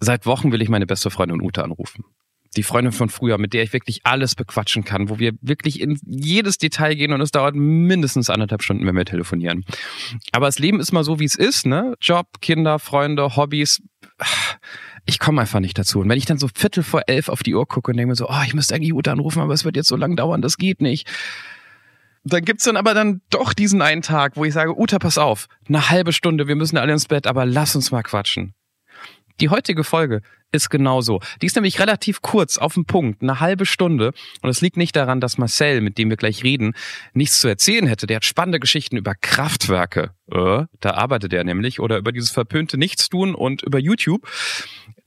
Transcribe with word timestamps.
Seit 0.00 0.26
Wochen 0.26 0.52
will 0.52 0.62
ich 0.62 0.68
meine 0.68 0.86
beste 0.86 1.10
Freundin 1.10 1.42
Ute 1.42 1.64
anrufen. 1.64 2.04
Die 2.56 2.62
Freundin 2.62 2.92
von 2.92 3.10
früher, 3.10 3.36
mit 3.36 3.52
der 3.52 3.62
ich 3.62 3.72
wirklich 3.72 4.00
alles 4.04 4.34
bequatschen 4.34 4.82
kann, 4.84 5.10
wo 5.10 5.18
wir 5.18 5.32
wirklich 5.42 5.80
in 5.80 5.98
jedes 6.06 6.56
Detail 6.56 6.94
gehen 6.94 7.12
und 7.12 7.20
es 7.20 7.30
dauert 7.30 7.54
mindestens 7.54 8.30
anderthalb 8.30 8.62
Stunden, 8.62 8.86
wenn 8.86 8.96
wir 8.96 9.04
telefonieren. 9.04 9.64
Aber 10.32 10.46
das 10.46 10.58
Leben 10.58 10.80
ist 10.80 10.92
mal 10.92 11.04
so, 11.04 11.20
wie 11.20 11.24
es 11.24 11.34
ist, 11.34 11.66
ne? 11.66 11.94
Job, 12.00 12.40
Kinder, 12.40 12.78
Freunde, 12.78 13.36
Hobbys. 13.36 13.82
Ich 15.04 15.18
komme 15.18 15.42
einfach 15.42 15.60
nicht 15.60 15.78
dazu. 15.78 16.00
Und 16.00 16.08
wenn 16.08 16.18
ich 16.18 16.24
dann 16.24 16.38
so 16.38 16.48
Viertel 16.52 16.82
vor 16.82 17.02
elf 17.06 17.28
auf 17.28 17.42
die 17.42 17.54
Uhr 17.54 17.66
gucke 17.66 17.90
und 17.90 17.96
denke 17.96 18.08
mir 18.10 18.16
so, 18.16 18.28
oh, 18.28 18.42
ich 18.46 18.54
müsste 18.54 18.74
eigentlich 18.74 18.94
Ute 18.94 19.12
anrufen, 19.12 19.40
aber 19.40 19.52
es 19.52 19.64
wird 19.64 19.76
jetzt 19.76 19.88
so 19.88 19.96
lang 19.96 20.16
dauern, 20.16 20.40
das 20.40 20.56
geht 20.56 20.80
nicht. 20.80 21.06
Dann 22.24 22.44
gibt's 22.44 22.64
dann 22.64 22.76
aber 22.76 22.94
dann 22.94 23.20
doch 23.30 23.52
diesen 23.52 23.82
einen 23.82 24.02
Tag, 24.02 24.36
wo 24.36 24.44
ich 24.44 24.52
sage, 24.52 24.78
Uta, 24.78 24.98
pass 24.98 25.18
auf, 25.18 25.46
eine 25.68 25.90
halbe 25.90 26.12
Stunde, 26.12 26.48
wir 26.48 26.56
müssen 26.56 26.76
alle 26.76 26.92
ins 26.92 27.06
Bett, 27.06 27.26
aber 27.26 27.46
lass 27.46 27.76
uns 27.76 27.90
mal 27.90 28.02
quatschen. 28.02 28.54
Die 29.40 29.48
heutige 29.50 29.84
Folge 29.84 30.22
ist 30.50 30.70
genauso. 30.70 31.20
Die 31.42 31.46
ist 31.46 31.56
nämlich 31.56 31.78
relativ 31.78 32.22
kurz, 32.22 32.58
auf 32.58 32.74
den 32.74 32.86
Punkt, 32.86 33.22
eine 33.22 33.40
halbe 33.40 33.66
Stunde. 33.66 34.12
Und 34.42 34.50
es 34.50 34.60
liegt 34.60 34.76
nicht 34.76 34.96
daran, 34.96 35.20
dass 35.20 35.38
Marcel, 35.38 35.80
mit 35.80 35.98
dem 35.98 36.08
wir 36.10 36.16
gleich 36.16 36.42
reden, 36.42 36.74
nichts 37.12 37.40
zu 37.40 37.48
erzählen 37.48 37.86
hätte. 37.86 38.06
Der 38.06 38.16
hat 38.16 38.24
spannende 38.24 38.58
Geschichten 38.58 38.96
über 38.96 39.14
Kraftwerke. 39.14 40.10
Äh, 40.30 40.64
da 40.80 40.90
arbeitet 40.90 41.32
er 41.32 41.44
nämlich. 41.44 41.80
Oder 41.80 41.98
über 41.98 42.12
dieses 42.12 42.30
verpönte 42.30 42.78
Nichtstun 42.78 43.34
und 43.34 43.62
über 43.62 43.78
YouTube. 43.78 44.26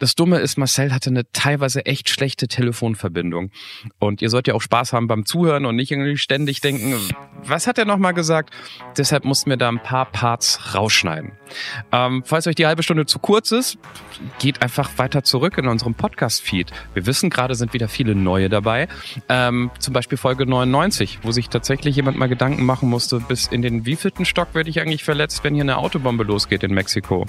Das 0.01 0.15
Dumme 0.15 0.39
ist, 0.39 0.57
Marcel 0.57 0.91
hatte 0.91 1.11
eine 1.11 1.31
teilweise 1.31 1.85
echt 1.85 2.09
schlechte 2.09 2.47
Telefonverbindung. 2.47 3.51
Und 3.99 4.23
ihr 4.23 4.31
sollt 4.31 4.47
ja 4.47 4.55
auch 4.55 4.61
Spaß 4.61 4.93
haben 4.93 5.05
beim 5.05 5.27
Zuhören 5.27 5.63
und 5.67 5.75
nicht 5.75 5.91
irgendwie 5.91 6.17
ständig 6.17 6.59
denken, 6.59 6.95
was 7.43 7.67
hat 7.67 7.77
er 7.77 7.85
nochmal 7.85 8.15
gesagt? 8.15 8.51
Deshalb 8.97 9.25
mussten 9.25 9.51
wir 9.51 9.57
da 9.57 9.69
ein 9.69 9.77
paar 9.77 10.05
Parts 10.05 10.73
rausschneiden. 10.73 11.33
Ähm, 11.91 12.23
falls 12.25 12.47
euch 12.47 12.55
die 12.55 12.65
halbe 12.65 12.81
Stunde 12.81 13.05
zu 13.05 13.19
kurz 13.19 13.51
ist, 13.51 13.77
geht 14.39 14.63
einfach 14.63 14.89
weiter 14.97 15.23
zurück 15.23 15.59
in 15.59 15.67
unserem 15.67 15.93
Podcast-Feed. 15.93 16.71
Wir 16.95 17.05
wissen, 17.05 17.29
gerade 17.29 17.53
sind 17.53 17.73
wieder 17.73 17.87
viele 17.87 18.15
neue 18.15 18.49
dabei. 18.49 18.87
Ähm, 19.29 19.69
zum 19.77 19.93
Beispiel 19.93 20.17
Folge 20.17 20.47
99, 20.47 21.19
wo 21.21 21.31
sich 21.31 21.49
tatsächlich 21.49 21.95
jemand 21.95 22.17
mal 22.17 22.27
Gedanken 22.27 22.65
machen 22.65 22.89
musste, 22.89 23.19
bis 23.19 23.45
in 23.45 23.61
den 23.61 23.85
wievielten 23.85 24.25
Stock 24.25 24.55
werde 24.55 24.71
ich 24.71 24.81
eigentlich 24.81 25.03
verletzt, 25.03 25.43
wenn 25.43 25.53
hier 25.53 25.63
eine 25.63 25.77
Autobombe 25.77 26.23
losgeht 26.23 26.63
in 26.63 26.73
Mexiko. 26.73 27.27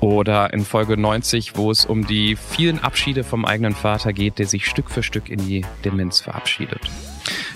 Oder 0.00 0.52
in 0.52 0.64
Folge 0.66 0.98
90, 0.98 1.56
wo 1.56 1.70
es 1.70 1.77
um 1.84 2.06
die 2.06 2.36
vielen 2.36 2.78
Abschiede 2.78 3.24
vom 3.24 3.44
eigenen 3.44 3.74
Vater 3.74 4.12
geht, 4.12 4.38
der 4.38 4.46
sich 4.46 4.66
Stück 4.66 4.90
für 4.90 5.02
Stück 5.02 5.28
in 5.28 5.38
die 5.46 5.64
Demenz 5.84 6.20
verabschiedet. 6.20 6.80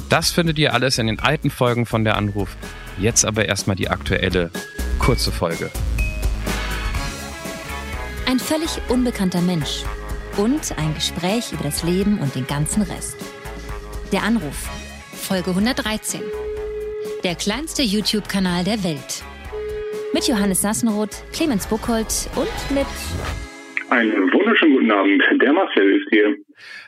Das 0.08 0.30
findet 0.30 0.58
ihr 0.58 0.74
alles 0.74 0.98
in 0.98 1.06
den 1.06 1.20
alten 1.20 1.50
Folgen 1.50 1.86
von 1.86 2.04
der 2.04 2.16
Anruf. 2.16 2.56
Jetzt 2.98 3.24
aber 3.24 3.46
erstmal 3.46 3.76
die 3.76 3.88
aktuelle 3.88 4.50
kurze 4.98 5.32
Folge. 5.32 5.70
Ein 8.26 8.38
völlig 8.38 8.80
unbekannter 8.88 9.40
Mensch 9.40 9.84
und 10.36 10.76
ein 10.78 10.94
Gespräch 10.94 11.52
über 11.52 11.64
das 11.64 11.82
Leben 11.82 12.18
und 12.18 12.34
den 12.34 12.46
ganzen 12.46 12.82
Rest. 12.82 13.16
Der 14.12 14.22
Anruf, 14.22 14.68
Folge 15.12 15.50
113. 15.50 16.20
Der 17.24 17.34
kleinste 17.34 17.82
YouTube-Kanal 17.82 18.64
der 18.64 18.82
Welt. 18.84 19.22
Mit 20.12 20.28
Johannes 20.28 20.60
Sassenroth, 20.60 21.24
Clemens 21.32 21.66
Buchholz 21.66 22.28
und 22.36 22.76
mit. 22.76 22.86
Einen 23.92 24.32
wunderschönen 24.32 24.72
guten 24.72 24.90
Abend. 24.90 25.22
Der 25.42 25.52
Marcel 25.52 26.00
ist 26.00 26.08
hier. 26.08 26.34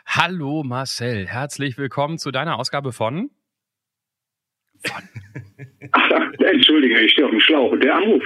Hallo 0.07 0.63
Marcel, 0.65 1.27
herzlich 1.27 1.77
willkommen 1.77 2.17
zu 2.17 2.31
deiner 2.31 2.59
Ausgabe 2.59 2.93
von. 2.93 3.29
Von. 4.87 5.03
Ach, 5.93 6.11
entschuldige, 6.39 6.99
ich 7.01 7.13
stehe 7.13 7.27
auf 7.27 7.31
dem 7.31 7.41
Schlauch. 7.41 7.77
Der 7.77 7.97
Anruf. 7.97 8.23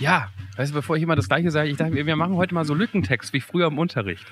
ja, 0.00 0.26
weißt 0.56 0.72
du, 0.72 0.78
bevor 0.78 0.96
ich 0.96 1.04
immer 1.04 1.14
das 1.14 1.28
Gleiche 1.28 1.52
sage, 1.52 1.70
ich 1.70 1.76
dachte, 1.76 1.94
wir 1.94 2.16
machen 2.16 2.34
heute 2.34 2.54
mal 2.54 2.64
so 2.64 2.74
Lückentext 2.74 3.32
wie 3.34 3.40
früher 3.40 3.68
im 3.68 3.78
Unterricht. 3.78 4.26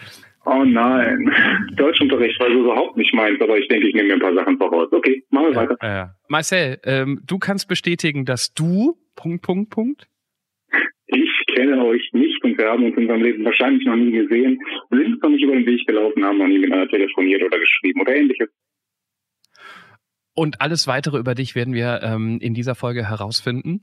Oh 0.47 0.65
nein, 0.65 1.33
Deutschunterricht 1.75 2.41
war 2.41 2.49
so 2.49 2.65
überhaupt 2.65 2.97
nicht 2.97 3.15
meins, 3.15 3.41
aber 3.41 3.57
ich 3.57 3.69
denke, 3.69 3.87
ich 3.87 3.95
nehme 3.95 4.09
mir 4.09 4.15
ein 4.15 4.21
paar 4.21 4.35
Sachen 4.35 4.59
voraus. 4.59 4.89
Okay, 4.91 5.23
machen 5.31 5.45
wir 5.45 5.53
ja, 5.53 5.57
weiter. 5.57 5.77
Ja. 5.81 6.15
Marcel, 6.27 6.81
ähm, 6.83 7.21
du 7.25 7.39
kannst 7.39 7.69
bestätigen, 7.69 8.25
dass 8.25 8.53
du 8.53 8.99
Punkt, 9.15 9.43
Punkt, 9.43 9.71
Punkt? 9.71 10.10
Ich 11.61 11.67
kenne 11.67 11.85
euch 11.85 12.11
nicht 12.13 12.43
und 12.43 12.57
wir 12.57 12.69
haben 12.69 12.85
uns 12.85 12.97
in 12.97 13.03
unserem 13.03 13.23
Leben 13.23 13.45
wahrscheinlich 13.45 13.85
noch 13.85 13.97
nie 13.97 14.13
gesehen, 14.13 14.59
sind 14.89 15.23
noch 15.23 15.29
nicht 15.29 15.43
über 15.43 15.53
den 15.53 15.67
Weg 15.67 15.87
gelaufen, 15.87 16.25
haben 16.25 16.39
noch 16.39 16.47
nie 16.47 16.59
miteinander 16.59 16.89
telefoniert 16.89 17.43
oder 17.43 17.59
geschrieben 17.59 18.01
oder 18.01 18.17
ähnliches. 18.17 18.49
Und 20.35 20.63
alles 20.63 20.87
weitere 20.87 21.19
über 21.19 21.35
dich 21.35 21.55
werden 21.55 21.75
wir 21.75 22.01
ähm, 22.03 22.39
in 22.41 22.55
dieser 22.55 22.75
Folge 22.75 23.07
herausfinden. 23.07 23.83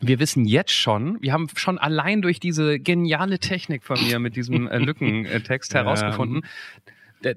Wir 0.00 0.18
wissen 0.18 0.44
jetzt 0.44 0.72
schon, 0.72 1.18
wir 1.20 1.32
haben 1.32 1.46
schon 1.54 1.78
allein 1.78 2.20
durch 2.20 2.40
diese 2.40 2.80
geniale 2.80 3.38
Technik 3.38 3.84
von 3.84 3.96
mir 4.04 4.18
mit 4.18 4.34
diesem 4.34 4.66
äh, 4.66 4.78
Lückentext 4.78 5.74
herausgefunden, 5.74 6.42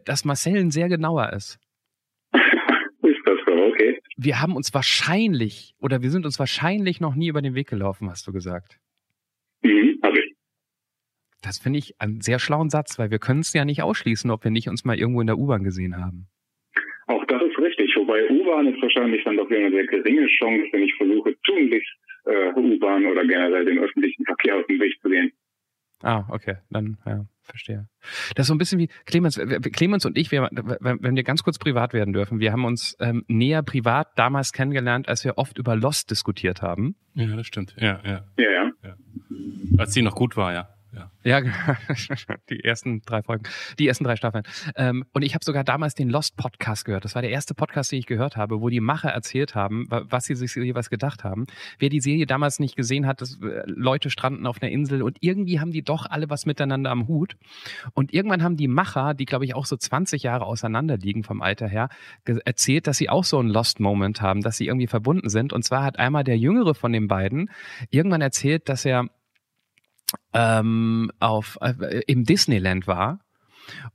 dass 0.05 0.25
Marcel 0.25 0.57
ein 0.57 0.71
sehr 0.71 0.89
genauer 0.89 1.33
ist 1.33 1.59
okay. 2.33 4.00
Wir 4.17 4.41
haben 4.41 4.55
uns 4.55 4.73
wahrscheinlich 4.73 5.75
oder 5.79 6.01
wir 6.01 6.09
sind 6.09 6.25
uns 6.25 6.39
wahrscheinlich 6.39 7.00
noch 7.00 7.13
nie 7.13 7.27
über 7.27 7.44
den 7.44 7.53
Weg 7.53 7.69
gelaufen, 7.69 8.09
hast 8.09 8.25
du 8.25 8.31
gesagt. 8.31 8.79
Das 11.41 11.59
finde 11.59 11.79
ich 11.79 12.00
einen 12.00 12.22
sehr 12.22 12.40
schlauen 12.40 12.69
Satz, 12.69 13.00
weil 13.00 13.12
wir 13.12 13.19
können 13.19 13.40
es 13.40 13.53
ja 13.53 13.66
nicht 13.66 13.81
ausschließen, 13.81 14.29
ob 14.29 14.44
wir 14.44 14.52
nicht 14.52 14.69
uns 14.69 14.85
mal 14.85 14.97
irgendwo 14.97 15.22
in 15.22 15.28
der 15.28 15.38
U-Bahn 15.38 15.63
gesehen 15.63 15.97
haben. 15.97 16.28
Auch 17.07 17.25
das 17.25 17.41
ist 17.41 17.57
richtig. 17.57 17.96
Wobei 17.96 18.29
U-Bahn 18.29 18.68
ist 18.68 18.81
wahrscheinlich 18.81 19.24
dann 19.24 19.38
doch 19.38 19.50
wieder 19.50 19.66
eine 19.66 19.72
sehr 19.72 19.88
geringe 19.88 20.28
Chance, 20.28 20.68
wenn 20.72 20.84
ich 20.84 20.94
versuche, 20.96 21.35
tunlichst 21.44 21.94
äh, 22.25 22.53
U-Bahn 22.56 23.06
oder 23.06 23.25
generell 23.25 23.66
den 23.66 23.80
öffentlichen 23.80 24.24
Verkehr 24.25 24.57
aus 24.57 24.68
dem 24.68 24.80
Weg 24.80 24.94
zu 25.01 25.09
gehen. 25.09 25.31
Ah, 26.03 26.25
okay. 26.30 26.57
Dann, 26.69 26.97
ja 27.06 27.25
verstehe. 27.51 27.88
Das 28.35 28.46
ist 28.46 28.47
so 28.47 28.56
ein 28.56 28.57
bisschen 28.57 28.80
wie 28.80 28.90
Clemens, 29.06 29.40
Clemens 29.74 30.06
und 30.06 30.18
ich, 30.18 30.31
wir, 30.31 30.50
wenn 30.51 31.16
wir 31.16 31.24
ganz 31.24 31.44
kurz 31.44 31.59
privat 31.59 31.94
werden 31.94 32.13
dürfen, 32.13 32.40
wir 32.40 32.51
haben 32.51 32.66
uns 32.66 32.96
ähm, 33.00 33.24
näher 33.28 33.62
privat 33.62 34.18
damals 34.18 34.53
kennengelernt, 34.53 35.07
als 35.07 35.24
wir 35.24 35.38
oft 35.38 35.57
über 35.57 35.75
Lost 35.75 36.09
diskutiert 36.09 36.62
haben. 36.62 36.96
Ja, 37.13 37.35
das 37.35 37.47
stimmt. 37.47 37.75
Ja, 37.78 38.00
ja. 38.03 38.25
Ja, 38.38 38.51
ja. 38.51 38.72
ja. 38.84 38.96
Als 39.78 39.94
sie 39.94 40.01
noch 40.01 40.16
gut 40.16 40.38
war, 40.38 40.53
ja. 40.53 40.69
Ja, 41.24 41.40
genau. 41.40 41.56
die 42.50 42.63
ersten 42.63 43.02
drei 43.02 43.22
Folgen, 43.24 43.44
die 43.79 43.88
ersten 43.88 44.03
drei 44.03 44.16
Staffeln. 44.16 44.44
Ähm, 44.75 45.06
und 45.13 45.22
ich 45.22 45.34
habe 45.34 45.46
sogar 45.46 45.63
damals 45.63 45.96
den 45.96 46.09
Lost 46.09 46.35
Podcast 46.35 46.85
gehört. 46.85 47.06
Das 47.06 47.16
war 47.16 47.22
der 47.22 47.31
erste 47.31 47.53
Podcast, 47.53 47.91
den 47.91 48.00
ich 48.00 48.06
gehört 48.06 48.35
habe, 48.35 48.62
wo 48.62 48.69
die 48.69 48.81
Macher 48.81 49.09
erzählt 49.09 49.56
haben, 49.56 49.85
was 49.90 50.25
sie 50.25 50.35
sich 50.35 50.53
jeweils 50.56 50.90
gedacht 50.90 51.24
haben. 51.24 51.46
Wer 51.80 51.90
die 51.90 52.01
Serie 52.01 52.25
damals 52.25 52.59
nicht 52.59 52.75
gesehen 52.75 53.07
hat, 53.07 53.22
dass 53.22 53.40
äh, 53.41 53.63
Leute 53.66 54.09
stranden 54.09 54.46
auf 54.46 54.62
einer 54.62 54.72
Insel 54.72 55.01
und 55.01 55.18
irgendwie 55.22 55.59
haben 55.59 55.72
die 55.72 55.84
doch 55.84 56.06
alle 56.09 56.30
was 56.30 56.46
miteinander 56.46 56.91
am 56.91 57.07
Hut. 57.07 57.38
Und 57.94 58.13
irgendwann 58.13 58.44
haben 58.44 58.57
die 58.57 58.68
Macher, 58.68 59.13
die 59.13 59.25
glaube 59.25 59.46
ich 59.46 59.56
auch 59.56 59.66
so 59.66 59.78
20 59.78 60.24
Jahre 60.24 60.46
auseinander 60.46 60.97
liegen 60.97 61.24
vom 61.24 61.41
Alter 61.41 61.68
her, 61.68 61.90
erzählt, 62.25 62.88
dass 62.88 62.97
sie 62.97 63.09
auch 63.09 63.24
so 63.24 63.40
einen 63.40 63.50
Lost 63.50 63.80
Moment 63.80 64.22
haben, 64.22 64.41
dass 64.41 64.57
sie 64.57 64.68
irgendwie 64.68 64.88
verbunden 64.88 65.30
sind. 65.30 65.53
Und 65.53 65.63
zwar 65.63 65.84
hat 65.84 66.00
einmal 66.00 66.24
der 66.24 66.38
Jüngere 66.38 66.75
von 66.75 66.91
den 66.91 67.07
beiden 67.07 67.50
irgendwann 67.90 68.22
erzählt, 68.22 68.68
dass 68.68 68.85
er 68.85 69.07
ähm, 70.33 71.11
auf, 71.19 71.57
äh, 71.61 72.01
im 72.07 72.23
Disneyland 72.23 72.88
war 72.88 73.19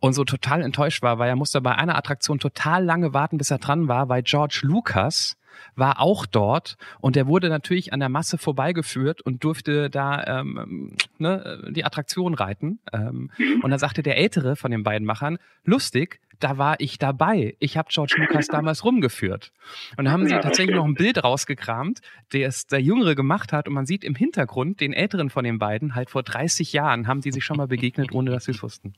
und 0.01 0.13
so 0.13 0.25
total 0.25 0.63
enttäuscht 0.63 1.03
war, 1.03 1.19
weil 1.19 1.29
er 1.29 1.37
musste 1.37 1.61
bei 1.61 1.75
einer 1.75 1.97
Attraktion 1.97 2.39
total 2.39 2.85
lange 2.85 3.13
warten, 3.13 3.39
bis 3.39 3.51
er 3.51 3.59
dran 3.59 3.89
war, 3.89 4.09
weil 4.09 4.23
George 4.23 4.61
Lucas 4.63 5.37
war 5.75 6.01
auch 6.01 6.27
dort 6.27 6.77
und 7.01 7.17
der 7.17 7.27
wurde 7.27 7.49
natürlich 7.49 7.93
an 7.93 8.01
der 8.01 8.09
Masse 8.09 8.39
vorbeigeführt 8.39 9.23
und 9.23 9.45
durfte 9.45 9.91
da 9.91 10.41
ähm, 10.41 10.93
ne, 11.19 11.63
die 11.71 11.85
Attraktion 11.85 12.35
reiten. 12.35 12.79
Ähm, 12.93 13.31
und 13.63 13.71
dann 13.71 13.79
sagte 13.79 14.03
der 14.03 14.17
Ältere 14.17 14.57
von 14.57 14.71
den 14.71 14.83
beiden 14.83 15.07
Machern, 15.07 15.39
lustig, 15.65 16.21
da 16.41 16.59
war 16.59 16.77
ich 16.79 16.99
dabei. 16.99 17.57
Ich 17.61 17.77
habe 17.77 17.89
George 17.91 18.17
Lucas 18.19 18.49
damals 18.49 18.85
rumgeführt. 18.85 19.53
Und 19.97 20.05
da 20.05 20.11
haben 20.11 20.27
sie 20.27 20.35
tatsächlich 20.35 20.77
noch 20.77 20.85
ein 20.85 20.95
Bild 20.95 21.23
rausgekramt, 21.23 22.01
das 22.33 22.67
der 22.67 22.81
Jüngere 22.81 23.15
gemacht 23.15 23.53
hat. 23.53 23.69
Und 23.69 23.75
man 23.75 23.87
sieht 23.87 24.05
im 24.05 24.15
Hintergrund 24.15 24.81
den 24.81 24.93
Älteren 24.93 25.31
von 25.31 25.45
den 25.45 25.59
beiden, 25.59 25.95
halt 25.95 26.11
vor 26.11 26.23
30 26.23 26.73
Jahren, 26.73 27.07
haben 27.07 27.21
die 27.21 27.33
sich 27.33 27.45
schon 27.45 27.57
mal 27.57 27.69
begegnet, 27.69 28.13
ohne 28.13 28.31
dass 28.31 28.45
sie 28.45 28.53
es 28.53 28.63
wussten. 28.63 28.95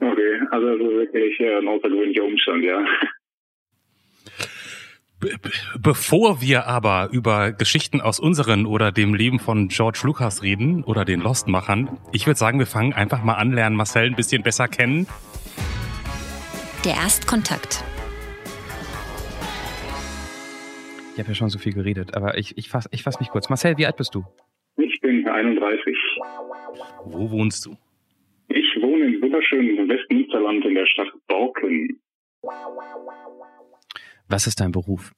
Okay, 0.00 0.40
also 0.50 0.66
das 0.66 0.76
ist 0.76 0.96
wirklich 0.96 1.40
ein 1.40 1.68
außergewöhnlicher 1.68 2.24
Umstand, 2.24 2.64
ja. 2.64 2.84
Bevor 5.78 6.40
wir 6.40 6.66
aber 6.66 7.10
über 7.12 7.52
Geschichten 7.52 8.00
aus 8.00 8.18
unseren 8.18 8.64
oder 8.64 8.90
dem 8.90 9.14
Leben 9.14 9.38
von 9.38 9.68
George 9.68 10.00
Lucas 10.04 10.42
reden 10.42 10.82
oder 10.84 11.04
den 11.04 11.20
Lost-Machern, 11.20 11.98
ich 12.12 12.26
würde 12.26 12.38
sagen, 12.38 12.58
wir 12.58 12.66
fangen 12.66 12.94
einfach 12.94 13.22
mal 13.22 13.34
an, 13.34 13.52
lernen 13.52 13.76
Marcel 13.76 14.06
ein 14.06 14.16
bisschen 14.16 14.42
besser 14.42 14.66
kennen. 14.66 15.06
Der 16.84 16.94
Erstkontakt. 16.94 17.84
Ich 21.12 21.18
habe 21.18 21.28
ja 21.28 21.34
schon 21.34 21.50
so 21.50 21.58
viel 21.58 21.74
geredet, 21.74 22.14
aber 22.16 22.38
ich, 22.38 22.56
ich 22.56 22.70
fasse 22.70 22.88
ich 22.92 23.02
fass 23.02 23.20
mich 23.20 23.28
kurz. 23.28 23.50
Marcel, 23.50 23.76
wie 23.76 23.84
alt 23.84 23.96
bist 23.96 24.14
du? 24.14 24.24
Ich 24.78 25.00
bin 25.02 25.28
31. 25.28 25.94
Wo 27.04 27.30
wohnst 27.30 27.66
du? 27.66 27.76
Ich 28.48 28.80
wohne 28.80 29.04
im 29.04 29.20
wunderschönen 29.20 29.86
Westmünsterland 29.86 30.64
in 30.64 30.74
der 30.74 30.86
Stadt 30.86 31.08
Borken. 31.28 32.00
Was 34.30 34.46
ist 34.46 34.60
dein 34.60 34.70
Beruf? 34.70 35.12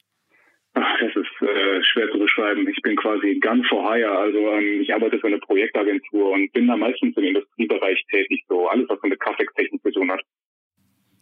Ach, 0.75 0.97
das 1.00 1.14
ist 1.14 1.43
äh, 1.43 1.82
schwer 1.85 2.11
zu 2.11 2.19
beschreiben. 2.19 2.67
Ich 2.67 2.81
bin 2.81 2.97
quasi 2.97 3.38
gun 3.41 3.62
for 3.64 3.93
hire, 3.93 4.11
also 4.11 4.38
ähm, 4.38 4.81
ich 4.81 4.93
arbeite 4.93 5.19
für 5.19 5.26
eine 5.26 5.38
Projektagentur 5.38 6.32
und 6.32 6.50
bin 6.53 6.67
da 6.67 6.76
meistens 6.76 7.14
im 7.19 7.25
Industriebereich 7.25 8.03
tätig, 8.11 8.43
so 8.49 8.69
alles, 8.69 8.88
was 8.88 8.99
mit 9.03 9.20
Kraftwerktechnik 9.20 9.82
zu 9.82 9.91
tun 9.91 10.11
hat. 10.11 10.20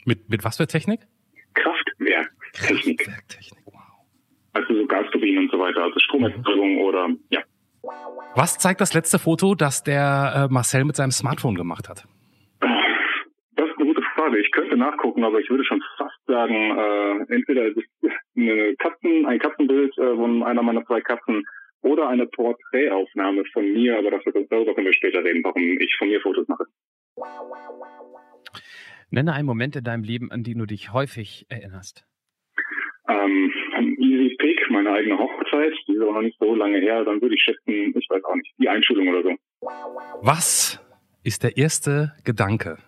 Mit, 0.04 0.30
mit 0.30 0.44
was 0.44 0.56
für 0.56 0.68
Technik? 0.68 1.00
Kraftwerktechnik. 1.54 3.00
Kraftwerktechnik, 3.00 3.64
wow. 3.66 3.74
Also 4.52 4.74
so 4.74 4.86
Gasturbinen 4.86 5.44
und 5.44 5.50
so 5.50 5.58
weiter, 5.58 5.82
also 5.82 5.98
Stromerzeugung 5.98 6.74
mhm. 6.74 6.80
oder 6.80 7.08
ja. 7.30 7.40
Was 8.36 8.58
zeigt 8.58 8.80
das 8.80 8.94
letzte 8.94 9.18
Foto, 9.18 9.56
das 9.56 9.82
der 9.82 10.48
äh, 10.48 10.52
Marcel 10.52 10.84
mit 10.84 10.94
seinem 10.94 11.10
Smartphone 11.10 11.56
gemacht 11.56 11.88
hat? 11.88 12.06
Das 13.56 13.68
ist 13.68 13.76
eine 13.76 13.86
gute 13.86 14.02
Frage. 14.30 14.40
Ich 14.40 14.50
könnte 14.52 14.76
nachgucken, 14.76 15.24
aber 15.24 15.40
ich 15.40 15.50
würde 15.50 15.64
schon 15.64 15.82
fast 15.96 16.18
sagen, 16.26 16.54
äh, 16.54 17.34
entweder 17.34 17.66
ist 17.66 17.78
eine 18.36 18.74
Katzen, 18.76 19.26
ein 19.26 19.38
Katzenbild 19.38 19.96
äh, 19.98 20.14
von 20.14 20.42
einer 20.42 20.62
meiner 20.62 20.84
zwei 20.86 21.00
Katzen 21.00 21.44
oder 21.82 22.08
eine 22.08 22.26
Porträtaufnahme 22.26 23.44
von 23.52 23.72
mir, 23.72 23.98
aber 23.98 24.10
das 24.10 24.24
wird, 24.26 24.50
darüber 24.50 24.74
können 24.74 24.86
wir 24.86 24.94
später 24.94 25.24
reden, 25.24 25.42
warum 25.42 25.62
ich 25.62 25.96
von 25.98 26.08
mir 26.08 26.20
Fotos 26.20 26.46
mache. 26.48 26.64
Nenne 29.10 29.32
einen 29.32 29.46
Moment 29.46 29.76
in 29.76 29.84
deinem 29.84 30.04
Leben, 30.04 30.30
an 30.30 30.44
den 30.44 30.58
du 30.58 30.66
dich 30.66 30.92
häufig 30.92 31.46
erinnerst. 31.48 32.06
Ähm, 33.08 33.52
Easy 33.98 34.36
Pick, 34.38 34.70
meine 34.70 34.92
eigene 34.92 35.18
Hochzeit, 35.18 35.72
die 35.88 35.94
ist 35.94 36.02
aber 36.02 36.12
noch 36.12 36.22
nicht 36.22 36.38
so 36.38 36.54
lange 36.54 36.78
her, 36.78 37.04
dann 37.04 37.20
würde 37.20 37.34
ich 37.34 37.42
schätzen, 37.42 37.92
ich 37.98 38.06
weiß 38.08 38.22
auch 38.24 38.36
nicht, 38.36 38.52
die 38.58 38.68
Einschulung 38.68 39.08
oder 39.08 39.22
so. 39.22 39.36
Was 40.22 40.80
ist 41.24 41.42
der 41.42 41.56
erste 41.56 42.12
Gedanke, 42.24 42.78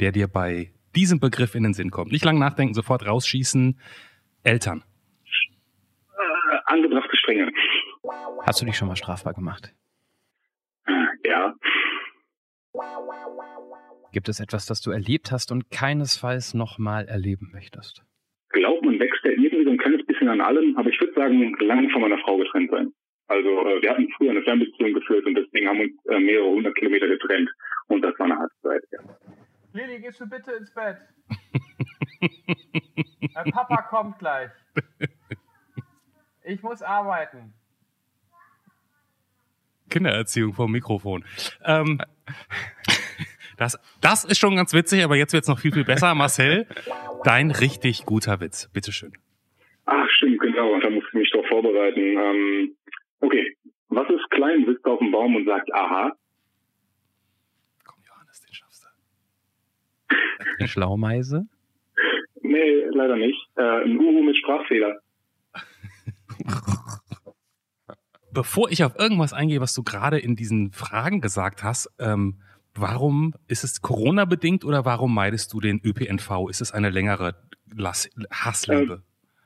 der 0.00 0.12
dir 0.12 0.26
bei 0.26 0.72
diesem 0.96 1.20
Begriff 1.20 1.54
in 1.54 1.62
den 1.62 1.74
Sinn 1.74 1.90
kommt? 1.90 2.12
Nicht 2.12 2.24
lang 2.24 2.38
nachdenken, 2.38 2.74
sofort 2.74 3.06
rausschießen. 3.06 3.78
Eltern. 4.42 4.82
Äh, 6.16 6.58
angebrachte 6.66 7.16
Strenge. 7.16 7.52
Hast 8.46 8.60
du 8.60 8.66
dich 8.66 8.76
schon 8.76 8.88
mal 8.88 8.96
strafbar 8.96 9.34
gemacht? 9.34 9.74
Ja. 11.24 11.54
Gibt 14.12 14.28
es 14.28 14.40
etwas, 14.40 14.66
das 14.66 14.80
du 14.80 14.90
erlebt 14.90 15.30
hast 15.30 15.52
und 15.52 15.70
keinesfalls 15.70 16.54
nochmal 16.54 17.06
erleben 17.06 17.50
möchtest? 17.52 18.02
Glaubt 18.48 18.84
man 18.84 18.98
wächst 18.98 19.24
ja 19.24 19.30
irgendwie 19.30 19.64
so 19.64 19.70
ein 19.70 19.78
kleines 19.78 20.04
bisschen 20.06 20.28
an 20.28 20.40
allem, 20.40 20.76
aber 20.76 20.88
ich 20.88 21.00
würde 21.00 21.12
sagen, 21.14 21.54
lange 21.60 21.88
von 21.90 22.00
meiner 22.00 22.18
Frau 22.18 22.36
getrennt 22.38 22.70
sein. 22.70 22.92
Also 23.28 23.48
äh, 23.48 23.82
wir 23.82 23.90
hatten 23.90 24.08
früher 24.16 24.30
eine 24.30 24.42
Fernbeziehung 24.42 24.92
geführt 24.92 25.24
und 25.26 25.34
deswegen 25.36 25.68
haben 25.68 25.80
uns 25.80 25.92
äh, 26.06 26.18
mehrere 26.18 26.48
hundert 26.48 26.74
Kilometer 26.74 27.06
getrennt 27.06 27.48
und 27.86 28.02
das 28.02 28.18
war 28.18 28.26
eine 28.26 28.36
harte 28.36 28.54
Zeit. 28.62 28.82
Ja. 28.90 28.98
Lili, 29.72 30.00
gehst 30.00 30.20
du 30.20 30.28
bitte 30.28 30.52
ins 30.52 30.72
Bett? 30.72 30.98
Papa 33.52 33.82
kommt 33.82 34.18
gleich. 34.18 34.50
Ich 36.44 36.62
muss 36.62 36.82
arbeiten. 36.82 37.52
Kindererziehung 39.90 40.52
vom 40.54 40.72
Mikrofon. 40.72 41.24
Ähm, 41.64 42.00
das, 43.56 43.78
das 44.00 44.24
ist 44.24 44.38
schon 44.38 44.56
ganz 44.56 44.72
witzig, 44.72 45.04
aber 45.04 45.16
jetzt 45.16 45.32
wird 45.32 45.42
es 45.42 45.48
noch 45.48 45.58
viel, 45.58 45.72
viel 45.72 45.84
besser. 45.84 46.14
Marcel, 46.14 46.66
dein 47.24 47.50
richtig 47.50 48.06
guter 48.06 48.40
Witz. 48.40 48.70
Bitteschön. 48.72 49.12
Ach, 49.86 50.08
stimmt, 50.10 50.40
genau. 50.40 50.78
Da 50.80 50.90
muss 50.90 51.04
ich 51.08 51.14
mich 51.14 51.30
doch 51.30 51.46
vorbereiten. 51.46 52.00
Ähm, 52.00 52.76
okay. 53.20 53.56
Was 53.88 54.08
ist 54.08 54.30
klein, 54.30 54.64
sitzt 54.66 54.84
auf 54.86 55.00
dem 55.00 55.10
Baum 55.10 55.34
und 55.34 55.44
sagt 55.46 55.72
Aha? 55.74 56.12
Komm, 57.84 58.02
Johannes, 58.06 58.40
den 58.40 58.54
schaffst 58.54 58.84
du. 58.84 58.88
Eine 60.58 60.68
Schlaumeise? 60.68 61.46
Nee, 62.42 62.84
leider 62.90 63.16
nicht. 63.16 63.38
Äh, 63.56 63.84
ein 63.84 63.98
Uhu 63.98 64.22
mit 64.22 64.36
Sprachfehler. 64.36 65.00
Bevor 68.32 68.70
ich 68.70 68.84
auf 68.84 68.98
irgendwas 68.98 69.32
eingehe, 69.32 69.60
was 69.60 69.74
du 69.74 69.82
gerade 69.82 70.18
in 70.18 70.36
diesen 70.36 70.70
Fragen 70.72 71.20
gesagt 71.20 71.62
hast, 71.64 71.88
ähm, 71.98 72.36
Warum 72.76 73.34
ist 73.48 73.64
es 73.64 73.82
Corona-bedingt 73.82 74.64
oder 74.64 74.84
warum 74.84 75.14
meidest 75.14 75.52
du 75.52 75.60
den 75.60 75.80
ÖPNV? 75.84 76.48
Ist 76.48 76.60
es 76.60 76.72
eine 76.72 76.90
längere 76.90 77.34
Lass 77.76 78.08
Hassliebe? 78.30 79.02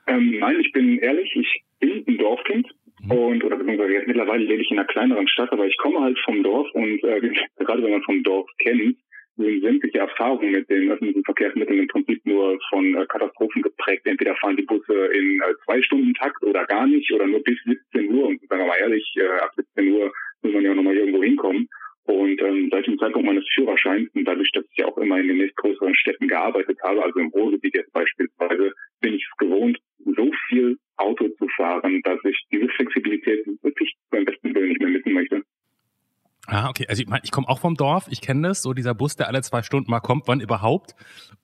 Ähm, 0.06 0.18
ähm, 0.32 0.38
nein, 0.40 0.60
ich 0.60 0.72
bin 0.72 0.98
ehrlich, 0.98 1.34
ich 1.34 1.64
bin 1.80 2.04
ein 2.06 2.18
Dorfkind 2.18 2.68
mhm. 3.00 3.10
und 3.10 3.44
oder 3.44 3.56
beziehungsweise 3.56 3.92
jetzt 3.92 4.06
mittlerweile 4.06 4.44
lebe 4.44 4.60
ich 4.60 4.70
in 4.70 4.78
einer 4.78 4.86
kleineren 4.86 5.26
Stadt, 5.28 5.50
aber 5.52 5.66
ich 5.66 5.76
komme 5.78 6.00
halt 6.00 6.18
vom 6.20 6.42
Dorf 6.42 6.68
und 6.74 7.02
äh, 7.02 7.20
gerade 7.58 7.82
wenn 7.82 7.92
man 7.92 8.02
vom 8.02 8.22
Dorf 8.22 8.48
kennt, 8.58 8.96
sämtliche 9.36 9.98
Erfahrungen 9.98 10.52
mit 10.52 10.70
den 10.70 10.90
öffentlichen 10.90 11.24
Verkehrsmitteln 11.24 11.80
im 11.80 11.88
Prinzip 11.88 12.24
nur 12.24 12.58
von 12.70 12.94
äh, 12.94 13.06
Katastrophen 13.06 13.62
geprägt. 13.62 14.06
Entweder 14.06 14.36
fahren 14.36 14.56
die 14.56 14.62
Busse 14.62 15.06
in 15.06 15.40
äh, 15.40 15.54
zwei 15.64 15.82
Stunden 15.82 16.14
Takt 16.14 16.42
oder 16.42 16.64
gar 16.66 16.86
nicht 16.86 17.10
oder 17.12 17.26
nur 17.26 17.42
bis 17.42 17.58
17 17.64 18.14
Uhr. 18.14 18.28
Und 18.28 18.40
sagen 18.48 18.62
wir 18.62 18.68
mal 18.68 18.78
ehrlich, 18.78 19.12
äh, 19.16 19.26
ab 19.40 19.50
17 19.56 19.92
Uhr 19.92 20.12
muss 20.42 20.52
man 20.52 20.64
ja 20.64 20.74
nochmal 20.74 20.96
irgendwo 20.96 21.22
hinkommen. 21.22 21.68
Und 22.04 22.40
ähm, 22.42 22.68
seit 22.70 22.86
dem 22.86 22.98
Zeitpunkt 22.98 23.26
meines 23.26 23.46
Führerscheins 23.54 24.10
und 24.14 24.24
dadurch, 24.26 24.50
dass 24.52 24.64
ich 24.70 24.76
ja 24.76 24.86
auch 24.86 24.98
immer 24.98 25.18
in 25.18 25.28
den 25.28 25.38
nächstgrößeren 25.38 25.94
Städten 25.94 26.28
gearbeitet 26.28 26.78
habe, 26.82 27.02
also 27.02 27.18
im 27.18 27.28
Ruhrgebiet 27.28 27.74
jetzt 27.74 27.92
beispielsweise, 27.92 28.72
bin 29.00 29.14
ich 29.14 29.24
es 29.24 29.36
gewohnt, 29.38 29.78
so 29.98 30.30
viel 30.48 30.76
Auto 30.96 31.28
zu 31.28 31.48
fahren, 31.56 32.02
dass 32.04 32.18
ich 32.24 32.38
diese 32.52 32.68
Flexibilität 32.68 33.46
wirklich 33.62 33.94
beim 34.10 34.26
besten 34.26 34.54
Willen 34.54 34.68
nicht 34.68 34.80
mehr 34.80 34.90
missen 34.90 35.12
möchte. 35.12 35.42
Ah, 36.46 36.68
okay. 36.68 36.86
Also 36.88 37.02
ich, 37.02 37.08
mein, 37.08 37.20
ich 37.24 37.30
komme 37.30 37.48
auch 37.48 37.58
vom 37.58 37.74
Dorf, 37.74 38.06
ich 38.10 38.20
kenne 38.20 38.48
das, 38.48 38.62
so 38.62 38.74
dieser 38.74 38.94
Bus, 38.94 39.16
der 39.16 39.28
alle 39.28 39.40
zwei 39.42 39.62
Stunden 39.62 39.90
mal 39.90 40.00
kommt, 40.00 40.28
wann 40.28 40.40
überhaupt. 40.40 40.94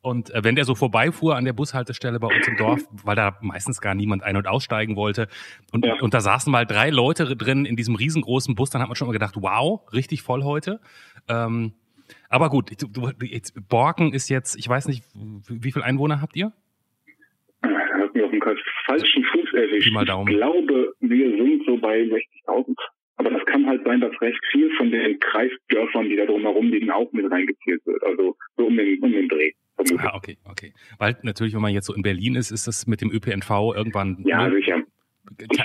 Und 0.03 0.31
äh, 0.31 0.45
wenn 0.45 0.57
der 0.57 0.65
so 0.65 0.75
vorbeifuhr 0.75 1.37
an 1.37 1.45
der 1.45 1.55
Bushaltestelle 1.55 2.21
bei 2.21 2.29
uns 2.29 2.47
im 2.47 2.57
Dorf, 2.57 2.81
weil 3.05 3.17
da 3.17 3.39
meistens 3.41 3.81
gar 3.81 3.95
niemand 3.95 4.23
ein- 4.23 4.37
und 4.37 4.47
aussteigen 4.47 4.97
wollte, 4.97 5.29
und, 5.73 5.87
ja. 5.87 5.95
und 6.01 6.13
da 6.13 6.21
saßen 6.21 6.53
mal 6.53 6.67
drei 6.67 6.91
Leute 6.91 7.35
drin 7.37 7.65
in 7.65 7.77
diesem 7.77 7.95
riesengroßen 7.95 8.55
Bus, 8.55 8.71
dann 8.71 8.83
hat 8.83 8.89
man 8.89 8.97
schon 8.97 9.09
mal 9.09 9.13
gedacht, 9.13 9.37
wow, 9.39 9.81
richtig 9.93 10.23
voll 10.23 10.43
heute. 10.43 10.81
Ähm, 11.29 11.73
aber 12.29 12.51
gut, 12.51 12.71
du, 12.83 12.89
du, 12.89 13.11
jetzt, 13.25 13.55
Borken 13.69 14.13
ist 14.13 14.29
jetzt, 14.29 14.57
ich 14.57 14.69
weiß 14.69 14.89
nicht, 14.89 15.05
wie 15.15 15.73
viele 15.73 15.85
Einwohner 15.85 16.21
habt 16.21 16.37
ihr? 16.37 16.53
Hat 17.63 18.15
mir 18.15 18.25
auf 18.25 18.31
dem 18.31 18.43
falschen 18.87 19.25
Fuß 19.25 19.55
erwischt. 19.55 19.87
Ich 19.87 19.95
glaube, 19.95 20.95
wir 21.01 21.31
sind 21.31 21.63
so 21.65 21.79
bei 21.79 22.01
60.000. 22.01 22.75
Aber 23.21 23.29
das 23.29 23.45
kann 23.45 23.67
halt 23.67 23.85
sein, 23.85 24.01
dass 24.01 24.19
recht 24.23 24.41
viel 24.51 24.75
von 24.79 24.91
den 24.91 25.21
Kreisdörfern, 25.21 26.09
die 26.09 26.17
da 26.17 26.25
drumherum 26.25 26.71
liegen, 26.71 26.91
auch 26.91 27.13
mit 27.13 27.31
reingezählt 27.31 27.85
wird. 27.85 28.03
Also 28.03 28.35
so 28.57 28.67
um 28.67 28.75
den, 28.75 28.99
um 29.03 29.13
den 29.13 29.29
Dreh. 29.29 29.53
Ah, 29.99 30.17
okay, 30.17 30.39
okay. 30.49 30.73
Weil 30.97 31.19
natürlich, 31.21 31.53
wenn 31.53 31.61
man 31.61 31.75
jetzt 31.75 31.85
so 31.85 31.93
in 31.93 32.01
Berlin 32.01 32.35
ist, 32.35 32.51
ist 32.51 32.67
das 32.67 32.87
mit 32.87 33.03
dem 33.03 33.11
ÖPNV 33.13 33.75
irgendwann. 33.77 34.25
Ja, 34.25 34.49
ne? 34.49 34.57
sicher. 34.57 34.83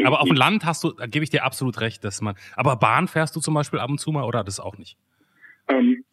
Aber 0.04 0.19
auf 0.19 0.28
dem 0.28 0.36
Land 0.36 0.66
hast 0.66 0.84
du, 0.84 0.92
da 0.92 1.06
gebe 1.06 1.24
ich 1.24 1.30
dir 1.30 1.46
absolut 1.46 1.80
recht, 1.80 2.04
dass 2.04 2.19
man. 2.19 2.36
Aber 2.57 2.75
Bahn 2.75 3.07
fährst 3.07 3.34
du 3.38 3.40
zum 3.40 3.54
Beispiel 3.54 3.80
ab 3.80 3.90
und 3.90 4.00
zu 4.00 4.12
mal 4.12 4.25
oder 4.25 4.44
das 4.44 4.60
auch 4.60 4.78
nicht? 4.78 4.98
Ähm, 5.69 6.04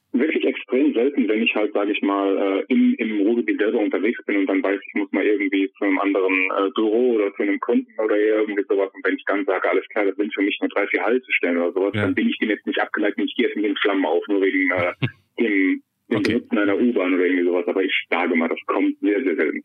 extrem 0.72 0.94
selten, 0.94 1.28
wenn 1.28 1.42
ich 1.42 1.54
halt, 1.54 1.72
sage 1.72 1.92
ich 1.92 2.02
mal, 2.02 2.36
äh, 2.36 2.72
im, 2.72 2.94
im 2.94 3.20
Ruhrgebiet 3.26 3.60
selber 3.60 3.78
unterwegs 3.78 4.18
bin 4.24 4.38
und 4.38 4.46
dann 4.46 4.62
weiß, 4.62 4.80
ich 4.86 4.94
muss 4.94 5.12
mal 5.12 5.24
irgendwie 5.24 5.70
zu 5.76 5.84
einem 5.84 5.98
anderen 5.98 6.32
äh, 6.32 6.70
Büro 6.74 7.14
oder 7.14 7.34
zu 7.34 7.42
einem 7.42 7.60
Kunden 7.60 7.92
oder 7.98 8.16
irgendwie 8.16 8.64
sowas. 8.68 8.90
Und 8.94 9.04
wenn 9.04 9.16
ich 9.16 9.24
dann 9.26 9.44
sage, 9.44 9.68
alles 9.68 9.86
klar, 9.88 10.06
das 10.06 10.16
sind 10.16 10.34
für 10.34 10.42
mich 10.42 10.58
nur 10.60 10.70
drei, 10.70 10.86
vier 10.86 11.02
Haltestellen 11.02 11.58
oder 11.58 11.72
sowas, 11.72 11.92
ja. 11.94 12.02
dann 12.02 12.14
bin 12.14 12.28
ich 12.28 12.38
dem 12.38 12.50
jetzt 12.50 12.66
nicht 12.66 12.80
abgeneigt 12.80 13.18
und 13.18 13.24
ich 13.24 13.36
gehe 13.36 13.46
jetzt 13.46 13.56
nicht 13.56 13.66
in 13.66 13.76
Flammen 13.76 14.06
auf, 14.06 14.26
nur 14.28 14.40
wegen 14.40 14.70
äh, 14.70 14.92
dem, 15.38 15.82
dem 16.10 16.18
okay. 16.18 16.32
Benutzen 16.34 16.58
einer 16.58 16.76
U-Bahn 16.76 17.14
oder 17.14 17.24
irgendwie 17.24 17.44
sowas. 17.44 17.66
Aber 17.66 17.82
ich 17.82 18.06
sage 18.10 18.34
mal, 18.34 18.48
das 18.48 18.60
kommt 18.66 18.98
sehr, 19.00 19.22
sehr 19.22 19.36
selten. 19.36 19.62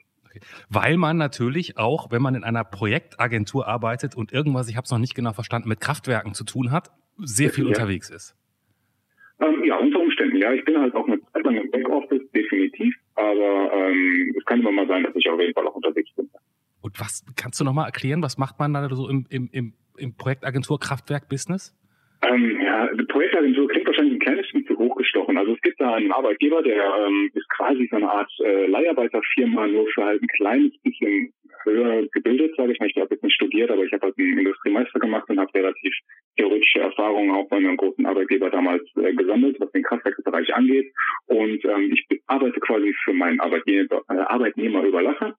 Weil 0.70 0.98
man 0.98 1.18
natürlich 1.18 1.78
auch, 1.78 2.12
wenn 2.12 2.22
man 2.22 2.36
in 2.36 2.44
einer 2.44 2.64
Projektagentur 2.64 3.68
arbeitet 3.68 4.16
und 4.16 4.34
irgendwas, 4.34 4.70
ich 4.70 4.76
habe 4.76 4.86
es 4.86 4.92
noch 4.92 5.00
nicht 5.00 5.16
genau 5.16 5.34
verstanden, 5.34 5.70
mit 5.70 5.80
Kraftwerken 5.80 6.36
zu 6.36 6.44
tun 6.44 6.72
hat, 6.72 6.92
sehr 7.18 7.50
viel 7.50 7.64
ja. 7.64 7.70
unterwegs 7.70 8.12
ist. 8.12 8.36
Ähm, 9.40 9.64
ja, 9.64 9.78
Umständen. 9.78 9.97
Ja, 10.38 10.54
ich 10.54 10.64
bin 10.66 10.80
halt 10.80 10.96
auch 10.96 11.08
eine 11.08 11.20
Zeit 11.34 11.44
lang 11.44 11.58
im 11.58 11.72
Backoffice, 11.72 12.30
definitiv. 12.32 12.96
Aber 13.16 13.72
ähm, 13.74 14.34
es 14.38 14.46
kann 14.46 14.60
immer 14.60 14.72
mal 14.72 14.88
sein, 14.88 15.04
dass 15.04 15.16
ich 15.16 15.30
auf 15.30 15.40
jeden 15.40 15.54
Fall 15.54 15.68
auch 15.68 15.76
unterwegs 15.76 16.10
bin. 16.16 16.30
Und 16.82 17.00
was 17.00 17.26
kannst 17.36 17.60
du 17.60 17.64
nochmal 17.64 17.86
erklären? 17.86 18.22
Was 18.22 18.38
macht 18.38 18.60
man 18.60 18.74
da 18.74 18.88
so 18.90 19.10
im, 19.10 19.26
im, 19.30 19.50
im, 19.52 19.74
im 19.98 20.16
Projektagentur-Kraftwerk-Business? 20.16 21.76
Ähm, 22.24 22.60
ja, 22.62 22.88
die 22.94 23.04
Projektagentur 23.04 23.68
klingt 23.68 23.88
wahrscheinlich 23.88 24.16
ein 24.16 24.20
kleines 24.20 24.44
bisschen 24.44 24.66
zu 24.66 24.78
hochgestochen. 24.78 25.38
Also 25.38 25.54
es 25.54 25.62
gibt 25.62 25.80
da 25.80 25.94
einen 25.94 26.12
Arbeitgeber, 26.12 26.64
der 26.64 26.84
ähm, 27.08 27.30
ist 27.34 27.48
quasi 27.50 27.88
so 27.92 27.98
eine 27.98 28.10
Art 28.10 28.32
äh, 28.44 28.66
Leiharbeiterfirma, 28.68 29.68
nur 29.68 29.88
für 29.94 30.04
halt 30.04 30.22
ein 30.22 30.28
kleines 30.28 30.76
bisschen 30.80 31.34
höher 31.72 32.08
gebildet, 32.12 32.56
sage 32.56 32.72
ich 32.72 32.80
mal. 32.80 32.88
Ich 32.88 32.96
habe 32.96 33.14
jetzt 33.14 33.24
nicht 33.24 33.36
studiert, 33.36 33.72
aber 33.72 33.84
ich 33.84 33.92
habe 33.94 34.08
halt 34.08 34.18
einen 34.18 34.38
Industriemeister 34.38 35.00
gemacht 35.00 35.30
und 35.30 35.40
habe 35.40 35.54
relativ 35.54 35.94
theoretische 36.38 36.80
Erfahrungen 36.80 37.32
auch 37.32 37.48
bei 37.50 37.58
einem 37.58 37.78
großen 37.78 38.06
Arbeitgeber 38.06 38.50
damals 38.50 38.84
äh, 38.98 39.14
gesammelt, 39.14 39.60
was 39.60 39.72
den 39.72 39.84
Kraftwerksbereich 39.84 40.54
angeht. 40.54 40.92
Und 41.28 41.64
ähm, 41.66 41.92
ich 41.92 42.22
arbeite 42.28 42.60
quasi 42.60 42.94
für 43.04 43.14
meinen 43.14 43.40
Arbeitnehmer, 43.40 44.02
äh, 44.10 44.14
Arbeitnehmer 44.14 44.84
überlassen. 44.84 45.34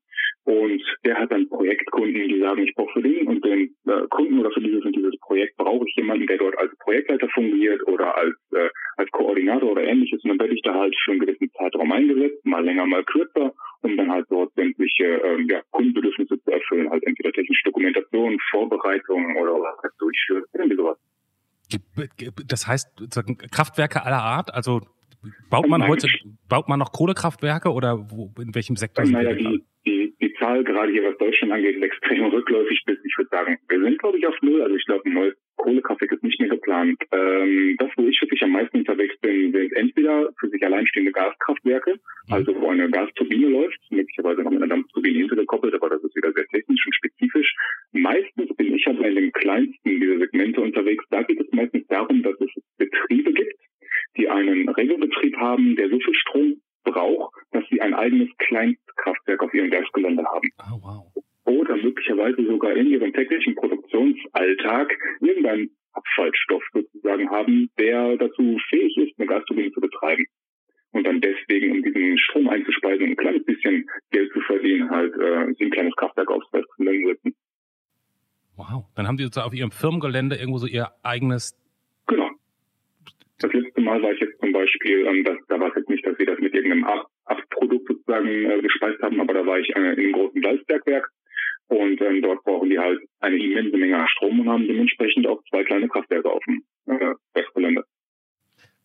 Und 0.44 0.82
der 1.04 1.16
hat 1.16 1.30
dann 1.30 1.48
Projektkunden, 1.48 2.26
die 2.26 2.40
sagen, 2.40 2.62
ich 2.62 2.74
brauche 2.74 2.94
für 2.94 3.02
den 3.02 3.26
und 3.26 3.44
den 3.44 3.74
äh, 3.86 4.06
Kunden 4.08 4.38
oder 4.38 4.50
für 4.50 4.62
dieses 4.62 4.82
und 4.82 4.96
dieses 4.96 5.18
Projekt 5.20 5.56
brauche 5.58 5.84
ich 5.86 5.94
jemanden, 5.96 6.26
der 6.26 6.38
dort 6.38 6.56
als 6.56 6.74
Projektleiter 6.78 7.28
fungiert 7.28 7.86
oder 7.86 8.16
als, 8.16 8.34
äh, 8.54 8.70
als 8.96 9.10
Koordinator 9.10 9.72
oder 9.72 9.84
ähnliches. 9.84 10.24
Und 10.24 10.30
dann 10.30 10.38
werde 10.40 10.54
ich 10.54 10.62
da 10.62 10.72
halt 10.72 10.96
für 11.04 11.10
einen 11.10 11.20
gewissen 11.20 11.50
Zeitraum 11.52 11.92
eingesetzt, 11.92 12.44
mal 12.46 12.64
länger, 12.64 12.86
mal 12.86 13.04
kürzer, 13.04 13.52
um 13.82 13.96
dann 13.96 14.10
halt 14.10 14.26
dort 14.30 14.52
sämtliche 14.54 15.04
ähm, 15.04 15.48
ja, 15.48 15.60
Kundenbedürfnisse 15.70 16.40
zu 16.42 16.50
erfüllen, 16.50 16.90
halt 16.90 17.04
entweder 17.06 17.32
technische 17.32 17.64
Dokumentation, 17.64 18.38
Vorbereitung 18.50 19.36
oder 19.36 19.54
halt 19.82 19.92
Durchführung, 19.98 20.44
irgendwie 20.52 20.76
sowas. 20.76 20.98
Das 22.46 22.66
heißt, 22.66 22.88
Kraftwerke 23.50 24.04
aller 24.04 24.22
Art, 24.22 24.54
also 24.54 24.80
baut 25.50 25.68
man 25.68 25.86
heute, 25.86 26.08
baut 26.48 26.68
man 26.68 26.78
noch 26.78 26.92
Kohlekraftwerke 26.92 27.70
oder 27.70 28.10
wo, 28.10 28.32
in 28.40 28.54
welchem 28.54 28.76
Sektor 28.76 29.04
sind 29.04 29.14
naja, 29.14 29.34
die, 29.34 29.62
die, 29.86 30.14
die 30.20 30.32
Zahl 30.34 30.64
gerade 30.64 30.92
hier, 30.92 31.04
was 31.04 31.18
Deutschland 31.18 31.52
angeht, 31.52 31.76
ist 31.76 31.82
extrem 31.82 32.24
rückläufig 32.26 32.82
bis, 32.86 32.98
ich 33.04 33.14
würde 33.18 33.30
sagen, 33.30 33.58
wir 33.68 33.80
sind 33.80 33.98
glaube 33.98 34.18
ich 34.18 34.26
auf 34.26 34.34
Null, 34.40 34.62
also 34.62 34.74
ich 34.74 34.84
glaube 34.86 35.04
ein 35.06 35.14
neues 35.14 35.34
Kohlekraftwerk 35.68 36.12
ist 36.12 36.22
nicht 36.22 36.40
mehr 36.40 36.48
geplant. 36.48 36.98
Ähm, 37.12 37.76
das, 37.78 37.90
wo 37.96 38.02
ich 38.08 38.20
wirklich 38.22 38.42
am 38.42 38.52
meisten 38.52 38.78
unterwegs 38.78 39.14
bin, 39.20 39.52
sind 39.52 39.72
entweder 39.74 40.30
für 40.40 40.48
sich 40.48 40.64
alleinstehende 40.64 41.12
Gaskraftwerke, 41.12 42.00
also 42.30 42.54
wo 42.58 42.70
eine 42.70 42.90
Gasturbine 42.90 43.48
läuft, 43.48 43.78
möglicherweise 43.90 44.42
noch 44.42 44.50
mit 44.50 44.62
einer 44.62 44.74
Dampfturbine 44.74 45.18
hintergekoppelt, 45.18 45.74
aber 45.74 45.90
das 45.90 46.02
ist 46.02 46.16
wieder 46.16 46.32
sehr 46.32 46.46
technisch 46.46 46.86
und 46.86 46.94
spezifisch. 46.94 47.54
Meistens 47.92 48.56
bin 48.56 48.74
ich 48.74 48.86
aber 48.86 49.06
in 49.06 49.16
dem 49.16 49.32
kleinsten 49.32 50.00
dieser 50.00 50.18
Segmente 50.18 50.60
unterwegs. 50.62 51.04
Da 51.10 51.22
geht 51.22 51.40
es 51.40 51.46
meistens 51.52 51.86
darum, 51.88 52.22
dass 52.22 52.40
es 52.40 52.50
Betriebe 52.78 53.32
gibt, 53.34 53.60
die 54.16 54.28
einen 54.28 54.68
Regelbetrieb 54.70 55.36
haben, 55.36 55.76
der 55.76 55.90
so 55.90 55.98
viel 56.00 56.14
Strom 56.14 56.62
braucht, 56.84 57.34
dass 57.52 57.64
sie 57.68 57.82
ein 57.82 57.92
eigenes 57.92 58.30
Kleinstkraftwerk 58.38 59.42
auf 59.42 59.52
ihrem 59.52 59.70
Werksgelände 59.70 60.24
haben. 60.24 60.48
Oh, 60.72 60.80
wow. 60.80 61.17
Oder 61.48 61.76
möglicherweise 61.76 62.44
sogar 62.44 62.76
in 62.76 62.88
ihrem 62.88 63.10
täglichen 63.14 63.54
Produktionsalltag 63.54 64.92
irgendeinen 65.20 65.70
Abfallstoff 65.94 66.62
sozusagen 66.74 67.30
haben, 67.30 67.70
der 67.78 68.18
dazu 68.18 68.58
fähig 68.68 68.94
ist, 68.98 69.18
eine 69.18 69.26
Gasturbine 69.26 69.72
zu 69.72 69.80
betreiben. 69.80 70.26
Und 70.92 71.06
dann 71.06 71.22
deswegen, 71.22 71.72
um 71.72 71.82
diesen 71.82 72.18
Strom 72.18 72.50
einzuspeisen 72.50 73.04
und 73.04 73.10
ein 73.12 73.16
kleines 73.16 73.44
bisschen 73.46 73.88
Geld 74.10 74.30
zu 74.34 74.40
verdienen, 74.42 74.90
halt 74.90 75.14
äh, 75.14 75.54
sie 75.58 75.64
ein 75.64 75.70
kleines 75.70 75.96
Kraftwerk 75.96 76.30
aufs 76.30 76.52
Werksgelände 76.52 77.14
setzen. 77.14 77.34
Wow. 78.56 78.84
Dann 78.94 79.06
haben 79.06 79.16
die 79.16 79.24
sozusagen 79.24 79.46
auf 79.46 79.54
ihrem 79.54 79.70
Firmengelände 79.70 80.36
irgendwo 80.36 80.58
so 80.58 80.66
ihr 80.66 80.88
eigenes 81.02 81.56
Genau. 82.08 82.28
Das 83.38 83.52
letzte 83.54 83.80
Mal 83.80 84.02
war 84.02 84.12
ich 84.12 84.20
jetzt 84.20 84.38
zum 84.40 84.52
Beispiel, 84.52 85.06
ähm, 85.06 85.24
das, 85.24 85.38
da 85.48 85.58
war 85.58 85.68
es 85.68 85.76
jetzt 85.76 85.88
nicht, 85.88 86.06
dass 86.06 86.18
wir 86.18 86.26
das 86.26 86.38
mit 86.40 86.54
irgendeinem 86.54 86.84
Ab 86.84 87.06
Abprodukt 87.24 87.86
sozusagen 87.88 88.28
äh, 88.28 88.60
gespeist 88.60 89.00
haben, 89.02 89.20
aber 89.20 89.32
da 89.34 89.46
war 89.46 89.58
ich 89.58 89.68
äh, 89.76 89.78
in 89.78 89.98
einem 89.98 90.12
großen 90.12 90.42
Salzbergwerk 90.42 91.10
und 91.68 92.00
ähm, 92.00 92.22
dort 92.22 92.42
brauchen 92.44 92.70
die 92.70 92.78
halt 92.78 93.00
eine 93.20 93.36
immense 93.36 93.76
Menge 93.76 94.06
Strom 94.08 94.40
und 94.40 94.48
haben 94.48 94.66
dementsprechend 94.66 95.26
auch 95.26 95.42
zwei 95.50 95.64
kleine 95.64 95.88
Kraftwerke 95.88 96.30
auf 96.30 96.42
dem 96.44 96.64
äh, 96.86 97.14
Werksgelände. 97.34 97.84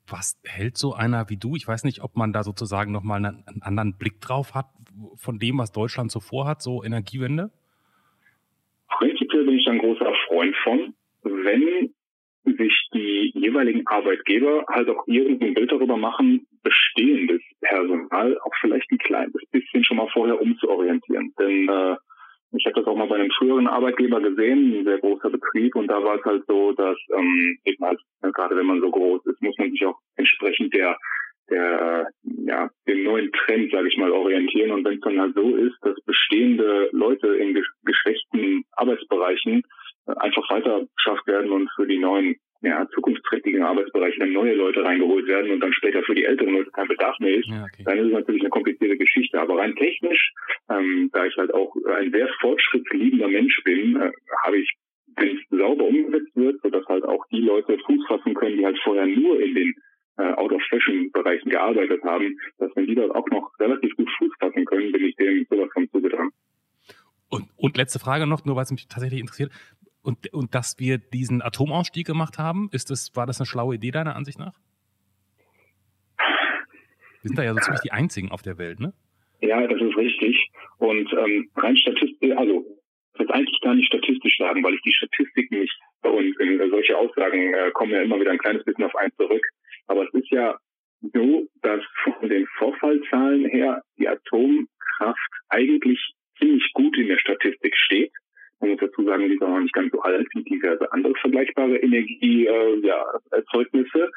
Was 0.08 0.38
hält 0.44 0.78
so 0.78 0.94
einer 0.94 1.30
wie 1.30 1.38
du? 1.38 1.56
Ich 1.56 1.68
weiß 1.68 1.86
nicht, 1.86 2.04
ob 2.04 2.18
man 2.18 2.34
da 2.34 2.44
sozusagen 2.44 2.92
nochmal 2.92 3.26
einen, 3.26 3.44
einen 3.48 3.62
anderen 3.62 3.98
Blick 3.98 4.20
drauf 4.20 4.54
hat 4.54 4.66
von 5.16 5.40
dem, 5.40 5.58
was 5.58 5.72
Deutschland 5.72 6.12
so 6.12 6.20
vorhat, 6.20 6.62
so 6.62 6.84
Energiewende. 6.84 7.52
Prinzipiell 8.90 9.46
bin 9.46 9.58
ich 9.58 9.68
ein 9.68 9.80
großer 9.80 10.14
Freund 10.28 10.56
von, 10.64 10.94
wenn 11.24 11.94
sich 12.46 12.90
die 12.94 13.32
jeweiligen 13.34 13.88
Arbeitgeber 13.88 14.66
halt 14.70 14.90
auch 14.90 15.08
irgendein 15.08 15.54
Bild 15.54 15.72
darüber 15.72 15.96
machen, 15.96 16.46
bestehendes 16.62 17.42
Personal 17.62 18.38
auch 18.40 18.52
vielleicht 18.60 18.92
ein 18.92 18.98
kleines 18.98 19.42
bisschen 19.52 19.86
schon 19.86 19.98
mal 19.98 20.10
vorher 20.12 20.40
umzuorientieren. 20.42 21.34
Denn 21.40 21.70
äh, 21.70 21.96
ich 22.56 22.66
habe 22.66 22.76
das 22.76 22.86
auch 22.86 22.96
mal 22.96 23.08
bei 23.08 23.16
einem 23.16 23.32
früheren 23.32 23.68
Arbeitgeber 23.68 24.22
gesehen, 24.22 24.80
ein 24.80 24.84
sehr 24.86 25.00
großer 25.00 25.30
Betrieb, 25.30 25.76
und 25.76 25.88
da 25.88 26.04
war 26.04 26.18
es 26.18 26.26
halt 26.26 26.44
so, 26.48 26.72
dass 26.74 26.98
ähm, 27.18 27.58
eben 27.66 27.84
halt, 27.84 28.00
äh, 28.22 28.32
gerade 28.32 28.56
wenn 28.56 28.66
man 28.66 28.82
so 28.82 28.92
groß 28.92 29.26
ist, 29.26 29.42
muss 29.42 29.58
man 29.58 29.72
sich 29.72 29.86
auch 29.86 29.98
entsprechend 30.16 30.74
der 30.74 30.98
der 31.50 32.08
ja 32.24 32.70
dem 32.88 33.04
neuen 33.04 33.32
Trend, 33.32 33.72
sage 33.72 33.88
ich 33.88 33.98
mal, 33.98 34.12
orientieren. 34.12 34.72
Und 34.72 34.86
wenn 34.86 34.96
es 34.96 35.02
dann 35.02 35.20
halt 35.20 35.36
so 35.36 35.56
ist, 35.56 35.76
dass 35.82 36.00
bestehende 36.06 36.90
Leute 36.92 37.28
in 37.36 37.54
ge 37.54 37.64
geschwächten 37.84 38.64
Arbeitsbereichen 38.74 39.64
äh, 40.08 40.14
einfach 40.18 40.50
weiter 40.50 40.86
geschafft 40.96 41.28
werden 41.28 41.52
und 41.52 41.70
für 41.76 41.86
die 41.88 42.00
neuen 42.00 42.38
ja, 42.64 42.88
zukunftsträchtigen 42.94 43.62
Arbeitsbereiche 43.62 44.20
dann 44.20 44.32
neue 44.32 44.54
Leute 44.56 44.84
reingeholt 44.84 45.28
werden 45.28 45.52
und 45.52 45.60
dann 45.60 45.74
später 45.74 46.02
für 46.04 46.16
die 46.16 46.24
älteren 46.24 46.54
Leute 46.54 46.72
kein 46.72 46.88
Bedarf 46.88 47.20
mehr 47.20 47.36
ist, 47.36 47.48
Ja, 47.48 47.66
okay. 47.66 47.84
dann 47.86 47.98
ist 47.98 48.08
es 48.08 48.14
natürlich 48.14 48.42
eine 48.42 48.50
komplizierte 48.50 48.98
Geschichte. 48.98 49.40
Aber 49.40 49.58
rein 49.58 49.76
technisch, 49.76 50.32
ähm, 50.70 51.10
da 51.12 51.26
ich 51.26 51.36
halt 51.36 51.54
auch 51.54 51.76
ein 51.98 52.12
sehr 52.12 52.30
fortschrittsliebender 52.40 53.28
Mensch 53.28 53.62
bin, 53.66 53.98
äh, 53.98 54.12
habe 54.46 54.58
ich, 54.58 54.72
wenn 55.18 55.38
es 55.38 55.42
sauber 55.50 55.84
umgesetzt 55.84 56.32
wird, 56.36 56.62
sodass 56.62 56.86
halt 56.88 57.04
auch 57.04 57.26
die 57.32 57.42
Leute 57.42 57.78
Fuß 57.86 58.08
fassen 58.08 58.34
können, 58.34 58.58
die 58.58 58.66
halt 58.66 58.80
vorher 58.82 59.08
nur 59.08 59.42
in 59.42 59.54
den 59.56 59.76
äh, 60.18 60.34
Out-of-Fashion-Bereichen 60.34 61.50
gearbeitet 61.50 62.02
haben, 62.04 62.40
dass 62.60 62.74
wenn 62.76 62.88
die 62.88 62.96
dort 62.96 63.14
auch 63.14 63.28
noch 63.28 63.52
relativ 63.60 63.94
gut 63.98 64.10
Fuß 64.18 64.32
fassen 64.40 64.64
können, 64.66 64.92
bin 64.92 65.04
ich 65.04 65.16
dem 65.18 65.46
sowas 65.50 65.70
von 65.74 65.90
zugetan. 65.90 66.30
Und, 67.30 67.50
und 67.58 67.76
letzte 67.78 68.00
Frage 68.00 68.26
noch, 68.26 68.46
nur 68.46 68.56
weil 68.56 68.64
es 68.64 68.72
mich 68.72 68.88
tatsächlich 68.88 69.20
interessiert. 69.20 69.52
Und, 70.04 70.32
und 70.34 70.54
dass 70.54 70.80
wir 70.80 70.98
diesen 70.98 71.42
Atomausstieg 71.42 72.06
gemacht 72.06 72.38
haben, 72.38 72.70
ist 72.72 72.92
das, 72.92 73.16
war 73.16 73.26
das 73.26 73.40
eine 73.40 73.48
schlaue 73.48 73.76
Idee 73.76 73.92
deiner 73.92 74.16
Ansicht 74.16 74.38
nach? 74.38 74.54
Wir 77.22 77.30
sind 77.30 77.38
da 77.38 77.44
ja 77.44 77.54
so 77.54 77.60
ziemlich 77.62 77.82
die 77.82 77.94
einzigen 77.94 78.30
auf 78.30 78.42
der 78.42 78.58
Welt, 78.58 78.82
ne? 78.82 78.94
Ja, 79.40 79.66
das 79.66 79.82
ist 79.82 79.96
richtig. 79.96 80.52
Und 80.78 81.12
ähm, 81.14 81.50
rein 81.56 81.78
statistisch, 81.78 82.32
also 82.36 82.66
das 83.14 83.30
eigentlich 83.30 83.62
gar 83.62 83.76
nicht 83.76 83.88
statistisch 83.88 84.38
sagen, 84.38 84.64
weil 84.64 84.74
ich 84.74 84.82
die 84.82 84.94
Statistiken 84.94 85.60
nicht 85.60 85.80
und 86.02 86.40
äh, 86.40 86.70
solche 86.70 86.98
Aussagen 86.98 87.54
äh, 87.54 87.72
kommen 87.72 87.92
ja 87.92 88.02
immer 88.02 88.20
wieder 88.20 88.32
ein 88.32 88.38
kleines 88.38 88.64
bisschen 88.64 88.84
auf 88.84 88.96
einen 88.96 89.14
zurück. 89.16 89.46
Aber 89.88 90.04
es 90.04 90.14
ist 90.14 90.30
ja 90.32 90.58
so, 91.14 91.48
dass 91.62 91.82
von 92.04 92.30
den 92.30 92.46
Vorfallzahlen 92.58 93.46
her 93.46 93.82
die 93.98 94.08
Atomkraft 94.08 95.32
eigentlich 95.50 96.00
ziemlich 96.40 96.70
gut 96.74 96.98
in 96.98 97.08
der 97.08 97.20
Statistik 97.20 97.76
steht. 97.78 98.12
Man 98.64 98.72
muss 98.72 98.80
dazu 98.80 99.04
sagen, 99.04 99.28
die 99.28 99.36
ist 99.36 99.44
auch 99.44 99.50
noch 99.50 99.60
nicht 99.60 99.74
ganz 99.74 99.92
so 99.92 100.00
alt 100.00 100.26
wie 100.34 100.42
diverse 100.44 100.90
andere 100.94 101.14
vergleichbare 101.16 101.76
Energieerzeugnisse. 101.80 104.00
Äh, 104.00 104.00
ja. 104.00 104.08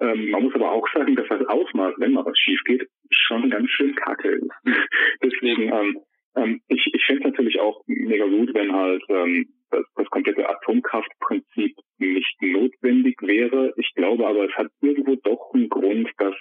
Ähm, 0.00 0.30
man 0.30 0.44
muss 0.44 0.54
aber 0.54 0.72
auch 0.72 0.88
sagen, 0.94 1.14
dass 1.14 1.28
das 1.28 1.46
Ausmaß, 1.46 1.96
wenn 1.98 2.14
mal 2.14 2.24
was 2.24 2.38
schief 2.38 2.64
geht, 2.64 2.88
schon 3.10 3.50
ganz 3.50 3.68
schön 3.68 3.94
kacke 3.94 4.30
ist. 4.30 4.48
Deswegen, 5.22 5.70
ähm, 5.70 6.00
ähm, 6.36 6.62
ich, 6.68 6.88
ich 6.90 7.04
fände 7.04 7.20
es 7.20 7.26
natürlich 7.32 7.60
auch 7.60 7.82
mega 7.86 8.24
gut, 8.24 8.54
wenn 8.54 8.72
halt 8.72 9.02
ähm, 9.10 9.46
das, 9.70 9.84
das 9.94 10.08
komplette 10.08 10.48
Atomkraftprinzip 10.48 11.76
nicht 11.98 12.40
notwendig 12.40 13.20
wäre. 13.20 13.74
Ich 13.76 13.92
glaube 13.94 14.26
aber, 14.26 14.46
es 14.46 14.54
hat 14.54 14.68
irgendwo 14.80 15.16
doch 15.16 15.52
einen 15.52 15.68
Grund, 15.68 16.08
dass 16.16 16.34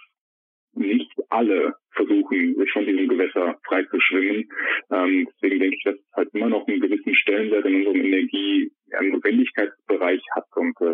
nicht 0.74 1.12
alle 1.30 1.76
versuchen, 1.92 2.56
sich 2.56 2.72
von 2.72 2.86
diesem 2.86 3.08
Gewässer 3.08 3.58
frei 3.68 3.84
zu 3.84 4.00
schwimmen. 4.00 4.50
Ähm, 4.92 5.28
deswegen 5.34 5.60
denke 5.60 5.78
ich, 5.78 5.84
dass 5.84 5.96
es 5.96 6.12
halt 6.14 6.30
immer 6.34 6.50
noch 6.50 6.68
einen 6.68 6.80
gewissen 6.80 7.14
Stellenwert 7.16 7.66
in 7.66 7.78
unserem 7.78 8.06
Energie-Notwendigkeitsbereich 8.06 10.22
hat. 10.36 10.46
Und 10.56 10.80
äh, 10.82 10.94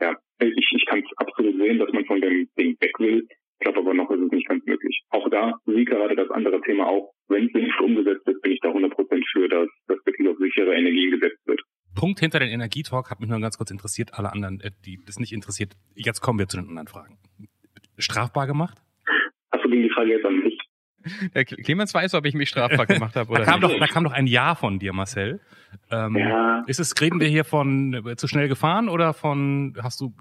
ja, 0.00 0.14
ich, 0.40 0.72
ich 0.74 0.86
kann 0.86 1.00
es 1.00 1.06
absolut 1.16 1.56
sehen, 1.56 1.78
dass 1.78 1.92
man 1.92 2.04
von 2.06 2.20
dem 2.20 2.48
Ding 2.58 2.76
weg 2.80 2.98
will. 2.98 3.26
Ich 3.60 3.64
glaube 3.64 3.80
aber 3.80 3.94
noch, 3.94 4.08
ist 4.10 4.20
es 4.20 4.30
nicht 4.30 4.48
ganz 4.48 4.64
möglich. 4.66 5.02
Auch 5.10 5.28
da, 5.30 5.58
wie 5.66 5.84
gerade 5.84 6.14
das 6.14 6.30
andere 6.30 6.60
Thema 6.60 6.86
auch, 6.86 7.12
wenn 7.28 7.46
es 7.46 7.52
sinnvoll 7.52 7.86
umgesetzt 7.86 8.24
ist, 8.28 8.40
bin 8.40 8.52
ich 8.52 8.60
da 8.60 8.70
100% 8.70 9.24
für, 9.32 9.48
dass 9.48 9.68
das 9.88 9.98
wirklich 10.06 10.28
auf 10.28 10.38
sichere 10.38 10.74
Energien 10.74 11.10
gesetzt 11.10 11.44
wird. 11.46 11.60
Punkt 11.96 12.20
hinter 12.20 12.38
den 12.38 12.50
Energietalk 12.50 13.10
hat 13.10 13.18
mich 13.18 13.28
nur 13.28 13.40
ganz 13.40 13.58
kurz 13.58 13.72
interessiert. 13.72 14.14
Alle 14.14 14.32
anderen, 14.32 14.60
äh, 14.60 14.70
die 14.86 15.00
das 15.04 15.18
nicht 15.18 15.32
interessiert. 15.32 15.72
Jetzt 15.96 16.20
kommen 16.20 16.38
wir 16.38 16.46
zu 16.46 16.58
den 16.58 16.68
anderen 16.68 16.86
Fragen. 16.86 17.18
Strafbar 17.98 18.46
gemacht? 18.46 18.78
Die 19.70 19.90
Frage 19.90 20.10
jetzt 20.10 20.24
an 20.26 20.38
mich? 20.40 20.58
Der 21.34 21.44
Clemens 21.44 21.94
weiß, 21.94 22.14
ob 22.14 22.26
ich 22.26 22.34
mich 22.34 22.48
strafbar 22.48 22.86
gemacht 22.86 23.14
habe 23.16 23.28
Da 23.28 23.34
oder 23.34 23.44
kam, 23.44 23.60
nicht. 23.60 23.72
doch, 23.72 23.78
da 23.78 23.86
kam 23.86 24.04
doch 24.04 24.12
ein 24.12 24.26
Ja 24.26 24.54
von 24.54 24.78
dir, 24.78 24.92
Marcel. 24.92 25.40
Ähm, 25.90 26.16
Ja. 26.16 26.62
Ist 26.66 26.80
es, 26.80 26.94
reden 27.00 27.20
wir 27.20 27.28
hier 27.28 27.44
von 27.44 27.94
äh, 28.06 28.16
zu 28.16 28.26
schnell 28.28 28.48
gefahren 28.48 28.88
oder 28.88 29.14
von, 29.14 29.74
hast 29.82 30.00
du 30.00 30.12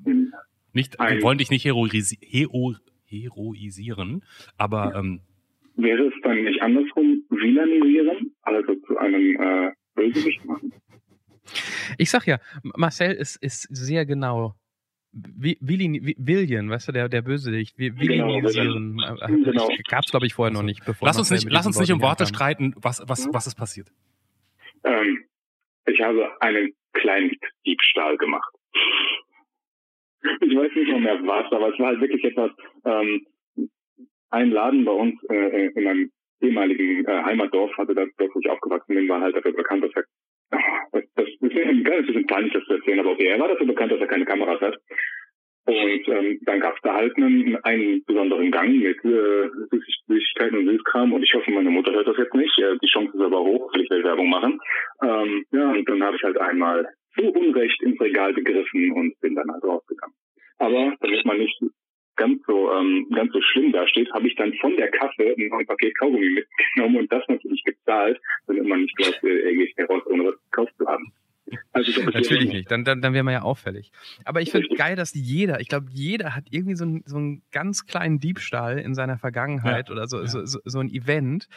nicht, 0.73 0.93
wir 0.99 1.05
Ein- 1.05 1.21
wollen 1.23 1.37
dich 1.39 1.49
nicht 1.49 1.65
heroisi 1.65 2.17
hero 2.21 2.75
heroisieren, 3.05 4.23
aber 4.57 4.93
ähm, 4.95 5.21
Wäre 5.75 6.07
es 6.07 6.13
dann 6.23 6.43
nicht 6.43 6.61
andersrum 6.61 7.23
villanisieren, 7.29 8.33
also 8.41 8.75
zu 8.87 8.97
einem 8.97 9.39
äh, 9.39 9.71
Bösewicht 9.95 10.43
machen? 10.45 10.73
Ich 11.97 12.09
sag 12.09 12.25
ja, 12.27 12.39
Marcel 12.75 13.13
ist, 13.13 13.37
ist 13.37 13.61
sehr 13.75 14.05
genau. 14.05 14.55
Wi- 15.13 15.57
Willi, 15.61 15.99
Wi- 16.05 16.15
Willian, 16.19 16.69
weißt 16.69 16.89
du, 16.89 16.91
der, 16.91 17.09
der 17.09 17.21
Bösewicht, 17.21 17.77
Wi- 17.79 17.89
Genau, 17.91 18.27
Villinisieren. 18.27 18.99
Äh, 18.99 19.27
Genau. 19.43 19.69
Gab's, 19.89 20.11
glaube 20.11 20.25
ich, 20.27 20.33
vorher 20.33 20.53
noch 20.53 20.63
nicht. 20.63 20.85
Bevor 20.85 21.07
lass 21.07 21.17
uns 21.17 21.31
nicht, 21.31 21.47
lass 21.49 21.65
uns 21.65 21.79
nicht 21.79 21.91
um 21.91 22.01
Worte 22.01 22.25
streiten, 22.25 22.73
was, 22.77 23.01
was, 23.07 23.27
was 23.31 23.47
ist 23.47 23.55
passiert. 23.55 23.91
Ähm, 24.83 25.23
ich 25.87 25.99
habe 26.01 26.29
einen 26.41 26.73
Kleinstdiebstahl 26.93 28.17
gemacht. 28.17 28.53
Ich 30.41 30.55
weiß 30.55 30.71
nicht 30.75 30.89
noch 30.91 30.99
mehr 30.99 31.19
was, 31.23 31.51
aber 31.51 31.73
es 31.73 31.79
war 31.79 31.87
halt 31.87 32.01
wirklich 32.01 32.23
etwas, 32.23 32.51
ähm, 32.85 33.25
ein 34.29 34.51
Laden 34.51 34.83
bei 34.83 34.91
uns 34.91 35.15
äh, 35.29 35.67
in 35.67 35.83
meinem 35.83 36.11
ehemaligen 36.41 37.05
äh, 37.05 37.23
Heimatdorf, 37.23 37.71
also 37.79 37.93
das 37.93 38.09
wo 38.17 38.39
ich 38.39 38.49
aufgewachsen 38.49 38.93
bin, 38.95 39.07
war 39.07 39.21
halt 39.21 39.35
dafür 39.35 39.53
bekannt, 39.53 39.83
dass 39.83 39.91
er, 39.95 40.03
das, 40.49 41.03
das 41.15 41.27
ist 41.27 41.41
ein 41.41 41.49
bisschen 41.83 42.27
peinlich, 42.27 42.53
das 42.53 42.63
zu 42.65 42.73
erzählen, 42.73 42.99
aber 42.99 43.11
okay, 43.11 43.27
er 43.27 43.39
war 43.39 43.47
dafür 43.47 43.67
bekannt, 43.67 43.91
dass 43.91 43.99
er 43.99 44.07
keine 44.07 44.25
Kameras 44.25 44.61
hat. 44.61 44.77
Und 45.65 46.07
ähm, 46.07 46.39
dann 46.43 46.61
gab 46.61 46.75
es 46.75 46.81
da 46.81 46.93
halt 46.93 47.17
einen, 47.17 47.57
einen 47.63 48.01
besonderen 48.05 48.51
Gang 48.51 48.73
mit 48.77 49.03
äh, 49.03 49.47
Süßig- 49.69 49.99
Süßigkeiten 50.07 50.59
und 50.59 50.67
Süßkram. 50.67 51.11
Und 51.11 51.23
ich 51.23 51.33
hoffe, 51.33 51.51
meine 51.51 51.69
Mutter 51.69 51.91
hört 51.91 52.07
das 52.07 52.17
jetzt 52.17 52.33
nicht. 52.33 52.57
Äh, 52.57 52.77
die 52.81 52.87
Chance 52.87 53.11
ist 53.13 53.21
aber 53.21 53.41
hoch, 53.41 53.69
weil 53.73 53.81
ich 53.81 53.89
will 53.89 54.01
Werbung 54.01 54.29
machen. 54.29 54.61
Ähm, 55.03 55.43
ja, 55.51 55.69
und 55.71 55.89
dann 55.89 56.01
habe 56.03 56.15
ich 56.15 56.23
halt 56.23 56.37
einmal 56.37 56.87
zu 57.15 57.23
Unrecht 57.23 57.81
ins 57.83 57.99
Regal 57.99 58.33
gegriffen 58.33 58.93
und 58.93 59.19
bin 59.19 59.35
dann 59.35 59.51
halt 59.51 59.61
rausgegangen. 59.61 60.15
Aber 60.59 60.95
damit 61.01 61.25
man 61.25 61.37
nicht 61.37 61.61
ganz 62.15 62.41
so 62.47 62.71
ähm, 62.71 63.07
ganz 63.13 63.33
so 63.33 63.41
schlimm 63.41 63.73
dasteht, 63.73 64.09
habe 64.13 64.27
ich 64.27 64.35
dann 64.35 64.53
von 64.55 64.75
der 64.77 64.89
Kasse 64.89 65.35
ein 65.37 65.67
Paket 65.67 65.97
Kaugummi 65.99 66.29
mitgenommen 66.29 66.97
und 66.97 67.11
das 67.11 67.23
natürlich 67.27 67.61
gezahlt, 67.87 68.19
damit 68.47 68.65
man 68.65 68.81
nicht 68.81 68.95
glaubt, 68.97 69.23
äh, 69.23 69.49
er 69.49 69.53
geht 69.53 69.77
heraus, 69.77 70.03
ohne 70.07 70.25
was 70.25 70.35
gekauft 70.51 70.73
zu 70.77 70.87
haben. 70.87 71.11
Also 71.71 71.91
ich 71.91 72.05
Natürlich 72.05 72.51
nicht, 72.51 72.71
dann, 72.71 72.83
dann, 72.83 73.01
dann 73.01 73.13
wäre 73.13 73.23
man 73.23 73.33
ja 73.33 73.41
auffällig. 73.41 73.91
Aber 74.25 74.41
ich 74.41 74.51
finde 74.51 74.67
geil, 74.75 74.97
dass 74.97 75.13
jeder, 75.13 75.61
ich 75.61 75.69
glaube, 75.69 75.87
jeder 75.91 76.35
hat 76.35 76.45
irgendwie 76.49 76.75
so, 76.75 76.83
ein, 76.83 77.03
so 77.05 77.15
einen 77.15 77.41
ganz 77.51 77.85
kleinen 77.85 78.19
Diebstahl 78.19 78.79
in 78.79 78.93
seiner 78.93 79.17
Vergangenheit 79.17 79.87
ja, 79.87 79.93
oder 79.93 80.07
so, 80.07 80.19
ja. 80.19 80.27
so, 80.27 80.45
so, 80.45 80.59
so 80.65 80.79
ein 80.79 80.89
Event, 80.89 81.47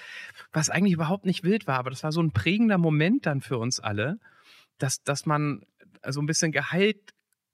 was 0.52 0.70
eigentlich 0.70 0.94
überhaupt 0.94 1.26
nicht 1.26 1.42
wild 1.42 1.66
war, 1.66 1.78
aber 1.78 1.90
das 1.90 2.04
war 2.04 2.12
so 2.12 2.22
ein 2.22 2.30
prägender 2.30 2.78
Moment 2.78 3.26
dann 3.26 3.40
für 3.40 3.58
uns 3.58 3.80
alle, 3.80 4.20
dass, 4.78 5.02
dass 5.02 5.26
man 5.26 5.62
so 6.06 6.20
ein 6.20 6.26
bisschen 6.26 6.52
geheilt 6.52 7.00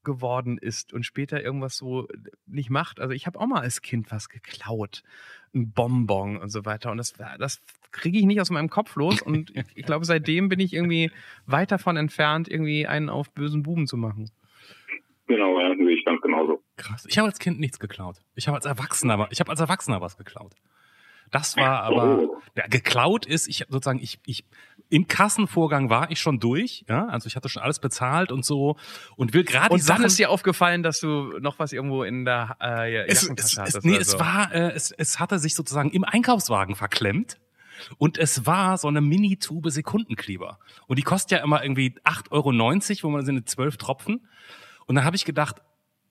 geworden 0.07 0.57
ist 0.57 0.95
und 0.95 1.05
später 1.05 1.43
irgendwas 1.43 1.77
so 1.77 2.09
nicht 2.47 2.71
macht. 2.71 3.01
Also 3.01 3.13
ich 3.13 3.27
habe 3.27 3.39
auch 3.39 3.47
mal 3.47 3.61
als 3.61 3.83
Kind 3.83 4.11
was 4.11 4.31
geklaut, 4.31 5.03
ein 5.55 5.73
Bonbon 5.73 6.39
und 6.39 6.49
so 6.49 6.65
weiter. 6.65 6.91
Und 6.91 6.97
das, 6.97 7.13
das 7.39 7.61
kriege 7.91 8.19
ich 8.19 8.25
nicht 8.25 8.41
aus 8.41 8.51
meinem 8.51 8.71
Kopf 8.71 8.97
los. 8.97 9.21
Und 9.21 9.53
ich 9.75 9.85
glaube, 9.85 10.07
seitdem 10.07 10.49
bin 10.49 10.61
ich 10.61 10.73
irgendwie 10.73 11.11
weit 11.45 11.71
davon 11.71 11.99
entfernt, 11.99 12.49
irgendwie 12.49 12.87
einen 12.87 13.11
auf 13.11 13.31
bösen 13.33 13.63
Buben 13.63 13.87
zu 13.87 13.99
machen. 13.99 14.31
Genau, 15.27 15.61
ja, 15.61 15.75
sehe 15.77 15.91
ich 15.91 16.05
ganz 16.05 16.23
genauso. 16.23 16.63
Krass. 16.77 17.05
Ich 17.09 17.19
habe 17.19 17.29
als 17.29 17.39
Kind 17.39 17.59
nichts 17.59 17.79
geklaut. 17.79 18.23
Ich 18.37 18.47
habe 18.47 18.57
als 18.57 18.65
Erwachsener, 18.65 19.29
ich 19.31 19.41
habe 19.41 19.51
als 19.51 19.61
Erwachsener 19.61 20.01
was 20.01 20.17
geklaut. 20.17 20.55
Das 21.33 21.57
war 21.57 21.83
aber, 21.83 22.21
oh. 22.21 22.41
ja, 22.55 22.67
geklaut 22.69 23.27
ist, 23.27 23.49
ich 23.49 23.65
sozusagen, 23.69 23.99
ich, 24.01 24.21
ich, 24.25 24.45
im 24.89 25.09
Kassenvorgang 25.09 25.91
war 25.91 26.11
ich 26.11 26.21
schon 26.21 26.39
durch, 26.39 26.85
ja, 26.89 27.07
also 27.07 27.27
ich 27.27 27.37
hatte 27.37 27.49
schon 27.49 27.63
alles 27.63 27.81
bezahlt 27.81 28.31
und 28.31 28.45
so 28.45 28.77
und 29.17 29.35
will 29.35 29.45
gerade 29.45 29.73
Und 29.73 29.89
dann 29.89 30.05
ist 30.05 30.19
dir 30.19 30.31
aufgefallen, 30.31 30.83
dass 30.83 31.01
du 31.01 31.39
noch 31.41 31.59
was 31.59 31.73
irgendwo 31.73 32.05
in 32.05 32.25
der 32.25 32.57
äh, 32.61 32.95
ja, 32.95 33.03
es, 33.03 33.25
es, 33.25 33.59
hattest, 33.59 33.77
es, 33.77 33.85
Nee, 33.85 33.97
es 33.97 34.19
war, 34.19 34.53
äh, 34.55 34.73
es, 34.73 34.93
es 34.93 35.19
hatte 35.19 35.39
sich 35.39 35.55
sozusagen 35.55 35.91
im 35.91 36.05
Einkaufswagen 36.05 36.77
verklemmt. 36.77 37.39
Und 37.99 38.17
es 38.17 38.47
war 38.47 38.79
so 38.79 38.89
eine 38.89 39.03
Mini-Tube 39.03 39.71
Sekundenkleber. 39.71 40.59
Und 40.87 40.99
die 40.99 41.03
kostet 41.03 41.33
ja 41.33 41.45
immer 41.45 41.63
irgendwie 41.63 41.95
8,90 42.05 42.31
Euro, 42.31 43.03
wo 43.03 43.11
man 43.11 43.25
sind 43.27 43.47
zwölf 43.51 43.77
Tropfen. 43.77 44.27
Und 44.87 44.95
dann 44.95 45.05
habe 45.05 45.15
ich 45.15 45.27
gedacht, 45.27 45.61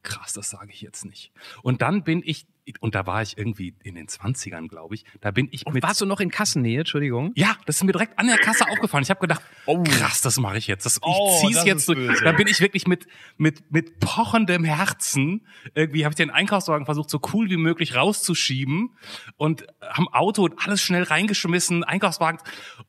krass, 0.04 0.34
das 0.34 0.50
sage 0.52 0.72
ich 0.72 0.82
jetzt 0.82 1.06
nicht. 1.06 1.32
Und 1.64 1.82
dann 1.82 2.04
bin 2.04 2.22
ich 2.24 2.46
und 2.80 2.96
da 2.96 3.06
war 3.06 3.22
ich 3.22 3.38
irgendwie 3.38 3.76
in 3.84 3.96
den 3.96 4.08
20ern, 4.08 4.68
glaube 4.68 4.96
ich. 4.96 5.06
Da 5.22 5.32
bin 5.32 5.48
ich 5.52 5.66
und 5.66 5.74
mit. 5.74 5.84
Warst 5.84 6.02
du 6.02 6.06
noch 6.06 6.20
in 6.20 6.32
Kassennähe, 6.32 6.80
Entschuldigung? 6.80 7.32
Ja, 7.36 7.56
das 7.66 7.78
ist 7.78 7.84
mir 7.84 7.92
direkt 7.92 8.18
an 8.18 8.28
der 8.28 8.38
Kasse 8.38 8.68
aufgefallen. 8.70 9.04
Ich 9.04 9.10
habe 9.10 9.20
gedacht, 9.20 9.42
oh, 9.66 9.84
krass, 9.84 10.22
das 10.22 10.40
mache 10.40 10.58
ich 10.58 10.68
jetzt. 10.68 10.86
Das, 10.86 11.00
oh, 11.02 11.42
ich 11.44 11.48
zieh's 11.56 11.66
jetzt 11.66 11.88
durch. 11.88 12.22
Da 12.22 12.32
bin 12.32 12.48
ich 12.48 12.60
wirklich 12.60 12.88
mit 12.88 13.08
mit 13.38 13.72
mit 13.72 14.00
pochendem 14.00 14.64
Herzen 14.64 15.42
irgendwie 15.74 16.06
habe 16.06 16.14
ich 16.14 16.18
den 16.18 16.30
Einkaufswagen 16.30 16.86
versucht, 16.86 17.10
so 17.10 17.20
cool 17.34 17.50
wie 17.50 17.58
möglich 17.58 17.96
rauszuschieben 17.96 18.92
und 19.38 19.66
am 19.82 20.08
Auto 20.08 20.50
alles 20.64 20.82
schnell 20.82 21.04
reingeschmissen, 21.04 21.84
Einkaufswagen. 21.84 22.40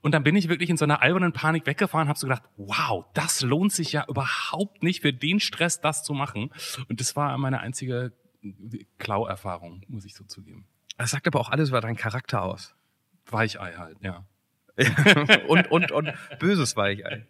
Und 0.02 0.12
dann 0.12 0.22
bin 0.22 0.36
ich 0.36 0.48
wirklich 0.48 0.70
in 0.70 0.76
so 0.76 0.84
einer 0.84 1.02
albernen 1.02 1.32
Panik 1.32 1.66
weggefahren, 1.66 2.08
habe 2.08 2.18
so 2.18 2.26
gedacht, 2.26 2.42
wow, 2.56 3.04
das 3.14 3.42
lohnt 3.42 3.72
sich 3.72 3.92
ja 3.92 4.04
überhaupt 4.08 4.82
nicht 4.82 5.02
für 5.02 5.12
den 5.12 5.40
Stress, 5.40 5.80
das 5.80 6.02
zu 6.02 6.14
machen. 6.14 6.50
Und 6.88 7.00
das 7.00 7.16
war 7.16 7.36
meine 7.38 7.60
einzige 7.60 8.12
Klauerfahrung, 8.98 9.82
muss 9.88 10.04
ich 10.04 10.14
so 10.14 10.24
zugeben. 10.24 10.66
Das 10.98 11.10
sagt 11.10 11.26
aber 11.26 11.40
auch 11.40 11.50
alles 11.50 11.68
über 11.68 11.80
deinen 11.80 11.96
Charakter 11.96 12.42
aus. 12.42 12.74
Weichei 13.26 13.74
halt, 13.74 13.98
ja. 14.02 14.24
und, 15.48 15.70
und, 15.70 15.90
und 15.90 16.12
böses 16.38 16.76
Weichei. 16.76 17.26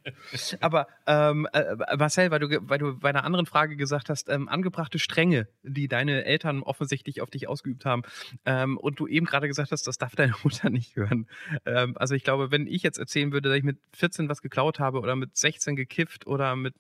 Aber 0.61 0.89
ähm, 1.07 1.47
äh, 1.53 1.77
Marcel, 1.97 2.31
weil 2.33 2.41
du, 2.41 2.49
weil 2.69 2.79
du 2.79 2.99
bei 2.99 3.11
einer 3.11 3.23
anderen 3.23 3.47
Frage 3.47 3.77
gesagt 3.77 4.09
hast, 4.11 4.29
ähm, 4.29 4.49
angebrachte 4.49 4.99
Stränge, 4.99 5.47
die 5.63 5.87
deine 5.87 6.25
Eltern 6.25 6.63
offensichtlich 6.63 7.21
auf 7.21 7.31
dich 7.31 7.49
ausgeübt 7.49 7.85
haben, 7.85 8.03
ähm, 8.47 8.77
und 8.77 8.99
du 8.99 9.07
eben 9.07 9.27
gerade 9.27 9.47
gesagt 9.47 9.71
hast, 9.71 9.87
das 9.87 9.97
darf 9.97 10.17
deine 10.17 10.35
Mutter 10.43 10.71
nicht 10.71 10.97
hören. 10.97 11.29
Ähm, 11.65 11.97
also 11.97 12.15
ich 12.15 12.25
glaube, 12.25 12.51
wenn 12.51 12.67
ich 12.67 12.83
jetzt 12.83 12.99
erzählen 12.99 13.33
würde, 13.33 13.49
dass 13.49 13.59
ich 13.59 13.65
mit 13.65 13.79
14 13.93 14.29
was 14.29 14.43
geklaut 14.43 14.81
habe 14.81 14.99
oder 14.99 15.15
mit 15.15 15.37
16 15.37 15.77
gekifft 15.77 16.27
oder 16.27 16.57
mit 16.57 16.75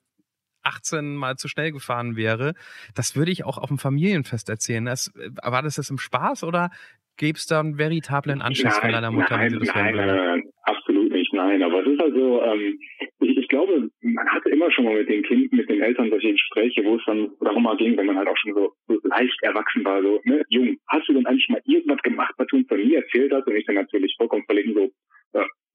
18 0.66 1.16
mal 1.16 1.36
zu 1.36 1.48
schnell 1.48 1.72
gefahren 1.72 2.16
wäre. 2.16 2.54
Das 2.94 3.16
würde 3.16 3.30
ich 3.30 3.44
auch 3.44 3.58
auf 3.58 3.68
dem 3.68 3.78
Familienfest 3.78 4.48
erzählen. 4.48 4.84
Das, 4.84 5.12
äh, 5.16 5.30
war 5.42 5.62
das 5.62 5.76
das 5.76 5.90
im 5.90 5.98
Spaß 5.98 6.44
oder 6.44 6.70
gäbe 7.16 7.38
es 7.38 7.46
da 7.46 7.60
einen 7.60 7.78
veritablen 7.78 8.42
Anschluss 8.42 8.74
nein, 8.74 8.82
von 8.82 8.92
deiner 8.92 9.10
Mutter? 9.10 9.36
Nein, 9.36 9.52
nein, 9.52 9.94
nein, 9.94 10.42
absolut 10.64 11.10
nicht, 11.12 11.32
nein. 11.32 11.62
Aber 11.62 11.80
es 11.80 11.86
ist 11.86 12.00
also, 12.00 12.42
ähm, 12.42 12.78
ich, 13.20 13.36
ich, 13.36 13.48
glaube, 13.48 13.90
man 14.02 14.28
hatte 14.28 14.50
immer 14.50 14.70
schon 14.70 14.84
mal 14.84 14.98
mit 14.98 15.08
den 15.08 15.22
Kindern, 15.22 15.48
mit 15.58 15.68
den 15.68 15.80
Eltern 15.80 16.10
solche 16.10 16.32
Gespräche, 16.32 16.84
wo 16.84 16.96
es 16.96 17.02
dann 17.06 17.30
darum 17.40 17.62
mal 17.62 17.76
ging, 17.76 17.96
wenn 17.96 18.06
man 18.06 18.18
halt 18.18 18.28
auch 18.28 18.36
schon 18.36 18.54
so, 18.54 18.72
so 18.88 18.98
leicht 19.04 19.38
erwachsen 19.42 19.84
war, 19.84 20.02
so, 20.02 20.20
ne, 20.24 20.42
Jung, 20.48 20.76
hast 20.88 21.08
du 21.08 21.14
denn 21.14 21.26
eigentlich 21.26 21.48
mal 21.48 21.62
irgendwas 21.64 22.02
gemacht, 22.02 22.34
was 22.36 22.46
du 22.48 22.56
uns 22.56 22.68
von 22.68 22.78
mir 22.78 22.98
erzählt 22.98 23.32
hast? 23.32 23.46
Und 23.46 23.56
ich 23.56 23.66
dann 23.66 23.76
natürlich 23.76 24.14
vollkommen 24.16 24.44
verlegen 24.44 24.74
so, 24.74 24.90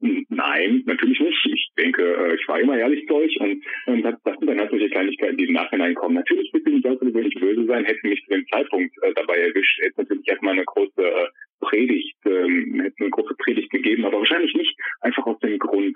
Nein, 0.01 0.81
natürlich 0.85 1.19
nicht. 1.19 1.45
Ich 1.45 1.69
denke, 1.77 2.01
äh, 2.01 2.35
ich 2.35 2.47
war 2.47 2.59
immer 2.59 2.77
ehrlich 2.77 3.05
zu 3.07 3.15
euch 3.15 3.39
und, 3.39 3.63
und 3.85 4.01
das, 4.01 4.15
das 4.23 4.37
sind 4.39 4.47
dann 4.47 4.69
solche 4.69 4.89
Kleinigkeiten, 4.89 5.37
die 5.37 5.45
im 5.45 5.53
Nachhinein 5.53 5.93
kommen. 5.93 6.15
Natürlich 6.15 6.51
wird 6.53 6.63
sie 6.63 6.71
nicht 6.71 6.87
außergewöhnlich 6.87 7.35
böse 7.35 7.65
sein, 7.65 7.85
hätte 7.85 8.07
mich 8.07 8.23
zu 8.23 8.31
dem 8.31 8.45
Zeitpunkt 8.47 8.95
äh, 9.03 9.13
dabei 9.13 9.35
erwischt, 9.35 9.79
hätte 9.81 10.01
natürlich 10.01 10.27
erstmal 10.27 10.53
eine 10.53 10.65
große 10.65 11.03
äh, 11.03 11.27
Predigt, 11.59 12.17
ähm, 12.25 12.81
hätte 12.81 12.95
eine 12.99 13.09
große 13.11 13.35
Predigt 13.35 13.69
gegeben, 13.69 14.05
aber 14.05 14.17
wahrscheinlich 14.17 14.53
nicht 14.55 14.75
einfach 15.01 15.25
aus 15.27 15.39
dem 15.39 15.59
Grund 15.59 15.95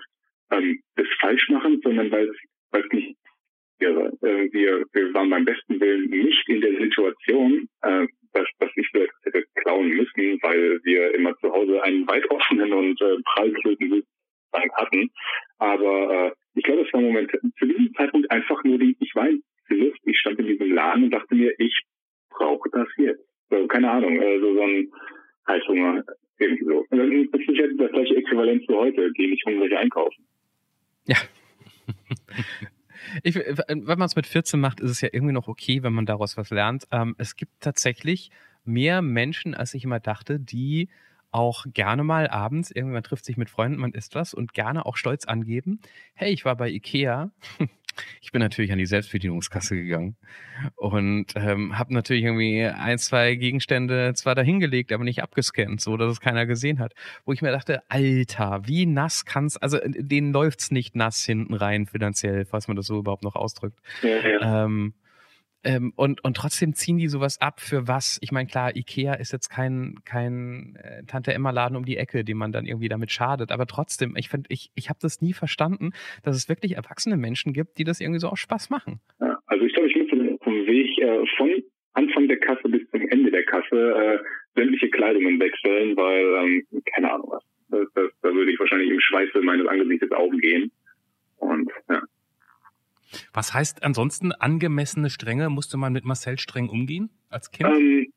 ähm, 0.51 0.79
des 0.97 1.07
Falschmachens, 1.19 1.81
sondern 1.81 2.11
weil 2.11 2.29
es 2.71 2.91
nicht 2.91 3.17
wäre. 3.79 4.11
Äh, 4.21 4.53
wir, 4.53 4.85
wir 4.93 5.13
waren 5.13 5.29
beim 5.31 5.45
besten 5.45 5.79
Willen 5.79 6.09
nicht 6.09 6.47
in 6.47 6.61
der 6.61 6.79
Situation, 6.79 7.67
äh, 7.81 8.05
dass, 8.33 8.47
dass 8.59 8.71
ich 8.75 8.87
so 8.93 8.99
hätte 9.35 9.47
klauen 9.55 9.89
müssen, 9.89 10.39
weil 10.41 10.79
wir 10.83 11.13
immer 11.15 11.37
zu 11.37 11.51
Hause 11.51 11.81
einen 11.83 12.07
weit 12.07 12.29
offenen 12.29 12.73
und 12.73 13.01
äh, 13.01 13.15
prallklöten 13.33 14.03
hatten. 14.73 15.11
Aber 15.57 16.27
äh, 16.27 16.31
ich 16.55 16.63
glaube, 16.63 16.83
es 16.83 16.93
war 16.93 17.01
im 17.01 17.07
Moment 17.07 17.31
zu 17.31 17.65
diesem 17.65 17.93
Zeitpunkt 17.95 18.29
einfach 18.31 18.63
nur 18.63 18.77
die, 18.79 18.95
ich 18.99 19.15
war 19.15 19.27
in 19.27 19.43
Lust, 19.69 19.99
ich 20.03 20.17
stand 20.19 20.39
in 20.39 20.47
diesem 20.47 20.73
Laden 20.73 21.05
und 21.05 21.11
dachte 21.11 21.35
mir, 21.35 21.53
ich 21.59 21.77
brauche 22.29 22.69
das 22.71 22.87
jetzt. 22.97 23.23
So, 23.49 23.67
keine 23.67 23.91
Ahnung, 23.91 24.21
äh, 24.21 24.39
so, 24.39 24.61
ein 24.61 24.91
Heißhunger, 25.47 26.03
irgendwie 26.39 26.65
so. 26.65 26.85
Und 26.89 26.97
dann 26.97 27.11
ist 27.11 27.31
sicher 27.47 27.67
das 27.77 27.91
gleiche 27.91 28.15
Äquivalent 28.15 28.65
zu 28.65 28.75
heute, 28.75 29.11
gehe 29.13 29.29
ich 29.29 29.43
hungrig 29.45 29.75
einkaufen. 29.75 30.25
Ja. 31.05 31.17
Ich, 33.23 33.35
wenn 33.35 33.85
man 33.85 34.01
es 34.01 34.15
mit 34.15 34.25
14 34.25 34.59
macht, 34.59 34.79
ist 34.79 34.89
es 34.89 34.99
ja 34.99 35.09
irgendwie 35.11 35.33
noch 35.33 35.47
okay, 35.47 35.83
wenn 35.83 35.93
man 35.93 36.07
daraus 36.07 36.37
was 36.37 36.49
lernt. 36.49 36.85
Ähm, 36.91 37.15
es 37.19 37.35
gibt 37.35 37.51
tatsächlich 37.61 38.31
mehr 38.67 39.01
Menschen, 39.01 39.53
als 39.53 39.73
ich 39.73 39.83
immer 39.83 39.99
dachte, 39.99 40.39
die 40.39 40.89
auch 41.31 41.65
gerne 41.73 42.03
mal 42.03 42.29
abends, 42.29 42.71
irgendwann 42.71 43.03
trifft 43.03 43.25
sich 43.25 43.35
mit 43.35 43.49
Freunden, 43.49 43.79
man 43.79 43.91
isst 43.91 44.15
was 44.15 44.33
und 44.33 44.53
gerne 44.53 44.85
auch 44.85 44.95
stolz 44.95 45.25
angeben, 45.25 45.81
hey, 46.13 46.31
ich 46.31 46.45
war 46.45 46.55
bei 46.55 46.69
Ikea. 46.69 47.31
Ich 48.21 48.33
bin 48.33 48.41
natürlich 48.41 48.73
an 48.73 48.77
die 48.77 48.85
Selbstbedienungskasse 48.85 49.75
gegangen 49.75 50.17
und 50.75 51.27
ähm, 51.37 51.79
habe 51.79 51.93
natürlich 51.93 52.25
irgendwie 52.25 52.65
ein, 52.65 52.97
zwei 52.97 53.35
Gegenstände 53.35 54.13
zwar 54.15 54.35
dahingelegt, 54.35 54.91
aber 54.91 55.05
nicht 55.05 55.23
abgescannt, 55.23 55.79
so 55.79 55.95
dass 55.95 56.11
es 56.11 56.19
keiner 56.19 56.45
gesehen 56.45 56.79
hat. 56.79 56.93
Wo 57.23 57.31
ich 57.31 57.41
mir 57.41 57.51
dachte, 57.51 57.83
Alter, 57.89 58.63
wie 58.65 58.85
nass 58.85 59.23
kann's, 59.23 59.55
also 59.55 59.79
denen 59.85 60.33
läuft's 60.33 60.71
nicht 60.71 60.95
nass 60.95 61.23
hinten 61.23 61.53
rein 61.53 61.85
finanziell, 61.85 62.43
falls 62.43 62.67
man 62.67 62.75
das 62.75 62.87
so 62.87 62.99
überhaupt 62.99 63.23
noch 63.23 63.35
ausdrückt. 63.35 63.79
Ja, 64.01 64.17
ja. 64.27 64.65
Ähm, 64.65 64.93
ähm, 65.65 65.93
und, 65.95 66.23
und 66.23 66.37
trotzdem 66.37 66.73
ziehen 66.73 66.97
die 66.97 67.07
sowas 67.07 67.41
ab 67.41 67.59
für 67.59 67.87
was? 67.87 68.19
Ich 68.21 68.31
meine, 68.31 68.47
klar, 68.47 68.75
Ikea 68.75 69.15
ist 69.15 69.33
jetzt 69.33 69.49
kein, 69.49 69.95
kein 70.05 70.75
äh, 70.75 71.03
Tante-Emma-Laden 71.05 71.75
um 71.75 71.85
die 71.85 71.97
Ecke, 71.97 72.23
dem 72.23 72.37
man 72.37 72.51
dann 72.51 72.65
irgendwie 72.65 72.87
damit 72.87 73.11
schadet. 73.11 73.51
Aber 73.51 73.65
trotzdem, 73.65 74.15
ich 74.15 74.29
finde, 74.29 74.47
ich, 74.49 74.69
ich 74.75 74.89
habe 74.89 74.99
das 75.01 75.21
nie 75.21 75.33
verstanden, 75.33 75.91
dass 76.23 76.35
es 76.35 76.47
wirklich 76.47 76.75
erwachsene 76.75 77.17
Menschen 77.17 77.51
gibt, 77.51 77.79
die 77.79 77.83
das 77.83 77.99
irgendwie 77.99 78.19
so 78.19 78.29
auch 78.29 78.37
Spaß 78.37 78.69
machen. 78.69 78.99
Ja, 79.19 79.39
also 79.47 79.65
ich 79.65 79.73
glaube, 79.73 79.89
ich 79.89 79.95
müsste 79.95 80.37
vom 80.43 80.65
Weg 80.67 80.97
äh, 80.99 81.25
von 81.35 81.49
Anfang 81.93 82.27
der 82.27 82.37
Kasse 82.37 82.69
bis 82.69 82.87
zum 82.91 83.01
Ende 83.09 83.31
der 83.31 83.45
Kasse 83.45 83.75
äh, 83.75 84.19
sämtliche 84.53 84.89
Kleidungen 84.89 85.39
wechseln, 85.39 85.97
weil, 85.97 86.45
ähm, 86.45 86.63
keine 86.93 87.11
Ahnung 87.11 87.29
was. 87.31 87.43
Das, 87.69 87.87
das, 87.95 88.11
da 88.21 88.33
würde 88.33 88.51
ich 88.51 88.59
wahrscheinlich 88.59 88.91
im 88.91 88.99
Schweiße 88.99 89.41
meines 89.41 89.67
Angesichtes 89.67 90.11
Augen 90.11 90.37
gehen. 90.37 90.71
Und 91.37 91.71
ja. 91.89 92.01
Was 93.33 93.53
heißt 93.53 93.83
ansonsten 93.83 94.31
angemessene 94.31 95.09
Strenge? 95.09 95.49
Musste 95.49 95.77
man 95.77 95.93
mit 95.93 96.05
Marcel 96.05 96.37
streng 96.37 96.69
umgehen 96.69 97.09
als 97.29 97.51
Kind? 97.51 97.69
Ähm, 97.69 98.11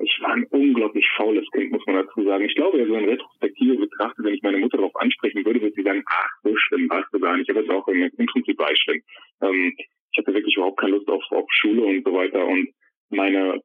ich 0.00 0.18
war 0.22 0.32
ein 0.32 0.44
unglaublich 0.50 1.06
faules 1.16 1.46
Kind, 1.52 1.72
muss 1.72 1.84
man 1.86 1.96
dazu 1.96 2.24
sagen. 2.24 2.44
Ich 2.44 2.54
glaube, 2.54 2.86
so 2.86 2.94
in 2.94 3.08
Retrospektive 3.08 3.76
betrachtet, 3.76 4.24
wenn 4.24 4.34
ich 4.34 4.42
meine 4.42 4.58
Mutter 4.58 4.78
darauf 4.78 4.96
ansprechen 4.96 5.44
würde, 5.44 5.60
würde 5.60 5.74
sie 5.74 5.82
sagen, 5.82 6.02
ach, 6.06 6.30
so 6.42 6.54
schlimm 6.56 6.88
warst 6.88 7.12
du 7.12 7.20
gar 7.20 7.36
nicht. 7.36 7.50
Aber 7.50 7.60
es 7.60 7.66
ist 7.66 7.72
auch 7.72 7.86
im, 7.88 8.10
im 8.16 8.26
Prinzip 8.26 8.58
war 8.58 8.70
ich 8.70 8.80
schlimm. 8.80 9.02
Ähm, 9.42 9.74
ich 9.76 10.18
hatte 10.18 10.34
wirklich 10.34 10.56
überhaupt 10.56 10.80
keine 10.80 10.92
Lust 10.92 11.08
auf, 11.08 11.22
auf 11.30 11.46
Schule 11.50 11.82
und 11.82 12.04
so 12.04 12.12
weiter. 12.12 12.44
Und 12.46 12.68
meine, 13.10 13.60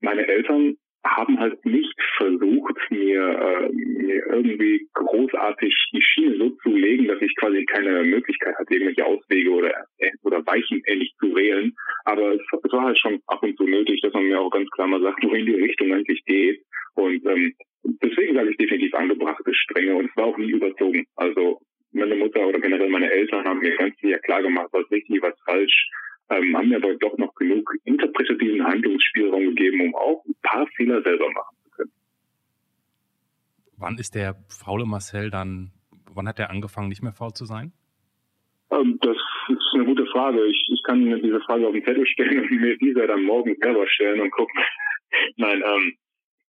meine 0.00 0.26
Eltern 0.26 0.76
haben 1.08 1.38
halt 1.38 1.64
nicht 1.64 1.94
versucht, 2.16 2.76
mir, 2.90 3.22
äh, 3.22 3.68
mir 3.72 4.26
irgendwie 4.26 4.88
großartig 4.94 5.74
die 5.92 6.02
Schiene 6.02 6.36
so 6.36 6.50
zu 6.62 6.70
legen, 6.70 7.08
dass 7.08 7.20
ich 7.20 7.34
quasi 7.36 7.64
keine 7.64 8.02
Möglichkeit 8.04 8.54
hatte, 8.56 8.74
irgendwelche 8.74 9.04
Auswege 9.04 9.50
oder, 9.50 9.72
äh, 9.98 10.10
oder 10.22 10.44
Weichen 10.46 10.82
ähnlich 10.86 11.14
zu 11.18 11.34
wählen. 11.34 11.72
Aber 12.04 12.34
es, 12.34 12.40
es 12.62 12.72
war 12.72 12.84
halt 12.84 12.98
schon 12.98 13.20
ab 13.26 13.42
und 13.42 13.56
zu 13.56 13.64
nötig, 13.64 14.00
dass 14.02 14.12
man 14.12 14.24
mir 14.24 14.40
auch 14.40 14.50
ganz 14.50 14.70
klar 14.70 14.88
mal 14.88 15.00
sagt, 15.00 15.22
wohin 15.24 15.46
die 15.46 15.54
Richtung 15.54 15.92
eigentlich 15.92 16.24
geht. 16.24 16.60
Und 16.94 17.24
ähm, 17.26 17.54
deswegen 18.02 18.34
sage 18.34 18.50
ich 18.50 18.56
definitiv 18.56 18.94
angebrachte 18.94 19.54
Strenge 19.54 19.96
und 19.96 20.06
es 20.06 20.16
war 20.16 20.26
auch 20.26 20.38
nie 20.38 20.50
überzogen. 20.50 21.06
Also 21.16 21.60
meine 21.92 22.16
Mutter 22.16 22.46
oder 22.46 22.60
generell 22.60 22.88
meine 22.88 23.10
Eltern 23.10 23.44
haben 23.44 23.60
mir 23.60 23.76
ganz 23.76 23.96
sicher 24.00 24.18
klar 24.20 24.42
gemacht, 24.42 24.68
was 24.72 24.90
richtig, 24.90 25.22
was 25.22 25.34
falsch, 25.44 25.88
ähm, 26.30 26.56
haben 26.56 26.68
mir 26.68 26.76
aber 26.76 26.94
doch 26.96 27.16
noch 27.18 27.34
genug 27.34 27.72
interpretativen 27.84 28.64
Handlungsspielraum 28.64 29.54
gegeben, 29.54 29.80
um 29.80 29.94
auch 29.94 30.24
ein 30.24 30.34
paar 30.42 30.66
Fehler 30.76 31.02
selber 31.02 31.30
machen 31.32 31.56
zu 31.62 31.70
können. 31.70 31.92
Wann 33.78 33.98
ist 33.98 34.14
der 34.14 34.36
faule 34.48 34.86
Marcel 34.86 35.30
dann, 35.30 35.72
wann 36.12 36.28
hat 36.28 36.38
er 36.38 36.50
angefangen, 36.50 36.88
nicht 36.88 37.02
mehr 37.02 37.12
faul 37.12 37.32
zu 37.32 37.44
sein? 37.44 37.72
Ähm, 38.70 38.98
das 39.00 39.16
ist 39.48 39.74
eine 39.74 39.84
gute 39.84 40.06
Frage. 40.06 40.44
Ich, 40.46 40.68
ich 40.72 40.82
kann 40.82 41.04
mir 41.04 41.20
diese 41.20 41.40
Frage 41.40 41.66
auf 41.66 41.72
den 41.72 41.84
Zettel 41.84 42.06
stellen 42.06 42.40
und 42.40 42.50
mir 42.50 42.76
diese 42.78 43.06
dann 43.06 43.22
morgen 43.22 43.56
selber 43.60 43.86
stellen 43.88 44.20
und 44.20 44.30
gucken. 44.30 44.60
Nein, 45.36 45.62
ähm, 45.64 45.94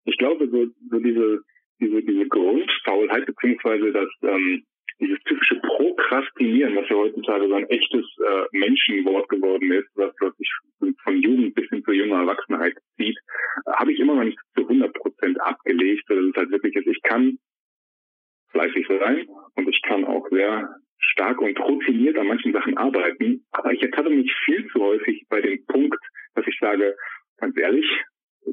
ich 0.04 0.16
glaube, 0.18 0.48
so, 0.48 0.66
so 0.90 0.98
diese, 0.98 1.42
diese, 1.80 2.02
diese 2.02 2.28
Grundfaulheit, 2.28 3.24
beziehungsweise 3.26 3.92
das, 3.92 4.08
ähm, 4.22 4.64
dieses 5.02 5.18
typische 5.24 5.56
Prokrastinieren, 5.60 6.76
was 6.76 6.88
ja 6.88 6.96
heutzutage 6.96 7.48
so 7.48 7.54
ein 7.54 7.68
echtes 7.68 8.06
äh, 8.18 8.58
Menschenwort 8.58 9.28
geworden 9.28 9.70
ist, 9.72 9.88
was, 9.96 10.14
sich 10.38 10.50
von 11.02 11.20
Jugend 11.20 11.54
bis 11.54 11.68
hin 11.68 11.82
zur 11.84 11.94
jungen 11.94 12.20
Erwachsenheit 12.20 12.74
zieht, 12.96 13.18
äh, 13.66 13.72
habe 13.72 13.92
ich 13.92 13.98
immer 13.98 14.14
noch 14.14 14.24
nicht 14.24 14.38
zu 14.54 14.62
100 14.62 14.92
Prozent 14.94 15.40
abgelegt. 15.40 16.04
Das 16.08 16.18
ist 16.18 16.36
halt 16.36 16.50
wirklich, 16.50 16.74
ich 16.74 17.02
kann 17.02 17.38
fleißig 18.50 18.86
sein 18.86 19.26
und 19.56 19.68
ich 19.68 19.80
kann 19.82 20.04
auch 20.04 20.28
sehr 20.30 20.68
stark 20.98 21.40
und 21.40 21.58
routiniert 21.58 22.16
an 22.16 22.28
manchen 22.28 22.52
Sachen 22.52 22.76
arbeiten. 22.76 23.44
Aber 23.50 23.72
ich 23.72 23.82
ertappe 23.82 24.10
mich 24.10 24.32
viel 24.44 24.66
zu 24.70 24.80
häufig 24.80 25.24
bei 25.28 25.40
dem 25.40 25.64
Punkt, 25.66 25.98
dass 26.34 26.46
ich 26.46 26.56
sage, 26.60 26.94
ganz 27.38 27.56
ehrlich, 27.58 27.86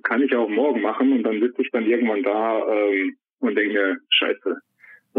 kann 0.03 0.21
ich 0.21 0.35
auch 0.35 0.49
morgen 0.49 0.81
machen 0.81 1.11
und 1.13 1.23
dann 1.23 1.39
sitze 1.39 1.61
ich 1.61 1.71
dann 1.71 1.85
irgendwann 1.85 2.23
da 2.23 2.67
ähm, 2.67 3.17
und 3.39 3.55
denke 3.55 3.73
mir, 3.73 3.97
scheiße, 4.09 4.59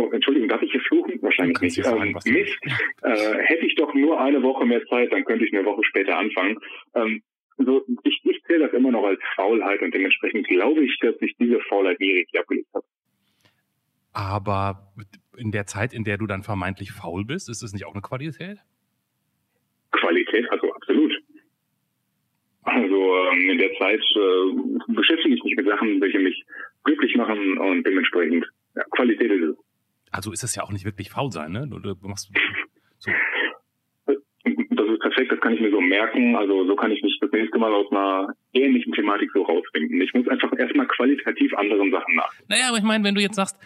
Oh, 0.00 0.10
Entschuldigung, 0.12 0.48
darf 0.48 0.62
ich 0.62 0.72
hier 0.72 0.80
fluchen? 0.80 1.20
Wahrscheinlich 1.20 1.60
nicht. 1.60 1.84
Sagen, 1.84 2.16
ähm, 2.24 2.32
Mist, 2.32 2.58
äh, 3.02 3.38
hätte 3.44 3.66
ich 3.66 3.74
doch 3.74 3.92
nur 3.92 4.18
eine 4.18 4.42
Woche 4.42 4.64
mehr 4.64 4.84
Zeit, 4.86 5.12
dann 5.12 5.24
könnte 5.24 5.44
ich 5.44 5.52
eine 5.52 5.66
Woche 5.66 5.84
später 5.84 6.16
anfangen. 6.16 6.58
Ähm, 6.94 7.22
so, 7.58 7.84
ich, 8.04 8.20
ich 8.24 8.42
zähle 8.44 8.66
das 8.66 8.72
immer 8.72 8.90
noch 8.90 9.04
als 9.04 9.20
Faulheit 9.36 9.82
und 9.82 9.92
dementsprechend 9.92 10.46
glaube 10.48 10.82
ich, 10.82 10.98
dass 11.00 11.14
ich 11.20 11.36
diese 11.38 11.60
Faulheit 11.68 12.00
nie 12.00 12.12
richtig 12.12 12.40
abgelegt 12.40 12.68
habe. 12.72 12.86
Aber 14.14 14.90
in 15.36 15.50
der 15.50 15.66
Zeit, 15.66 15.92
in 15.92 16.04
der 16.04 16.16
du 16.16 16.26
dann 16.26 16.42
vermeintlich 16.42 16.92
faul 16.92 17.26
bist, 17.26 17.50
ist 17.50 17.62
das 17.62 17.74
nicht 17.74 17.84
auch 17.84 17.92
eine 17.92 18.00
Qualität? 18.00 18.58
Qualität, 19.92 20.50
also 20.50 20.72
absolut. 20.72 21.12
Also 22.62 23.16
ähm, 23.32 23.50
in 23.50 23.58
der 23.58 23.72
Zeit 23.78 24.00
äh, 24.00 24.92
beschäftige 24.94 25.34
ich 25.34 25.44
mich 25.44 25.56
mit 25.56 25.66
Sachen, 25.66 26.00
welche 26.00 26.20
mich 26.20 26.42
glücklich 26.84 27.14
machen 27.16 27.58
und 27.58 27.86
dementsprechend 27.86 28.46
ja, 28.74 28.82
Qualität 28.92 29.30
ist 29.30 29.42
es. 29.42 29.69
Also 30.11 30.33
ist 30.33 30.42
es 30.42 30.55
ja 30.55 30.62
auch 30.62 30.73
nicht 30.73 30.85
wirklich 30.85 31.11
faul 31.11 31.31
sein, 31.31 31.53
ne? 31.53 31.68
Du, 31.68 31.96
machst 32.09 32.31
so. 32.99 33.11
Das 34.44 34.88
ist 34.88 35.01
perfekt, 35.01 35.31
das 35.31 35.40
kann 35.40 35.55
ich 35.55 35.61
mir 35.61 35.70
so 35.70 35.81
merken. 35.81 36.37
Also 36.37 36.66
so 36.66 36.75
kann 36.75 36.90
ich 36.90 37.03
mich 37.03 37.18
das 37.20 37.31
nächste 37.31 37.59
Mal 37.59 37.73
aus 37.73 37.90
einer 37.90 38.35
ähnlichen 38.53 38.92
Thematik 38.92 39.31
so 39.33 39.42
rausfinden. 39.42 40.01
Ich 40.01 40.12
muss 40.14 40.27
einfach 40.29 40.51
erstmal 40.59 40.87
qualitativ 40.87 41.55
anderen 41.55 41.90
Sachen 41.90 42.14
nach. 42.14 42.33
Naja, 42.49 42.68
aber 42.68 42.79
ich 42.79 42.83
meine, 42.83 43.05
wenn 43.05 43.14
du 43.14 43.20
jetzt 43.20 43.37
sagst, 43.37 43.59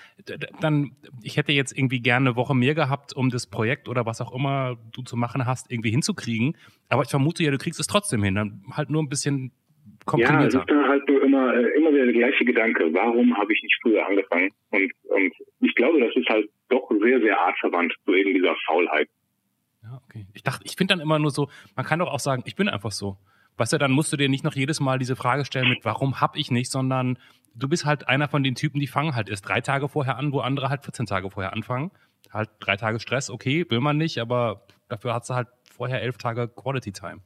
dann, 0.61 0.93
ich 1.23 1.37
hätte 1.37 1.53
jetzt 1.53 1.77
irgendwie 1.77 2.01
gerne 2.01 2.31
eine 2.31 2.37
Woche 2.37 2.55
mehr 2.55 2.75
gehabt, 2.75 3.15
um 3.15 3.31
das 3.31 3.47
Projekt 3.47 3.89
oder 3.89 4.05
was 4.05 4.21
auch 4.21 4.35
immer 4.35 4.77
du 4.93 5.03
zu 5.03 5.17
machen 5.17 5.47
hast, 5.47 5.71
irgendwie 5.71 5.91
hinzukriegen. 5.91 6.57
Aber 6.89 7.03
ich 7.03 7.11
vermute 7.11 7.45
ja, 7.45 7.51
du 7.51 7.59
kriegst 7.59 7.81
es 7.81 7.87
trotzdem 7.87 8.23
hin. 8.23 8.35
Dann 8.35 8.63
halt 8.73 8.91
nur 8.91 9.03
ein 9.03 9.09
bisschen 9.09 9.53
komprimierter. 10.05 10.43
Ja, 10.43 10.47
es 10.49 10.55
ist 10.55 10.71
dann 10.71 10.89
halt 10.89 11.09
nur 11.09 11.23
immer, 11.23 11.55
äh, 11.55 11.77
immer 11.77 11.93
wieder 11.93 12.05
der 12.05 12.15
gleiche 12.15 12.45
Gedanke. 12.45 12.93
Warum 12.93 13.37
habe 13.37 13.53
ich 13.53 13.63
nicht 13.63 13.77
früher 13.83 14.07
angefangen? 14.07 14.51
Und, 14.71 14.93
und 15.05 15.33
ich 15.61 15.75
glaube, 15.75 16.01
das 16.01 16.15
ist 16.15 16.29
halt 16.29 16.49
doch 16.69 16.91
sehr, 17.03 17.21
sehr 17.21 17.39
artverwandt 17.39 17.95
zu 18.05 18.15
eben 18.15 18.35
dieser 18.35 18.55
Faulheit. 18.67 19.09
Ja, 19.83 20.01
okay. 20.09 20.27
Ich 20.33 20.43
dachte, 20.43 20.65
ich 20.65 20.77
finde 20.77 20.95
dann 20.95 21.01
immer 21.01 21.19
nur 21.19 21.31
so, 21.31 21.49
man 21.77 21.85
kann 21.85 21.99
doch 21.99 22.09
auch 22.09 22.21
sagen, 22.21 22.43
ich 22.47 22.57
bin 22.57 22.69
einfach 22.69 22.93
so. 22.93 23.17
Weißt 23.57 23.73
du, 23.73 23.79
dann 23.79 23.93
musst 23.93 24.13
du 24.13 24.17
dir 24.17 24.29
nicht 24.29 24.45
noch 24.45 24.55
jedes 24.55 24.81
Mal 24.81 24.99
diese 24.99 25.15
Frage 25.15 25.45
stellen 25.45 25.69
mit, 25.69 25.85
warum 25.85 26.21
hab 26.21 26.37
ich 26.37 26.51
nicht, 26.51 26.71
sondern 26.71 27.19
du 27.55 27.69
bist 27.69 27.85
halt 27.85 28.09
einer 28.09 28.29
von 28.29 28.43
den 28.43 28.57
Typen, 28.57 28.81
die 28.81 28.89
fangen 28.89 29.15
halt 29.15 29.29
erst 29.29 29.49
drei 29.49 29.61
Tage 29.61 29.89
vorher 29.89 30.17
an, 30.17 30.33
wo 30.33 30.41
andere 30.41 30.71
halt 30.71 30.83
14 30.83 31.07
Tage 31.07 31.31
vorher 31.31 31.53
anfangen. 31.53 31.93
Halt 32.33 32.51
drei 32.59 32.77
Tage 32.77 32.99
Stress, 32.99 33.31
okay, 33.31 33.65
will 33.69 33.81
man 33.81 33.97
nicht, 33.97 34.19
aber 34.19 34.67
dafür 34.89 35.15
hast 35.15 35.31
du 35.31 35.35
halt 35.35 35.49
vorher 35.71 36.03
elf 36.03 36.19
Tage 36.19 36.49
Quality 36.49 36.91
Time. 36.93 37.21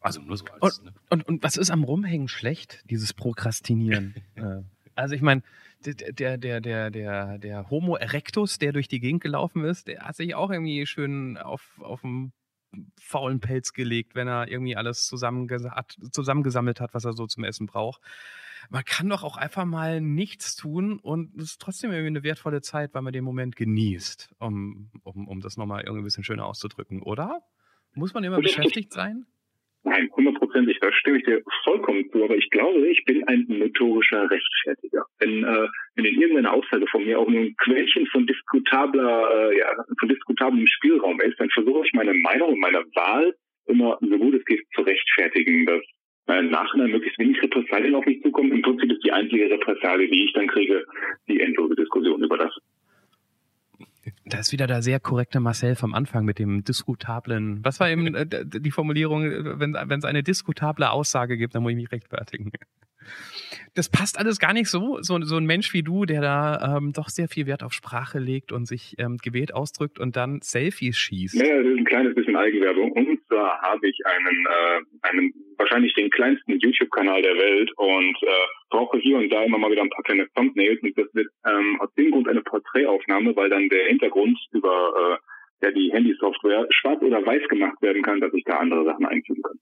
Also 0.00 0.20
nur 0.20 0.36
so 0.36 0.46
als, 0.60 0.78
und, 0.78 0.86
ne? 0.86 0.92
und, 1.10 1.28
und 1.28 1.42
was 1.42 1.56
ist 1.56 1.70
am 1.70 1.84
Rumhängen 1.84 2.28
schlecht, 2.28 2.82
dieses 2.88 3.12
Prokrastinieren? 3.12 4.14
Äh, 4.36 4.62
also 4.94 5.14
ich 5.14 5.22
meine, 5.22 5.42
der, 5.84 6.36
der, 6.36 6.60
der, 6.60 6.90
der, 6.90 7.38
der 7.38 7.70
Homo 7.70 7.96
erectus, 7.96 8.58
der 8.58 8.72
durch 8.72 8.88
die 8.88 9.00
Gegend 9.00 9.22
gelaufen 9.22 9.64
ist, 9.64 9.88
der 9.88 10.00
hat 10.02 10.16
sich 10.16 10.34
auch 10.34 10.50
irgendwie 10.50 10.84
schön 10.86 11.38
auf, 11.38 11.80
auf 11.80 12.02
dem 12.02 12.32
faulen 13.00 13.40
Pelz 13.40 13.72
gelegt, 13.72 14.14
wenn 14.14 14.28
er 14.28 14.48
irgendwie 14.48 14.76
alles 14.76 15.06
zusammengesammelt 15.06 16.80
hat, 16.80 16.94
was 16.94 17.04
er 17.04 17.12
so 17.12 17.26
zum 17.26 17.44
Essen 17.44 17.66
braucht. 17.66 18.00
Man 18.68 18.84
kann 18.84 19.08
doch 19.08 19.24
auch 19.24 19.36
einfach 19.36 19.64
mal 19.64 20.00
nichts 20.00 20.54
tun 20.54 20.98
und 20.98 21.34
es 21.36 21.52
ist 21.52 21.60
trotzdem 21.60 21.90
irgendwie 21.90 22.08
eine 22.08 22.22
wertvolle 22.22 22.60
Zeit, 22.60 22.94
weil 22.94 23.02
man 23.02 23.12
den 23.12 23.24
Moment 23.24 23.56
genießt, 23.56 24.34
um, 24.38 24.90
um, 25.02 25.28
um 25.28 25.40
das 25.40 25.56
nochmal 25.56 25.82
irgendwie 25.82 26.02
ein 26.02 26.04
bisschen 26.04 26.24
schöner 26.24 26.46
auszudrücken, 26.46 27.02
oder? 27.02 27.42
Muss 27.94 28.14
man 28.14 28.22
immer 28.22 28.40
beschäftigt 28.40 28.92
sein? 28.92 29.26
Nein, 29.82 30.10
hundertprozentig, 30.14 30.78
da 30.80 30.92
stimme 30.92 31.18
ich 31.18 31.24
dir 31.24 31.42
vollkommen 31.64 32.04
zu. 32.10 32.22
Aber 32.22 32.36
ich 32.36 32.50
glaube, 32.50 32.86
ich 32.86 33.02
bin 33.06 33.26
ein 33.26 33.46
notorischer 33.48 34.30
Rechtfertiger. 34.30 35.04
Wenn, 35.18 35.42
äh, 35.42 35.68
wenn 35.94 36.04
in 36.04 36.20
irgendeiner 36.20 36.52
Aussage 36.52 36.86
von 36.90 37.04
mir 37.04 37.18
auch 37.18 37.28
nur 37.28 37.40
ein 37.40 37.56
Quäntchen 37.56 38.06
von 38.08 38.26
diskutabler, 38.26 39.50
äh, 39.50 39.58
ja, 39.58 39.72
von 39.98 40.08
diskutablem 40.08 40.66
Spielraum 40.66 41.20
ist, 41.22 41.40
dann 41.40 41.48
versuche 41.50 41.86
ich 41.86 41.92
meine 41.94 42.12
Meinung 42.12 42.50
und 42.50 42.60
meine 42.60 42.84
Wahl 42.94 43.34
immer 43.66 43.98
so 44.00 44.18
gut 44.18 44.34
es 44.34 44.44
geht 44.44 44.66
zu 44.74 44.82
rechtfertigen, 44.82 45.64
dass 45.64 45.82
äh, 46.26 46.42
Nachhinein 46.42 46.90
möglichst 46.90 47.18
wenig 47.18 47.42
Repressalien 47.42 47.94
auf 47.94 48.04
mich 48.04 48.22
zukommen. 48.22 48.52
Im 48.52 48.62
Prinzip 48.62 48.92
ist 48.92 49.04
die 49.04 49.12
einzige 49.12 49.50
Repressalie, 49.50 50.08
die 50.08 50.24
ich 50.24 50.32
dann 50.32 50.46
kriege, 50.46 50.84
die 51.28 51.40
endlose 51.40 51.74
Diskussion 51.74 52.22
über 52.22 52.36
das. 52.36 52.54
Da 54.26 54.38
ist 54.38 54.52
wieder 54.52 54.66
der 54.66 54.82
sehr 54.82 55.00
korrekte 55.00 55.40
Marcel 55.40 55.76
vom 55.76 55.94
Anfang 55.94 56.24
mit 56.24 56.38
dem 56.38 56.62
diskutablen. 56.62 57.60
Was 57.64 57.80
war 57.80 57.90
eben 57.90 58.14
äh, 58.14 58.26
die 58.44 58.70
Formulierung, 58.70 59.24
wenn 59.58 59.74
es 59.74 60.04
eine 60.04 60.22
diskutable 60.22 60.90
Aussage 60.90 61.36
gibt, 61.36 61.54
dann 61.54 61.62
muss 61.62 61.72
ich 61.72 61.78
mich 61.78 61.92
rechtfertigen. 61.92 62.52
Das 63.74 63.88
passt 63.88 64.18
alles 64.18 64.38
gar 64.38 64.52
nicht 64.52 64.68
so. 64.68 64.98
So, 65.00 65.20
so 65.22 65.36
ein 65.36 65.46
Mensch 65.46 65.72
wie 65.72 65.82
du, 65.82 66.04
der 66.04 66.20
da 66.20 66.76
ähm, 66.76 66.92
doch 66.92 67.08
sehr 67.08 67.28
viel 67.28 67.46
Wert 67.46 67.62
auf 67.62 67.72
Sprache 67.72 68.18
legt 68.18 68.52
und 68.52 68.66
sich 68.66 68.94
ähm, 68.98 69.16
gewählt 69.16 69.54
ausdrückt 69.54 69.98
und 69.98 70.16
dann 70.16 70.40
Selfies 70.42 70.98
schießt. 70.98 71.34
Ja, 71.34 71.56
das 71.56 71.66
ist 71.66 71.78
ein 71.78 71.84
kleines 71.84 72.14
bisschen 72.14 72.36
Eigenwerbung. 72.36 72.92
Und 72.92 73.20
zwar 73.28 73.60
habe 73.62 73.88
ich 73.88 73.98
einen, 74.04 74.46
äh, 74.46 75.08
einen 75.08 75.32
wahrscheinlich 75.56 75.94
den 75.94 76.10
kleinsten 76.10 76.58
YouTube-Kanal 76.58 77.22
der 77.22 77.34
Welt 77.34 77.70
und 77.76 78.16
äh, 78.22 78.46
brauche 78.70 78.98
hier 78.98 79.18
und 79.18 79.28
da 79.30 79.42
immer 79.42 79.58
mal 79.58 79.70
wieder 79.70 79.82
ein 79.82 79.90
paar 79.90 80.04
kleine 80.04 80.28
Thumbnails 80.34 80.80
und 80.82 80.96
das 80.96 81.12
wird 81.14 81.28
ähm, 81.46 81.80
aus 81.80 81.92
dem 81.94 82.10
Grund 82.10 82.28
eine 82.28 82.42
Porträtaufnahme, 82.42 83.36
weil 83.36 83.50
dann 83.50 83.68
der 83.68 83.86
Hintergrund 83.86 84.38
über 84.52 85.18
äh, 85.20 85.66
ja, 85.66 85.72
die 85.72 85.92
Handysoftware 85.92 86.66
schwarz 86.70 87.02
oder 87.02 87.24
weiß 87.24 87.46
gemacht 87.48 87.80
werden 87.82 88.02
kann, 88.02 88.20
dass 88.20 88.32
ich 88.32 88.44
da 88.44 88.58
andere 88.58 88.84
Sachen 88.84 89.04
einfügen 89.06 89.42
kann. 89.42 89.58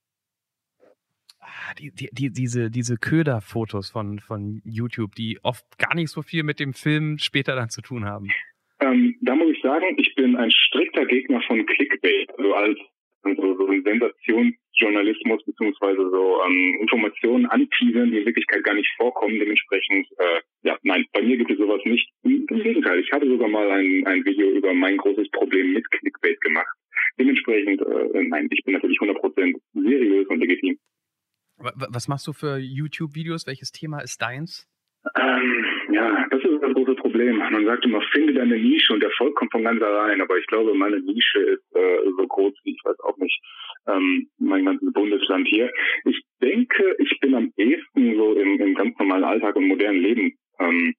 Ah, 1.41 1.75
die, 1.79 1.91
die, 1.91 2.09
die, 2.13 2.31
diese, 2.31 2.71
diese 2.71 2.97
Köderfotos 2.97 3.91
von, 3.91 4.19
von 4.21 4.61
YouTube, 4.65 5.15
die 5.15 5.39
oft 5.43 5.65
gar 5.79 5.95
nicht 5.95 6.11
so 6.11 6.23
viel 6.23 6.43
mit 6.43 6.61
dem 6.61 6.75
Film 6.75 7.19
später 7.19 7.57
dann 7.57 7.71
zu 7.71 7.81
tun 7.81 8.05
haben. 8.05 8.29
Ähm, 8.81 9.17
da 9.23 9.35
muss 9.35 9.51
ich 9.51 9.63
sagen, 9.63 9.87
ich 9.97 10.15
bin 10.15 10.37
ein 10.37 10.51
strikter 10.51 11.07
Gegner 11.07 11.41
von 11.43 11.65
Clickbait. 11.67 12.31
Also 12.39 12.55
als 12.55 12.79
so, 13.37 13.57
so 13.57 13.67
ein 13.67 13.83
Sensationsjournalismus 13.83 15.45
beziehungsweise 15.45 16.09
so 16.11 16.41
ähm, 16.45 16.79
Informationen 16.81 17.47
anteasern, 17.47 18.11
die 18.11 18.19
in 18.19 18.27
Wirklichkeit 18.27 18.65
gar 18.65 18.75
nicht 18.75 18.91
vorkommen. 18.97 19.39
Dementsprechend, 19.39 20.07
äh, 20.19 20.41
ja, 20.63 20.77
nein, 20.83 21.05
bei 21.13 21.23
mir 21.23 21.37
gibt 21.37 21.51
es 21.51 21.59
sowas 21.59 21.81
nicht. 21.85 22.09
Im, 22.23 22.47
im 22.49 22.63
Gegenteil, 22.63 23.01
ich 23.01 23.13
habe 23.13 23.27
sogar 23.27 23.49
mal 23.49 23.71
ein, 23.71 24.07
ein 24.07 24.25
Video 24.25 24.51
über 24.51 24.75
mein 24.75 24.97
großes 24.97 25.31
Problem 25.31 25.73
mit 25.73 25.91
Clickbait 25.91 26.41
gemacht. 26.41 26.77
Dementsprechend, 27.19 27.81
äh, 27.81 28.23
nein, 28.23 28.49
ich 28.51 28.65
bin 28.65 28.75
natürlich 28.75 28.99
100% 28.99 29.55
seriös 29.75 30.27
und 30.29 30.39
legitim. 30.39 30.79
Was 31.59 32.07
machst 32.07 32.27
du 32.29 32.33
für 32.33 32.59
YouTube-Videos? 32.59 33.47
Welches 33.49 33.73
Thema 33.73 33.99
ist 33.99 34.23
deins? 34.23 34.69
Ähm, 35.17 35.65
ja, 35.93 36.27
das 36.31 36.43
ist 36.43 36.63
das 36.63 36.75
große 36.75 36.95
Problem. 36.97 37.39
Man 37.39 37.65
sagt 37.65 37.85
immer, 37.85 38.03
finde 38.13 38.35
deine 38.35 38.59
Nische 38.59 38.93
und 38.93 39.03
Erfolg 39.03 39.35
kommt 39.37 39.53
von 39.53 39.65
ganz 39.65 39.81
allein. 39.81 40.21
Aber 40.21 40.37
ich 40.37 40.47
glaube, 40.47 40.75
meine 40.75 41.01
Nische 41.01 41.39
ist 41.39 41.77
äh, 41.77 41.99
so 42.17 42.27
groß 42.27 42.55
wie 42.65 42.73
ich 42.73 42.81
weiß 42.85 42.99
auch 43.01 43.17
nicht 43.19 43.41
ähm, 43.87 44.29
mein 44.39 44.65
ganzes 44.65 44.93
Bundesland 44.93 45.47
hier. 45.49 45.71
Ich 46.05 46.21
denke, 46.43 46.97
ich 46.99 47.19
bin 47.21 47.35
am 47.35 47.53
ehesten 47.57 48.17
so 48.17 48.35
im, 48.35 48.61
im 48.61 48.75
ganz 48.75 48.99
normalen 48.99 49.25
Alltag 49.25 49.57
und 49.57 49.69
modernen 49.69 50.01
Leben 50.01 50.35
ähm, 50.59 50.95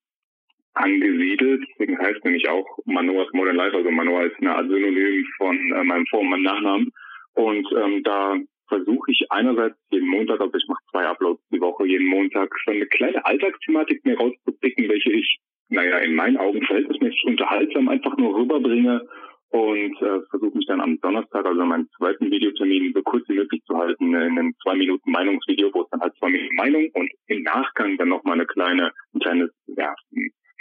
angesiedelt. 0.74 1.64
Deswegen 1.72 2.00
heißt 2.00 2.24
nämlich 2.24 2.48
auch 2.50 2.66
Manoas 2.86 3.28
Modern 3.34 3.58
Life, 3.58 3.76
also 3.76 3.92
Manoa 3.92 4.24
ist 4.24 4.38
eine 4.40 4.56
Art 4.56 4.70
Synonym 4.70 5.26
von 5.38 5.56
äh, 5.74 5.84
meinem 5.84 6.06
Vor- 6.08 6.22
und 6.22 6.30
meinem 6.30 6.44
Nachnamen. 6.44 6.92
Und 7.34 7.68
ähm, 7.78 8.04
da 8.04 8.36
versuche 8.70 9.12
ich 9.12 9.26
einerseits 9.30 9.76
jeden 9.92 10.08
Montag, 10.08 10.40
also 10.40 10.56
ich 10.56 10.68
mache 10.68 10.84
zwei 10.92 11.06
Uploads 11.06 11.42
die 11.52 11.60
Woche, 11.60 11.86
jeden 11.86 12.08
Montag 12.08 12.54
so 12.66 12.72
eine 12.72 12.86
kleine 12.88 13.26
Alltagsthematik 13.26 14.06
mir 14.06 14.18
rauszupicken, 14.18 14.88
welche 14.88 15.12
ich, 15.12 15.40
naja, 15.70 15.98
in 15.98 16.16
meinen 16.16 16.38
Augen 16.38 16.64
verhältnismäßig 16.64 17.24
unterhaltsam 17.26 17.90
einfach 17.90 18.16
nur 18.18 18.36
rüberbringe 18.36 19.08
und 19.50 20.02
äh, 20.02 20.22
versuche 20.30 20.58
mich 20.58 20.68
dann 20.68 20.80
am 20.80 21.00
Donnerstag, 21.02 21.46
also 21.46 21.62
an 21.62 21.70
meinem 21.70 21.90
zweiten 21.98 22.30
Videotermin, 22.32 22.94
so 22.94 23.02
kurz 23.02 23.28
wie 23.28 23.34
möglich 23.34 23.62
zu 23.66 23.76
halten, 23.76 24.14
in 24.14 24.16
einem 24.16 24.54
zwei 24.62 24.76
Minuten 24.76 25.12
Meinungsvideo, 25.12 25.72
wo 25.74 25.82
es 25.82 25.90
dann 25.90 26.02
halt 26.02 26.16
zwei 26.18 26.30
Minuten 26.30 26.56
Meinung 26.56 26.88
und 26.94 27.12
im 27.28 27.44
Nachgang 27.44 27.98
dann 27.98 28.10
nochmal 28.10 28.36
eine 28.36 28.46
kleine, 28.46 28.92
ein 29.14 29.20
kleines, 29.20 29.50
ja, 29.76 29.94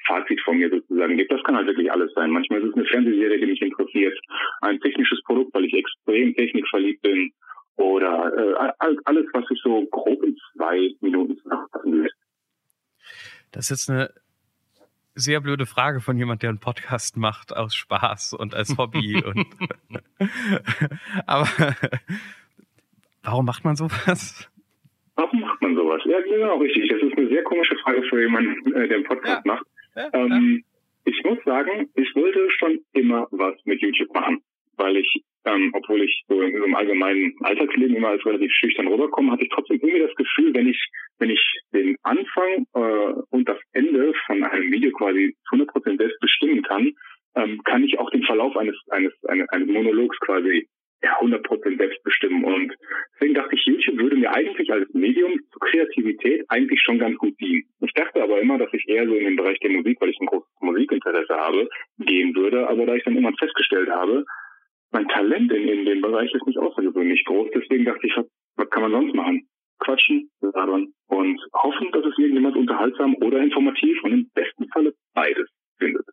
Fazit 0.06 0.40
von 0.40 0.56
mir 0.56 0.70
sozusagen 0.70 1.18
gibt. 1.18 1.30
Das 1.30 1.42
kann 1.42 1.56
halt 1.56 1.66
wirklich 1.66 1.92
alles 1.92 2.10
sein. 2.14 2.30
Manchmal 2.30 2.62
ist 2.62 2.70
es 2.70 2.74
eine 2.74 2.86
Fernsehserie, 2.86 3.38
die 3.38 3.46
mich 3.46 3.60
interessiert, 3.60 4.18
ein 4.62 4.80
technisches 4.80 5.22
Produkt, 5.24 5.52
weil 5.54 5.66
ich 5.66 5.74
extrem 5.74 6.34
technikverliebt 6.34 7.02
bin 7.02 7.30
oder 7.78 8.32
äh, 8.36 8.72
alles, 9.04 9.26
was 9.32 9.46
sich 9.46 9.60
so 9.62 9.86
grob 9.86 10.22
in 10.22 10.36
zwei 10.52 10.94
Minuten 11.00 11.38
zusammenfassen 11.38 12.02
lässt. 12.02 12.16
Das 13.52 13.70
ist 13.70 13.70
jetzt 13.70 13.90
eine 13.90 14.10
sehr 15.14 15.40
blöde 15.40 15.66
Frage 15.66 16.00
von 16.00 16.16
jemand, 16.18 16.42
der 16.42 16.50
einen 16.50 16.60
Podcast 16.60 17.16
macht 17.16 17.56
aus 17.56 17.74
Spaß 17.74 18.34
und 18.34 18.54
als 18.54 18.76
Hobby. 18.76 19.22
und 19.24 19.46
Aber 21.26 21.48
warum 23.22 23.46
macht 23.46 23.64
man 23.64 23.76
sowas? 23.76 24.50
Warum 25.14 25.40
macht 25.40 25.62
man 25.62 25.74
sowas? 25.74 26.02
Ja, 26.04 26.20
genau, 26.20 26.58
richtig. 26.58 26.88
Das 26.88 27.02
ist 27.02 27.16
eine 27.16 27.28
sehr 27.28 27.42
komische 27.44 27.76
Frage 27.78 28.02
für 28.04 28.20
jemanden, 28.20 28.72
äh, 28.74 28.88
der 28.88 28.98
einen 28.98 29.06
Podcast 29.06 29.46
ja. 29.46 29.52
macht. 29.52 29.66
Ja, 29.96 30.10
ähm, 30.12 30.62
ja. 30.64 31.12
Ich 31.12 31.24
muss 31.24 31.38
sagen, 31.44 31.88
ich 31.94 32.14
wollte 32.14 32.50
schon 32.58 32.80
immer 32.92 33.26
was 33.30 33.54
mit 33.64 33.80
YouTube 33.80 34.12
machen, 34.12 34.42
weil 34.78 34.96
ich 34.96 35.22
ähm, 35.48 35.70
obwohl 35.74 36.02
ich 36.02 36.24
so 36.28 36.40
in, 36.42 36.62
im 36.62 36.74
allgemeinen 36.74 37.34
Alltagsleben 37.40 37.96
immer 37.96 38.08
als 38.08 38.24
relativ 38.26 38.52
schüchtern 38.52 38.88
rüberkomme, 38.88 39.32
hatte 39.32 39.44
ich 39.44 39.50
trotzdem 39.50 39.78
irgendwie 39.80 40.00
das 40.00 40.14
Gefühl, 40.14 40.54
wenn 40.54 40.68
ich, 40.68 40.88
wenn 41.18 41.30
ich 41.30 41.60
den 41.72 41.96
Anfang 42.02 42.66
äh, 42.74 43.22
und 43.30 43.48
das 43.48 43.58
Ende 43.72 44.12
von 44.26 44.42
einem 44.44 44.70
Video 44.70 44.90
quasi 44.92 45.36
100% 45.52 45.96
selbst 45.96 46.20
bestimmen 46.20 46.62
kann, 46.62 46.92
ähm, 47.36 47.62
kann 47.64 47.84
ich 47.84 47.98
auch 47.98 48.10
den 48.10 48.24
Verlauf 48.24 48.56
eines, 48.56 48.76
eines, 48.90 49.12
eines, 49.24 49.48
eines 49.50 49.68
Monologs 49.68 50.18
quasi 50.20 50.66
ja, 51.00 51.16
100% 51.20 51.78
selbst 51.78 52.02
bestimmen. 52.02 52.44
Und 52.44 52.74
deswegen 53.14 53.34
dachte 53.34 53.54
ich, 53.54 53.64
YouTube 53.64 53.98
würde 53.98 54.16
mir 54.16 54.32
eigentlich 54.34 54.72
als 54.72 54.92
Medium 54.92 55.38
zur 55.52 55.60
Kreativität 55.60 56.44
eigentlich 56.48 56.80
schon 56.82 56.98
ganz 56.98 57.16
gut 57.18 57.38
dienen. 57.40 57.62
Ich 57.80 57.92
dachte 57.92 58.20
aber 58.20 58.40
immer, 58.40 58.58
dass 58.58 58.72
ich 58.72 58.88
eher 58.88 59.06
so 59.06 59.14
in 59.14 59.24
den 59.24 59.36
Bereich 59.36 59.60
der 59.60 59.70
Musik, 59.70 60.00
weil 60.00 60.10
ich 60.10 60.18
ein 60.20 60.26
großes 60.26 60.48
Musikinteresse 60.60 61.36
habe, 61.36 61.68
gehen 62.00 62.34
würde. 62.34 62.68
Aber 62.68 62.84
da 62.84 62.96
ich 62.96 63.04
dann 63.04 63.14
irgendwann 63.14 63.36
festgestellt 63.36 63.88
habe, 63.90 64.24
mein 64.90 65.08
Talent 65.08 65.52
in, 65.52 65.68
in 65.68 65.84
dem 65.84 66.00
Bereich 66.00 66.32
ist 66.32 66.46
nicht 66.46 66.58
außergewöhnlich 66.58 67.24
groß. 67.24 67.50
Deswegen 67.54 67.84
dachte 67.84 68.06
ich, 68.06 68.16
was, 68.56 68.70
kann 68.70 68.82
man 68.82 68.92
sonst 68.92 69.14
machen? 69.14 69.48
Quatschen, 69.80 70.30
labern 70.40 70.92
und 71.06 71.40
hoffen, 71.54 71.90
dass 71.92 72.04
es 72.04 72.18
irgendjemand 72.18 72.56
unterhaltsam 72.56 73.14
oder 73.16 73.38
informativ 73.38 74.02
und 74.02 74.12
im 74.12 74.30
besten 74.34 74.68
Falle 74.70 74.92
beides 75.14 75.48
findet. 75.78 76.04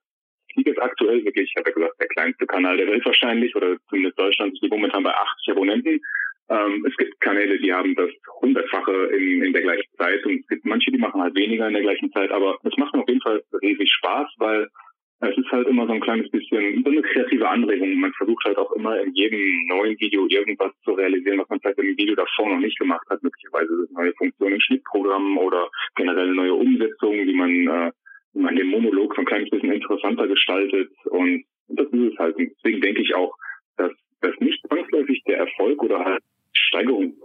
Ich 0.49 0.55
liege 0.57 0.69
jetzt 0.69 0.81
aktuell 0.81 1.23
wirklich, 1.25 1.49
ich 1.49 1.55
habe 1.57 1.69
ja 1.69 1.75
gesagt, 1.75 1.99
der 1.99 2.07
kleinste 2.07 2.45
Kanal 2.45 2.77
der 2.77 2.87
Welt 2.87 3.05
wahrscheinlich 3.05 3.55
oder 3.55 3.75
zumindest 3.89 4.19
Deutschland 4.19 4.53
ist 4.53 4.69
momentan 4.69 5.03
bei 5.03 5.13
80 5.13 5.51
Abonnenten. 5.51 5.99
Ähm, 6.47 6.85
es 6.87 6.95
gibt 6.97 7.19
Kanäle, 7.21 7.57
die 7.57 7.73
haben 7.73 7.95
das 7.95 8.11
hundertfache 8.39 8.91
in, 9.17 9.43
in 9.43 9.53
der 9.53 9.63
gleichen 9.63 9.89
Zeit 9.97 10.23
und 10.25 10.41
es 10.41 10.47
gibt 10.47 10.65
manche, 10.65 10.91
die 10.91 10.99
machen 10.99 11.21
halt 11.21 11.35
weniger 11.35 11.67
in 11.67 11.73
der 11.73 11.81
gleichen 11.81 12.11
Zeit, 12.11 12.31
aber 12.31 12.59
es 12.63 12.77
macht 12.77 12.93
mir 12.93 13.01
auf 13.01 13.09
jeden 13.09 13.21
Fall 13.21 13.41
riesig 13.63 13.91
Spaß, 13.91 14.31
weil 14.37 14.69
es 15.21 15.37
ist 15.37 15.51
halt 15.51 15.67
immer 15.67 15.87
so 15.87 15.93
ein 15.93 16.01
kleines 16.01 16.29
bisschen 16.29 16.83
so 16.83 16.89
eine 16.89 17.01
kreative 17.01 17.47
Anregung. 17.47 17.95
Man 17.95 18.11
versucht 18.13 18.43
halt 18.45 18.57
auch 18.57 18.71
immer 18.73 18.99
in 19.01 19.13
jedem 19.13 19.65
neuen 19.67 19.97
Video 19.99 20.27
irgendwas 20.27 20.71
zu 20.83 20.91
realisieren, 20.91 21.39
was 21.39 21.49
man 21.49 21.59
vielleicht 21.61 21.79
im 21.79 21.97
Video 21.97 22.15
davor 22.15 22.49
noch 22.49 22.59
nicht 22.59 22.77
gemacht 22.77 23.07
hat. 23.09 23.23
Möglicherweise 23.23 23.87
neue 23.91 24.13
Funktionen 24.13 24.55
im 24.55 24.61
Schnittprogramm 24.61 25.37
oder 25.37 25.69
generell 25.95 26.33
neue 26.33 26.53
Umsetzungen, 26.53 27.27
wie 27.27 27.33
man, 27.33 27.49
äh, 27.49 27.91
wie 28.33 28.41
man 28.41 28.55
den 28.55 28.67
Monolog 28.67 29.15
so 29.15 29.21
ein 29.21 29.25
kleines 29.25 29.49
bisschen 29.49 29.71
interessanter 29.71 30.27
gestaltet. 30.27 30.91
Und 31.05 31.45
das 31.69 31.87
ist 31.87 32.13
es 32.13 32.19
halt. 32.19 32.35
Und 32.35 32.51
deswegen 32.57 32.81
denke 32.81 33.01
ich 33.01 33.15
auch, 33.15 33.35
dass 33.77 33.91
das 34.21 34.37
nicht 34.39 34.61
zwangsläufig 34.67 35.23
der 35.27 35.37
Erfolg 35.37 35.81
oder 35.81 36.03
halt 36.03 36.23
Steigerung 36.51 37.15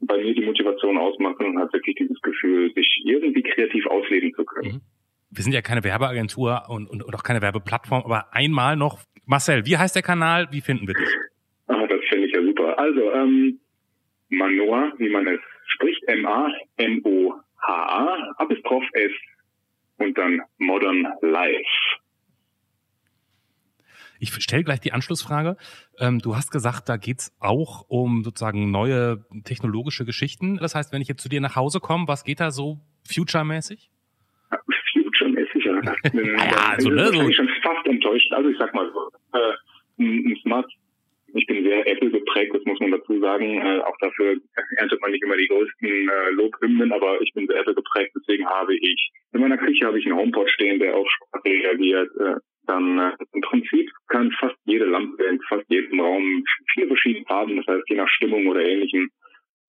bei 0.00 0.18
mir 0.18 0.34
die 0.34 0.44
Motivation 0.44 0.98
ausmachen 0.98 1.46
und 1.46 1.58
hat 1.58 1.72
wirklich 1.72 1.96
dieses 1.96 2.20
Gefühl, 2.20 2.72
sich 2.74 3.02
irgendwie 3.04 3.42
kreativ 3.42 3.86
ausleben 3.86 4.32
zu 4.34 4.44
können. 4.44 4.74
Mhm 4.74 4.80
wir 5.34 5.42
sind 5.42 5.52
ja 5.52 5.62
keine 5.62 5.82
Werbeagentur 5.82 6.64
und, 6.68 6.88
und, 6.88 7.02
und 7.02 7.14
auch 7.14 7.22
keine 7.22 7.42
Werbeplattform, 7.42 8.04
aber 8.04 8.32
einmal 8.32 8.76
noch, 8.76 9.00
Marcel, 9.26 9.66
wie 9.66 9.76
heißt 9.76 9.96
der 9.96 10.02
Kanal? 10.02 10.48
Wie 10.50 10.60
finden 10.60 10.86
wir 10.86 10.94
dich? 10.94 11.08
Ah, 11.66 11.86
das 11.86 12.00
finde 12.08 12.26
ich 12.26 12.32
ja 12.32 12.42
super. 12.42 12.78
Also, 12.78 13.12
ähm, 13.12 13.58
Manoa, 14.28 14.92
wie 14.98 15.10
man 15.10 15.26
es 15.26 15.40
spricht, 15.66 16.02
M-A-N-O-H-A, 16.06 17.24
Apostroph 18.36 18.84
S 18.92 19.12
und 19.98 20.16
dann 20.18 20.42
Modern 20.58 21.06
Life. 21.22 21.64
Ich 24.20 24.32
stelle 24.42 24.64
gleich 24.64 24.80
die 24.80 24.92
Anschlussfrage. 24.92 25.56
Ähm, 25.98 26.20
du 26.20 26.36
hast 26.36 26.50
gesagt, 26.50 26.88
da 26.88 26.96
geht's 26.96 27.34
auch 27.40 27.84
um 27.88 28.22
sozusagen 28.22 28.70
neue 28.70 29.24
technologische 29.44 30.04
Geschichten. 30.04 30.56
Das 30.56 30.74
heißt, 30.74 30.92
wenn 30.92 31.02
ich 31.02 31.08
jetzt 31.08 31.22
zu 31.22 31.28
dir 31.28 31.40
nach 31.40 31.56
Hause 31.56 31.80
komme, 31.80 32.06
was 32.08 32.24
geht 32.24 32.40
da 32.40 32.50
so 32.50 32.80
future-mäßig? 33.06 33.90
Ja, 35.84 36.72
also, 36.76 36.90
ne, 36.90 37.06
so. 37.06 37.32
schon 37.32 37.48
fast 37.62 37.86
enttäuscht. 37.86 38.32
Also 38.32 38.50
ich 38.50 38.58
sag 38.58 38.74
mal 38.74 38.90
so, 38.92 39.38
äh, 39.38 39.54
ein 39.98 40.36
Smart, 40.42 40.70
ich 41.34 41.46
bin 41.46 41.64
sehr 41.64 41.86
Apple 41.86 42.10
geprägt, 42.10 42.54
das 42.54 42.64
muss 42.64 42.78
man 42.80 42.92
dazu 42.92 43.18
sagen. 43.20 43.60
Äh, 43.60 43.80
auch 43.80 43.96
dafür 44.00 44.36
erntet 44.76 45.00
man 45.00 45.10
nicht 45.10 45.22
immer 45.22 45.36
die 45.36 45.48
größten 45.48 46.08
äh, 46.08 46.30
Lobhymnen, 46.30 46.92
aber 46.92 47.20
ich 47.20 47.32
bin 47.34 47.46
sehr 47.46 47.60
Apple 47.60 47.74
geprägt, 47.74 48.12
deswegen 48.16 48.46
habe 48.46 48.74
ich 48.74 49.10
in 49.32 49.40
meiner 49.40 49.58
Küche 49.58 49.86
habe 49.86 49.98
ich 49.98 50.06
einen 50.06 50.16
HomePod 50.16 50.48
stehen, 50.50 50.78
der 50.78 50.94
auf 50.94 51.08
Sprache 51.10 51.44
reagiert. 51.44 52.10
Äh, 52.20 52.36
dann 52.66 52.98
äh, 52.98 53.12
im 53.32 53.40
Prinzip 53.42 53.90
kann 54.08 54.30
fast 54.38 54.56
jede 54.64 54.86
Lampe 54.86 55.24
in 55.24 55.40
fast 55.48 55.64
jedem 55.68 56.00
Raum 56.00 56.44
viele 56.72 56.86
verschiedene 56.86 57.26
Farben, 57.26 57.56
das 57.56 57.66
heißt 57.66 57.88
je 57.88 57.96
nach 57.96 58.08
Stimmung 58.08 58.46
oder 58.46 58.64
ähnlichem 58.64 59.10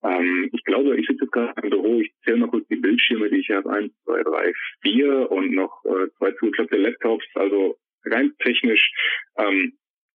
ähm, 0.03 0.49
ich 0.51 0.63
glaube, 0.63 0.99
ich 0.99 1.07
sitze 1.07 1.23
jetzt 1.23 1.31
gerade 1.31 1.61
im 1.63 1.69
Büro, 1.69 1.99
ich 1.99 2.13
zähle 2.23 2.39
noch 2.39 2.51
kurz 2.51 2.67
die 2.67 2.75
Bildschirme, 2.75 3.29
die 3.29 3.37
ich 3.37 3.49
habe. 3.49 3.69
Eins, 3.71 3.93
zwei, 4.03 4.23
drei, 4.23 4.53
vier 4.81 5.31
und 5.31 5.51
noch 5.51 5.83
äh, 5.85 6.09
zwei 6.17 6.31
zugeklappte 6.33 6.77
Laptops. 6.77 7.25
Also 7.35 7.77
rein 8.05 8.33
technisch. 8.39 8.91
Ähm, 9.37 9.73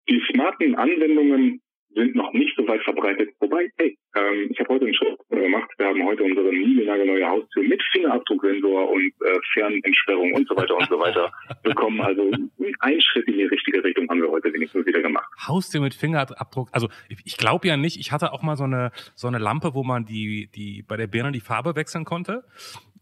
die 0.09 0.23
smarten 0.33 0.75
Anwendungen 0.75 1.61
sind 1.95 2.15
noch 2.15 2.33
nicht 2.33 2.55
so 2.57 2.67
weit 2.67 2.83
verbreitet. 2.83 3.31
Wobei, 3.41 3.71
hey, 3.79 3.97
ähm, 4.17 4.49
ich 4.51 4.59
habe 4.61 4.75
heute 4.75 4.85
einen 4.85 4.95
Schritt 4.95 5.19
gemacht. 5.31 5.71
Wir 5.79 5.87
haben 5.87 6.05
heute 6.05 6.23
unsere 6.23 6.49
neue 7.19 7.29
Haustür 7.29 7.63
mit 7.65 7.83
Fingerabdrucksensor 7.93 8.91
und 8.91 9.07
äh, 9.07 9.39
Fernentsperrung 9.53 10.33
und 10.33 10.49
so 10.49 10.57
weiter 10.57 10.77
und 10.77 10.89
so 10.89 10.99
weiter 10.99 11.33
bekommen. 11.63 12.01
Also 12.01 12.31
ein 12.81 13.01
Schritt 13.01 13.27
in 13.27 13.35
die 13.35 13.45
richtige 13.45 13.83
Richtung 13.83 14.09
haben 14.09 14.21
wir 14.21 14.31
heute 14.31 14.53
wenigstens 14.53 14.87
wieder 14.87 15.03
gemacht. 15.03 15.27
Haustür 15.47 15.81
mit 15.81 15.95
Fingerabdruck. 15.95 16.69
Also 16.73 16.89
ich, 17.09 17.19
ich 17.25 17.37
glaube 17.37 17.67
ja 17.69 17.77
nicht. 17.77 17.99
Ich 17.99 18.13
hatte 18.13 18.33
auch 18.33 18.43
mal 18.43 18.57
so 18.57 18.65
eine 18.65 18.93
so 19.15 19.29
eine 19.29 19.39
Lampe, 19.39 19.75
wo 19.75 19.83
man 19.83 20.05
die 20.05 20.49
die 20.55 20.85
bei 20.87 20.97
der 20.97 21.07
Birne 21.07 21.33
die 21.33 21.41
Farbe 21.41 21.77
wechseln 21.77 22.05
konnte. 22.05 22.45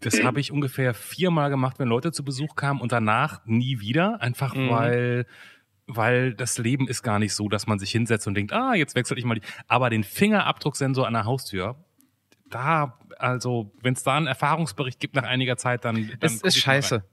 Das 0.00 0.20
mhm. 0.20 0.24
habe 0.24 0.40
ich 0.40 0.52
ungefähr 0.52 0.94
viermal 0.94 1.50
gemacht, 1.50 1.78
wenn 1.78 1.88
Leute 1.88 2.12
zu 2.12 2.24
Besuch 2.24 2.54
kamen 2.54 2.80
und 2.80 2.92
danach 2.92 3.44
nie 3.46 3.80
wieder, 3.80 4.20
einfach 4.20 4.54
mhm. 4.54 4.70
weil 4.70 5.26
weil 5.86 6.34
das 6.34 6.58
Leben 6.58 6.88
ist 6.88 7.02
gar 7.02 7.18
nicht 7.18 7.34
so, 7.34 7.48
dass 7.48 7.66
man 7.66 7.78
sich 7.78 7.90
hinsetzt 7.90 8.26
und 8.26 8.34
denkt, 8.34 8.52
ah, 8.52 8.74
jetzt 8.74 8.94
wechsle 8.94 9.16
ich 9.16 9.24
mal 9.24 9.36
die. 9.36 9.46
Aber 9.68 9.90
den 9.90 10.04
Fingerabdrucksensor 10.04 11.06
an 11.06 11.14
der 11.14 11.24
Haustür, 11.24 11.76
da, 12.48 12.98
also, 13.18 13.72
wenn 13.82 13.94
es 13.94 14.02
da 14.02 14.16
einen 14.16 14.26
Erfahrungsbericht 14.26 15.00
gibt 15.00 15.14
nach 15.14 15.24
einiger 15.24 15.56
Zeit, 15.56 15.84
dann. 15.84 16.08
dann 16.08 16.18
das 16.20 16.42
ist 16.42 16.58
scheiße. 16.58 17.04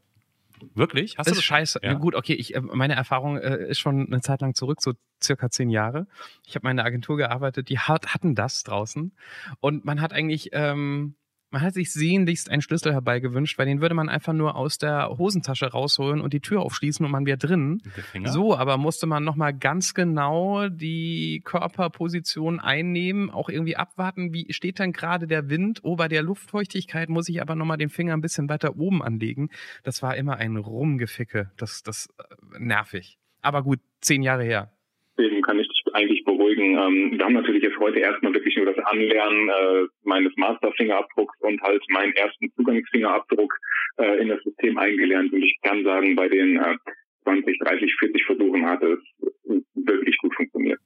Wirklich? 0.76 1.18
Hast 1.18 1.26
das 1.26 1.26
du 1.26 1.32
das 1.32 1.38
ist 1.40 1.46
scheiße. 1.46 1.80
Ja. 1.84 1.94
Gut, 1.94 2.16
okay, 2.16 2.34
ich, 2.34 2.56
äh, 2.56 2.62
meine 2.62 2.96
Erfahrung 2.96 3.38
äh, 3.38 3.68
ist 3.68 3.80
schon 3.80 4.08
eine 4.08 4.22
Zeit 4.22 4.42
lang 4.42 4.54
zurück, 4.54 4.82
so 4.82 4.94
circa 5.22 5.50
zehn 5.50 5.70
Jahre. 5.70 6.08
Ich 6.46 6.56
habe 6.56 6.66
meine 6.66 6.84
Agentur 6.84 7.18
gearbeitet, 7.18 7.70
die 7.70 7.80
hat, 7.80 8.14
hatten 8.14 8.34
das 8.36 8.64
draußen. 8.64 9.12
Und 9.60 9.86
man 9.86 10.00
hat 10.00 10.14
eigentlich 10.14 10.50
ähm, 10.54 11.16
man 11.54 11.62
hat 11.62 11.76
sich 11.76 11.94
sehnlichst 11.94 12.50
einen 12.50 12.64
Schlüssel 12.64 12.94
herbeigewünscht, 12.94 13.60
weil 13.60 13.68
den 13.68 13.80
würde 13.80 13.94
man 13.94 14.10
einfach 14.10 14.34
nur 14.34 14.56
aus 14.56 14.80
der 14.80 15.10
Hosentasche 15.20 15.68
rausholen 15.68 16.20
und 16.20 16.34
die 16.34 16.40
Tür 16.40 16.62
aufschließen 16.64 17.06
und 17.06 17.12
man 17.12 17.28
wäre 17.28 17.38
drin. 17.38 17.80
So, 18.24 18.58
aber 18.58 18.78
musste 18.78 19.06
man 19.06 19.24
nochmal 19.24 19.54
ganz 19.54 19.94
genau 19.94 20.68
die 20.68 21.42
Körperposition 21.46 22.60
einnehmen, 22.60 23.30
auch 23.30 23.50
irgendwie 23.50 23.76
abwarten, 23.76 24.34
wie 24.34 24.52
steht 24.52 24.80
dann 24.80 24.94
gerade 24.94 25.28
der 25.28 25.48
Wind. 25.48 25.82
Oh, 25.84 25.96
bei 25.96 26.08
der 26.08 26.24
Luftfeuchtigkeit 26.24 27.10
muss 27.10 27.30
ich 27.30 27.40
aber 27.40 27.54
nochmal 27.54 27.78
den 27.78 27.90
Finger 27.90 28.14
ein 28.14 28.22
bisschen 28.22 28.50
weiter 28.50 28.76
oben 28.76 29.04
anlegen. 29.04 29.50
Das 29.84 30.02
war 30.02 30.16
immer 30.16 30.38
ein 30.38 30.58
Rumgeficke. 30.58 31.52
Das, 31.58 31.84
das 31.84 32.10
äh, 32.18 32.60
nervig. 32.60 33.20
Aber 33.44 33.62
gut, 33.62 33.80
zehn 34.02 34.24
Jahre 34.24 34.44
her. 34.44 34.72
Deswegen 35.20 35.44
kann 35.44 35.60
ich 35.60 35.68
eigentlich 35.94 36.24
beruhigen. 36.24 36.78
Ähm, 36.78 37.18
wir 37.18 37.26
haben 37.26 37.34
natürlich 37.34 37.64
jetzt 37.64 37.80
heute 37.80 38.00
erstmal 38.00 38.34
wirklich 38.34 38.56
nur 38.58 38.66
das 38.66 38.78
Anlernen 38.86 39.50
äh, 39.50 39.88
meines 40.04 40.36
Masterfingerabdrucks 40.36 41.40
und 41.42 41.62
halt 41.62 41.84
meinen 41.90 42.14
ersten 42.14 42.52
Zugangsfingerabdruck 42.56 43.54
äh, 43.98 44.22
in 44.22 44.30
das 44.30 44.42
System 44.44 44.78
eingelernt. 44.78 45.32
Und 45.34 45.44
ich 45.44 45.58
kann 45.62 45.84
sagen, 45.84 46.16
bei 46.16 46.28
den 46.28 46.58
äh, 46.58 46.76
20, 47.24 47.60
30, 47.60 47.96
40 48.00 48.26
Versuchen 48.26 48.66
hat 48.66 48.84
es 48.84 49.00
wirklich 49.76 50.18
gut 50.18 50.36
funktioniert. 50.36 50.80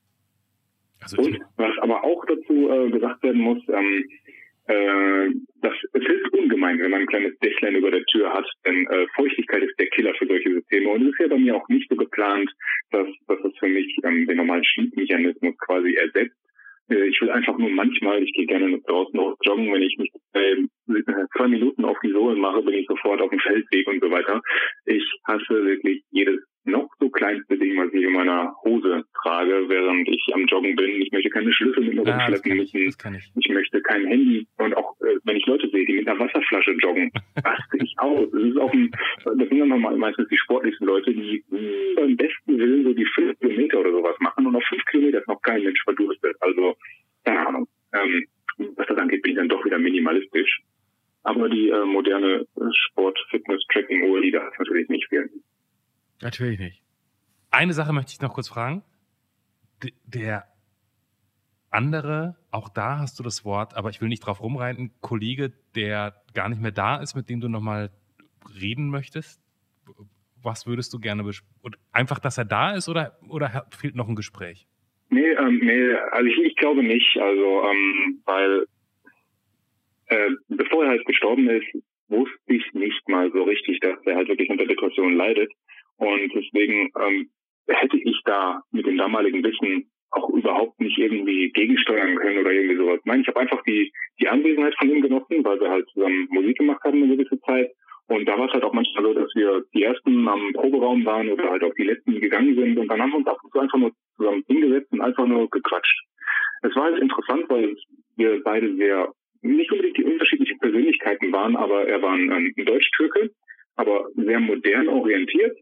Also 1.02 1.22
Und 1.22 1.40
was 1.58 1.78
aber 1.80 2.04
auch 2.04 2.26
dazu 2.26 2.70
äh, 2.70 2.90
gesagt 2.92 3.24
werden 3.24 3.42
muss, 3.42 3.62
ähm, 3.70 4.06
äh, 4.68 5.30
das, 5.62 5.74
es 5.94 6.06
hilft 6.06 6.34
ungemein, 6.34 6.80
wenn 6.80 6.92
man 6.92 7.02
ein 7.02 7.08
kleines 7.08 7.38
Dächlein 7.40 7.76
über 7.76 7.90
der 7.90 8.04
Tür 8.06 8.34
hat, 8.34 8.46
denn 8.66 8.86
äh, 8.88 9.08
Feuchtigkeit 9.16 9.64
ist 9.64 9.80
der 9.80 9.88
Killer 9.88 10.14
für 10.16 10.28
solche 10.28 10.54
Systeme. 10.54 10.90
Und 10.90 11.04
es 11.04 11.14
ist 11.14 11.20
ja 11.20 11.28
bei 11.28 11.38
mir 11.38 11.56
auch 11.56 11.68
nicht 11.70 11.90
so 11.90 11.96
geplant, 11.96 12.52
dass, 12.92 13.08
dass 13.28 13.40
es 13.40 13.58
für 13.60 13.68
mich 13.68 13.96
ähm, 14.04 14.28
den 14.28 14.38
normalen 14.38 14.66
Schließmechanismus 14.66 15.58
quasi 15.60 15.96
ersetzt. 15.96 16.36
Äh, 16.90 17.08
ich 17.08 17.22
will 17.22 17.30
einfach 17.30 17.58
nur 17.58 17.70
manchmal, 17.70 18.22
ich 18.22 18.34
gehe 18.34 18.46
gerne 18.46 18.80
draußen 18.82 19.16
noch 19.16 19.38
joggen, 19.44 19.72
wenn 19.72 19.84
ich 19.84 19.98
mich 19.98 20.12
äh, 20.34 20.58
zwei 21.38 21.48
Minuten 21.48 21.86
auf 21.86 21.98
die 22.04 22.12
Sohlen 22.12 22.40
mache, 22.40 22.62
bin 22.62 22.74
ich 22.74 22.88
sofort 22.88 23.22
auf 23.22 23.30
dem 23.30 23.40
Feldweg 23.40 23.88
und 23.88 24.04
so 24.04 24.12
weiter. 24.12 24.42
Ich 24.86 25.06
hasse 25.26 25.66
wirklich 25.66 26.04
jedes 26.12 26.42
noch 26.68 26.90
so 27.00 27.10
kleinste 27.10 27.58
Ding, 27.58 27.78
was 27.78 27.94
ich 27.94 28.04
in 28.04 28.14
meiner 28.14 28.54
Hose 28.64 29.04
trage, 29.22 29.66
während 29.68 30.08
ich 30.08 30.24
am 30.34 30.46
Joggen 30.46 30.76
bin. 30.76 31.02
Ich 31.02 31.12
möchte 31.12 31.30
keine 31.30 31.52
Schlüssel 31.54 31.84
mit 31.84 31.96
mir 31.96 32.08
Ah, 32.08 32.26
rumschleppen 32.26 32.60
ich, 32.60 32.74
müssen. 32.74 32.98
kann 32.98 33.16
ich. 33.16 33.32
Ich 33.36 33.50
möchte 33.50 33.82
kein 33.82 34.06
Handy 34.06 34.48
und 34.58 34.76
auch 34.76 35.00
äh, 35.02 35.16
wenn 35.24 35.38
ich 35.38 35.46
Leute 35.46 35.70
sehe, 35.70 35.86
die 35.86 35.94
mit 35.94 36.08
einer 36.08 36.20
Wasserflasche 36.20 36.72
joggen, 36.82 37.12
raste 37.44 37.78
ich 37.82 37.94
aus. 37.98 38.30
Das 38.32 38.42
ist 38.44 38.58
auch 38.58 38.72
ein, 38.74 38.92
das 39.24 39.36
sind 39.50 39.60
dann 39.70 39.82
meistens 40.00 40.28
die 40.30 40.38
sportlichsten 40.38 40.88
Leute, 40.88 41.14
die 41.14 41.44
mh, 41.50 41.60
beim 41.96 42.18
besten 42.18 42.58
Willen 42.58 42.84
so 42.84 42.94
die 42.94 43.06
fünf 43.16 43.40
Kilometer 43.40 43.80
oder 43.80 43.92
sowas 43.92 44.16
machen 44.20 44.46
und 44.48 44.56
auf 44.56 44.64
fünf 44.70 44.84
Kilometer 44.86 45.20
ist 45.20 45.28
noch 45.28 45.42
kein 45.42 45.64
Mensch 45.64 45.82
verdurstet. 45.84 46.36
Also, 46.42 46.76
keine 47.26 47.48
Ahnung. 47.48 47.68
Ähm, 47.94 48.26
was 48.76 48.88
das 48.88 48.98
angeht, 48.98 49.22
bin 49.22 49.32
ich 49.34 49.38
dann 49.38 49.50
doch 49.50 49.64
wieder 49.66 49.78
minimalistisch. 49.80 50.62
Aber 51.24 51.50
die 51.50 51.70
äh, 51.70 51.84
moderne 51.86 52.46
Sport-Fitness-Tracking-Uhr, 52.72 54.22
die 54.22 54.32
darf 54.32 54.58
natürlich 54.58 54.88
nicht 54.90 55.08
fehlen. 55.10 55.30
Natürlich 56.22 56.60
nicht. 56.60 56.84
Eine 57.52 57.74
Sache 57.74 57.94
möchte 57.94 58.12
ich 58.12 58.22
noch 58.22 58.34
kurz 58.34 58.50
fragen. 58.50 58.84
D 59.84 59.94
der 60.06 60.46
andere, 61.70 62.36
auch 62.50 62.70
da 62.70 63.00
hast 63.00 63.20
du 63.20 63.24
das 63.24 63.46
Wort, 63.46 63.76
aber 63.76 63.90
ich 63.90 64.02
will 64.02 64.08
nicht 64.08 64.22
drauf 64.22 64.42
rumreiten, 64.42 64.92
Kollege, 65.02 65.54
der 65.76 66.16
gar 66.34 66.50
nicht 66.50 66.62
mehr 66.62 66.72
da 66.72 66.98
ist, 66.98 67.16
mit 67.16 67.30
dem 67.30 67.42
du 67.42 67.50
nochmal 67.50 67.92
reden 68.60 68.90
möchtest, 68.90 69.42
was 70.42 70.66
würdest 70.66 70.94
du 70.94 71.00
gerne 71.00 71.24
bes- 71.24 71.44
und 71.62 71.78
einfach, 71.92 72.20
dass 72.20 72.38
er 72.38 72.46
da 72.46 72.74
ist 72.74 72.90
oder, 72.90 73.18
oder 73.28 73.68
fehlt 73.78 73.96
noch 73.96 74.08
ein 74.08 74.16
Gespräch? 74.16 74.68
Nee, 75.10 75.32
ähm, 75.32 75.60
nee, 75.64 75.94
also 76.12 76.26
ich, 76.28 76.38
ich 76.40 76.56
glaube 76.56 76.84
nicht. 76.84 77.18
Also, 77.18 77.64
ähm, 77.64 78.22
weil 78.26 78.66
äh, 80.08 80.30
bevor 80.50 80.84
er 80.84 80.92
halt 80.92 81.06
gestorben 81.06 81.50
ist, 81.50 81.68
wusste 82.10 82.38
ich 82.48 82.64
nicht 82.74 83.08
mal 83.08 83.32
so 83.32 83.44
richtig, 83.44 83.80
dass 83.80 83.98
er 84.06 84.16
halt 84.16 84.28
wirklich 84.30 84.50
unter 84.50 84.66
Depressionen 84.66 85.18
leidet. 85.18 85.52
Und 85.98 86.34
deswegen 86.34 86.92
ähm, 87.00 87.30
hätte 87.68 87.98
ich 87.98 88.22
da 88.26 88.62
mit 88.72 88.86
dem 88.86 88.98
damaligen 88.98 89.44
Wissen 89.44 89.90
auch 90.12 90.30
überhaupt 90.30 90.80
nicht 90.80 90.98
irgendwie 90.98 91.50
gegensteuern 91.52 92.16
können 92.16 92.40
oder 92.40 92.52
irgendwie 92.52 92.78
sowas. 92.78 93.00
Nein, 93.04 93.22
ich 93.22 93.28
habe 93.28 93.42
einfach 93.42 93.62
die, 93.64 93.92
die 94.22 94.28
Anwesenheit 94.28 94.76
von 94.78 94.90
ihm 94.90 95.02
genossen, 95.02 95.44
weil 95.44 95.60
wir 95.60 95.70
halt 95.70 95.88
zusammen 95.90 96.28
Musik 96.30 96.58
gemacht 96.58 96.82
haben 96.84 97.04
eine 97.04 97.16
gewisse 97.16 97.40
Zeit. 97.42 97.72
Und 98.08 98.26
da 98.26 98.38
war 98.38 98.48
es 98.48 98.54
halt 98.54 98.64
auch 98.64 98.72
manchmal 98.72 99.04
so, 99.04 99.14
dass 99.14 99.30
wir 99.36 99.66
die 99.74 99.84
ersten 99.84 100.28
am 100.30 100.54
Proberaum 100.54 101.04
waren 101.06 101.28
oder 101.28 101.50
halt 101.50 101.64
auch 101.64 101.74
die 101.74 101.84
letzten, 101.84 102.22
gegangen 102.22 102.56
sind. 102.56 102.78
Und 102.78 102.88
dann 102.88 103.02
haben 103.02 103.12
wir 103.12 103.18
uns 103.18 103.28
ab 103.28 103.38
und 103.44 103.52
zu 103.52 103.60
einfach 103.60 103.78
nur 103.78 103.92
zusammen 104.16 104.44
hingesetzt 104.48 104.92
und 104.94 105.02
einfach 105.02 105.26
nur 105.26 105.50
gequatscht. 105.50 106.06
Es 106.62 106.76
war 106.76 106.84
halt 106.84 107.02
interessant, 107.02 107.46
weil 107.50 107.76
wir 108.16 108.42
beide 108.44 108.74
sehr, 108.78 109.12
nicht 109.42 109.72
unbedingt 109.72 109.98
die 109.98 110.06
unterschiedlichen 110.06 110.58
Persönlichkeiten 110.60 111.34
waren, 111.34 111.58
aber 111.58 111.86
er 111.86 112.02
war 112.02 112.14
ein, 112.14 112.32
ein 112.32 112.54
Deutsch-Türke, 112.56 113.30
aber 113.76 114.08
sehr 114.16 114.40
modern 114.40 114.88
orientiert 114.88 115.58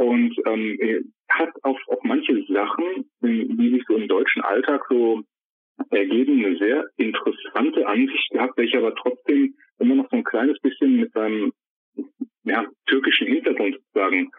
und 0.00 0.34
ähm, 0.46 1.12
hat 1.28 1.50
auf, 1.62 1.78
auf 1.88 1.98
manche 2.02 2.42
Sachen, 2.46 3.04
die 3.20 3.70
sich 3.70 3.82
so 3.86 3.96
im 3.96 4.08
deutschen 4.08 4.42
Alltag 4.42 4.82
so 4.88 5.22
ergeben, 5.90 6.44
eine 6.44 6.56
sehr 6.56 6.86
interessante 6.96 7.86
Ansicht 7.86 8.30
gehabt, 8.30 8.56
welche 8.56 8.78
aber 8.78 8.94
trotzdem 8.94 9.54
immer 9.78 9.96
noch 9.96 10.08
so 10.10 10.16
ein 10.16 10.24
kleines 10.24 10.58
bisschen 10.60 11.00
mit 11.00 11.12
seinem 11.12 11.52
ja, 12.44 12.64
türkischen 12.86 13.26
Hintergrund 13.26 13.76
sozusagen 13.76 14.30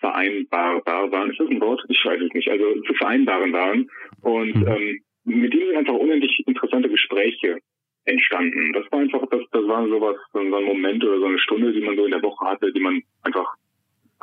vereinbar 0.00 0.84
waren. 0.84 1.30
Ist 1.30 1.38
das 1.38 1.48
ein 1.48 1.60
Wort? 1.60 1.84
Ich 1.88 2.04
weiß 2.04 2.20
es 2.20 2.34
nicht. 2.34 2.48
Also 2.48 2.80
zu 2.82 2.94
vereinbaren 2.94 3.52
waren. 3.52 3.88
Und 4.22 4.56
Mhm. 4.56 4.66
ähm, 4.66 5.00
mit 5.24 5.54
ihm 5.54 5.66
sind 5.68 5.76
einfach 5.76 5.94
unendlich 5.94 6.42
interessante 6.46 6.88
Gespräche 6.88 7.58
entstanden. 8.04 8.72
Das 8.72 8.84
war 8.90 8.98
einfach, 8.98 9.22
das, 9.30 9.40
das 9.52 9.66
war 9.66 9.88
sowas, 9.88 10.16
so 10.32 10.40
ein 10.40 10.50
Moment 10.50 11.02
oder 11.04 11.18
so 11.20 11.26
eine 11.26 11.38
Stunde, 11.38 11.72
die 11.72 11.80
man 11.80 11.96
so 11.96 12.04
in 12.04 12.10
der 12.10 12.22
Woche 12.22 12.44
hatte, 12.44 12.72
die 12.72 12.80
man 12.80 13.00
einfach 13.22 13.54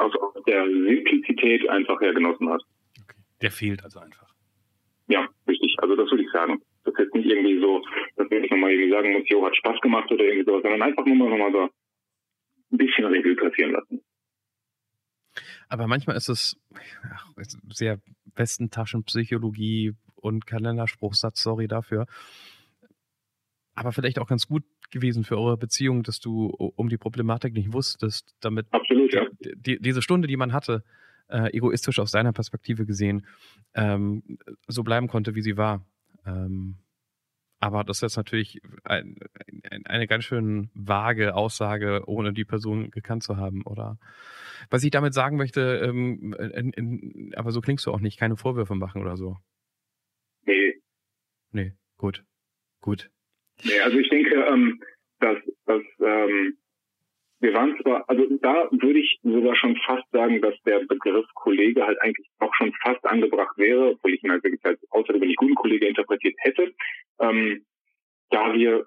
aus, 0.01 0.13
der 0.47 0.65
Simplizität 0.65 1.69
einfach 1.69 1.99
her 2.01 2.13
genossen 2.13 2.49
hat. 2.49 2.61
Okay. 3.01 3.21
Der 3.41 3.51
fehlt 3.51 3.83
also 3.83 3.99
einfach. 3.99 4.33
Ja, 5.07 5.27
richtig. 5.47 5.75
Also 5.79 5.95
das 5.95 6.09
würde 6.09 6.23
ich 6.23 6.31
sagen. 6.31 6.61
Das 6.83 6.93
ist 6.93 6.99
jetzt 6.99 7.15
nicht 7.15 7.27
irgendwie 7.27 7.59
so, 7.59 7.83
dass 8.15 8.29
man 8.29 8.41
nicht 8.41 8.51
nochmal 8.51 8.71
irgendwie 8.71 8.91
sagen 8.91 9.13
muss, 9.13 9.29
jo, 9.29 9.45
hat 9.45 9.55
Spaß 9.55 9.79
gemacht 9.81 10.11
oder 10.11 10.23
irgendwie 10.23 10.45
sowas, 10.45 10.63
sondern 10.63 10.81
einfach 10.81 11.05
nur 11.05 11.15
mal 11.15 11.29
nochmal 11.29 11.51
so 11.51 11.69
ein 12.71 12.77
bisschen 12.77 13.05
Revue 13.05 13.35
passieren 13.35 13.71
lassen. 13.71 14.01
Aber 15.69 15.87
manchmal 15.87 16.17
ist 16.17 16.29
es 16.29 16.59
ach, 17.13 17.31
sehr 17.69 17.99
Westentaschenpsychologie 18.35 19.93
und 20.15 20.47
Kalenderspruchsatz, 20.47 21.41
sorry 21.41 21.67
dafür. 21.67 22.07
Aber 23.75 23.91
vielleicht 23.91 24.19
auch 24.19 24.27
ganz 24.27 24.47
gut 24.47 24.63
gewesen 24.91 25.23
für 25.23 25.37
eure 25.37 25.57
Beziehung, 25.57 26.03
dass 26.03 26.19
du 26.19 26.47
um 26.47 26.89
die 26.89 26.97
Problematik 26.97 27.53
nicht 27.53 27.73
wusstest, 27.73 28.35
damit 28.41 28.67
Absolut, 28.71 29.13
ja. 29.13 29.25
die, 29.39 29.53
die, 29.55 29.79
diese 29.79 30.01
Stunde, 30.01 30.27
die 30.27 30.37
man 30.37 30.53
hatte, 30.53 30.83
äh, 31.29 31.55
egoistisch 31.55 31.99
aus 31.99 32.11
seiner 32.11 32.33
Perspektive 32.33 32.85
gesehen, 32.85 33.25
ähm, 33.73 34.37
so 34.67 34.83
bleiben 34.83 35.07
konnte, 35.07 35.35
wie 35.35 35.41
sie 35.41 35.57
war. 35.57 35.85
Ähm, 36.25 36.77
aber 37.59 37.83
das 37.83 37.97
ist 37.97 38.01
jetzt 38.01 38.17
natürlich 38.17 38.59
ein, 38.83 39.17
ein, 39.69 39.85
eine 39.85 40.07
ganz 40.07 40.23
schön 40.23 40.71
vage 40.73 41.35
Aussage, 41.35 42.03
ohne 42.07 42.33
die 42.33 42.43
Person 42.43 42.89
gekannt 42.89 43.23
zu 43.23 43.37
haben. 43.37 43.61
Oder 43.63 43.99
was 44.69 44.83
ich 44.83 44.89
damit 44.89 45.13
sagen 45.13 45.37
möchte, 45.37 45.79
ähm, 45.83 46.33
in, 46.33 46.73
in, 46.73 47.31
aber 47.35 47.51
so 47.51 47.61
klingst 47.61 47.85
du 47.85 47.91
auch 47.91 47.99
nicht, 47.99 48.19
keine 48.19 48.35
Vorwürfe 48.35 48.73
machen 48.73 49.01
oder 49.01 49.15
so. 49.15 49.37
Nee, 50.45 50.81
Nee, 51.51 51.73
gut. 51.97 52.23
Gut. 52.81 53.11
Nee 53.63 53.79
also 53.79 53.97
ich 53.97 54.09
denke, 54.09 54.35
ähm, 54.35 54.81
dass, 55.19 55.37
dass 55.65 55.83
ähm, 55.99 56.57
wir 57.41 57.53
waren 57.55 57.75
zwar, 57.81 58.07
also 58.07 58.23
da 58.39 58.69
würde 58.71 58.99
ich 58.99 59.19
sogar 59.23 59.55
schon 59.55 59.75
fast 59.77 60.09
sagen, 60.11 60.41
dass 60.41 60.53
der 60.63 60.79
Begriff 60.85 61.25
Kollege 61.33 61.85
halt 61.85 61.99
eigentlich 61.99 62.27
auch 62.39 62.53
schon 62.55 62.71
fast 62.83 63.03
angebracht 63.03 63.57
wäre, 63.57 63.91
obwohl 63.91 64.13
ich 64.13 64.23
ihn 64.23 64.31
halt 64.31 64.43
wirklich 64.43 64.63
als 64.63 64.79
außergewöhnlich 64.91 65.37
guten 65.37 65.55
Kollege 65.55 65.87
interpretiert 65.87 66.35
hätte. 66.37 66.71
Ähm, 67.19 67.65
da 68.29 68.53
wir, 68.53 68.85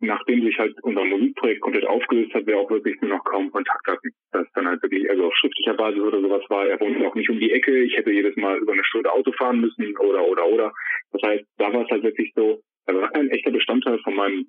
nachdem 0.00 0.44
sich 0.44 0.58
halt 0.58 0.76
unser 0.82 1.04
Musikprojekt 1.04 1.62
komplett 1.62 1.86
aufgelöst 1.86 2.34
hat, 2.34 2.46
wir 2.46 2.58
auch 2.58 2.70
wirklich 2.70 3.00
nur 3.00 3.16
noch 3.16 3.24
kaum 3.24 3.50
Kontakt 3.50 3.86
hatten. 3.86 4.10
Das 4.32 4.46
dann 4.54 4.68
halt 4.68 4.82
wirklich, 4.82 5.08
also 5.08 5.26
auf 5.26 5.34
schriftlicher 5.36 5.74
Basis 5.74 6.00
oder 6.00 6.20
sowas 6.20 6.42
war, 6.50 6.66
er 6.66 6.78
wohnt 6.80 7.02
auch 7.06 7.14
nicht 7.14 7.30
um 7.30 7.40
die 7.40 7.52
Ecke, 7.52 7.84
ich 7.84 7.96
hätte 7.96 8.12
jedes 8.12 8.36
Mal 8.36 8.58
über 8.58 8.74
eine 8.74 8.84
Stunde 8.84 9.10
Auto 9.10 9.32
fahren 9.32 9.60
müssen 9.60 9.96
oder 9.96 10.26
oder 10.28 10.46
oder. 10.46 10.72
Das 11.12 11.22
heißt, 11.22 11.44
da 11.56 11.72
war 11.72 11.84
es 11.84 11.90
halt 11.90 12.02
wirklich 12.02 12.32
so, 12.36 12.60
er 12.86 12.94
war 12.94 13.14
ein 13.14 13.30
echter 13.30 13.50
Bestandteil 13.50 13.98
von 14.00 14.14
meinem, 14.14 14.46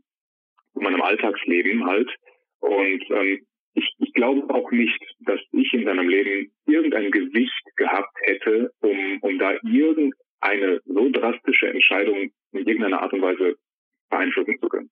von 0.74 0.84
meinem 0.84 1.02
Alltagsleben 1.02 1.86
halt. 1.86 2.10
Und 2.60 3.04
ähm, 3.10 3.46
ich, 3.74 3.94
ich 4.00 4.14
glaube 4.14 4.54
auch 4.54 4.72
nicht, 4.72 5.00
dass 5.20 5.40
ich 5.52 5.74
in 5.74 5.86
seinem 5.86 6.08
Leben 6.08 6.52
irgendein 6.66 7.12
Gewicht 7.12 7.64
gehabt 7.76 8.16
hätte, 8.22 8.72
um, 8.82 9.20
um 9.22 9.38
da 9.38 9.54
irgendeine 9.64 10.82
so 10.86 11.10
drastische 11.10 11.68
Entscheidung 11.70 12.32
in 12.52 12.68
irgendeiner 12.68 13.02
Art 13.02 13.14
und 13.14 13.22
Weise 13.22 13.56
beeinflussen 14.10 14.58
zu 14.60 14.70
können. 14.70 14.90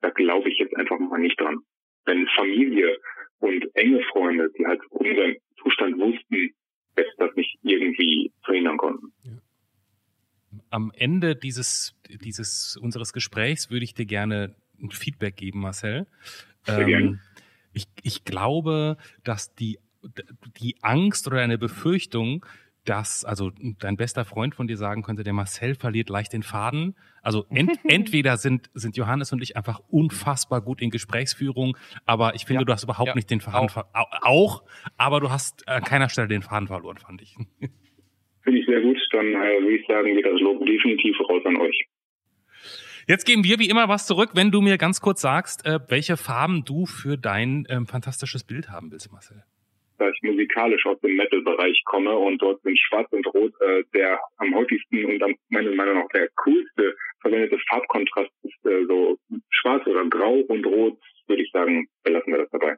Da 0.00 0.10
glaube 0.10 0.48
ich 0.48 0.58
jetzt 0.58 0.76
einfach 0.76 0.98
mal 0.98 1.18
nicht 1.18 1.40
dran. 1.40 1.58
Wenn 2.04 2.26
Familie 2.28 2.98
und 3.38 3.64
enge 3.74 4.02
Freunde, 4.04 4.50
die 4.58 4.66
halt 4.66 4.80
unseren 4.90 5.36
Zustand 5.62 5.98
wussten, 5.98 6.50
jetzt 6.96 7.14
das 7.18 7.34
nicht 7.36 7.58
irgendwie 7.62 8.32
verhindern 8.44 8.76
konnten. 8.76 9.12
Am 10.70 10.92
Ende 10.94 11.36
dieses, 11.36 11.94
dieses 12.08 12.76
unseres 12.76 13.12
Gesprächs 13.12 13.70
würde 13.70 13.84
ich 13.84 13.94
dir 13.94 14.06
gerne 14.06 14.54
ein 14.80 14.90
Feedback 14.90 15.36
geben, 15.36 15.60
Marcel. 15.60 16.06
Gerne. 16.64 17.20
ich, 17.72 17.88
ich 18.02 18.24
glaube, 18.24 18.96
dass 19.24 19.54
die, 19.54 19.78
die 20.60 20.76
Angst 20.82 21.26
oder 21.26 21.40
eine 21.40 21.58
Befürchtung, 21.58 22.44
dass 22.84 23.24
also 23.24 23.52
dein 23.78 23.96
bester 23.96 24.24
Freund 24.24 24.54
von 24.56 24.66
dir 24.66 24.76
sagen 24.76 25.02
könnte, 25.02 25.22
der 25.22 25.32
Marcel 25.32 25.74
verliert 25.76 26.08
leicht 26.08 26.32
den 26.32 26.42
Faden. 26.42 26.96
Also 27.22 27.46
ent, 27.48 27.78
entweder 27.88 28.36
sind, 28.36 28.70
sind 28.74 28.96
Johannes 28.96 29.32
und 29.32 29.42
ich 29.42 29.56
einfach 29.56 29.80
unfassbar 29.88 30.60
gut 30.60 30.80
in 30.80 30.90
Gesprächsführung, 30.90 31.76
aber 32.06 32.34
ich 32.34 32.44
finde, 32.44 32.62
Ja, 32.62 32.64
du 32.64 32.72
hast 32.72 32.82
überhaupt 32.82 33.08
ja, 33.08 33.14
nicht 33.14 33.30
den 33.30 33.40
Faden 33.40 33.68
auch. 33.68 33.70
ver 33.70 33.88
auch, 33.92 34.64
aber 34.96 35.20
du 35.20 35.30
hast 35.30 35.66
an 35.68 35.84
keiner 35.84 36.08
Stelle 36.08 36.28
den 36.28 36.42
Faden 36.42 36.66
verloren, 36.66 36.98
fand 36.98 37.22
ich. 37.22 37.36
Finde 38.42 38.60
ich 38.60 38.66
sehr 38.66 38.80
gut. 38.80 38.98
Dann 39.12 39.26
äh, 39.26 39.60
würde 39.60 39.76
ich 39.76 39.86
sagen, 39.86 40.14
geht 40.14 40.26
das 40.26 40.40
Lob 40.40 40.64
definitiv 40.66 41.18
raus 41.20 41.42
an 41.44 41.56
euch. 41.56 41.86
Jetzt 43.08 43.24
geben 43.24 43.42
wir 43.42 43.58
wie 43.58 43.68
immer 43.68 43.88
was 43.88 44.06
zurück, 44.06 44.30
wenn 44.34 44.50
du 44.50 44.60
mir 44.60 44.78
ganz 44.78 45.00
kurz 45.00 45.20
sagst, 45.20 45.66
äh, 45.66 45.80
welche 45.88 46.16
Farben 46.16 46.64
du 46.64 46.86
für 46.86 47.16
dein 47.16 47.66
ähm, 47.68 47.86
fantastisches 47.86 48.44
Bild 48.44 48.70
haben 48.70 48.92
willst, 48.92 49.10
Marcel. 49.12 49.42
da 49.98 50.08
ich 50.08 50.22
musikalisch 50.22 50.86
aus 50.86 51.00
dem 51.00 51.16
Metal-Bereich 51.16 51.82
komme 51.84 52.16
und 52.16 52.40
dort 52.40 52.62
sind 52.62 52.78
Schwarz 52.78 53.08
und 53.10 53.26
Rot 53.34 53.52
äh, 53.60 53.82
der 53.92 54.20
am 54.38 54.54
häufigsten 54.54 55.04
und 55.04 55.22
am, 55.22 55.34
meiner 55.48 55.74
Meinung 55.74 55.96
nach 55.96 56.08
der 56.14 56.28
coolste 56.44 56.96
verwendete 57.20 57.58
Farbkontrast 57.68 58.30
ist 58.44 58.66
äh, 58.66 58.84
so 58.86 59.18
Schwarz 59.50 59.86
oder 59.86 60.04
Grau 60.08 60.34
und 60.34 60.64
Rot, 60.64 60.98
würde 61.26 61.42
ich 61.42 61.50
sagen, 61.50 61.88
belassen 62.04 62.32
wir 62.32 62.40
das 62.40 62.50
dabei. 62.50 62.76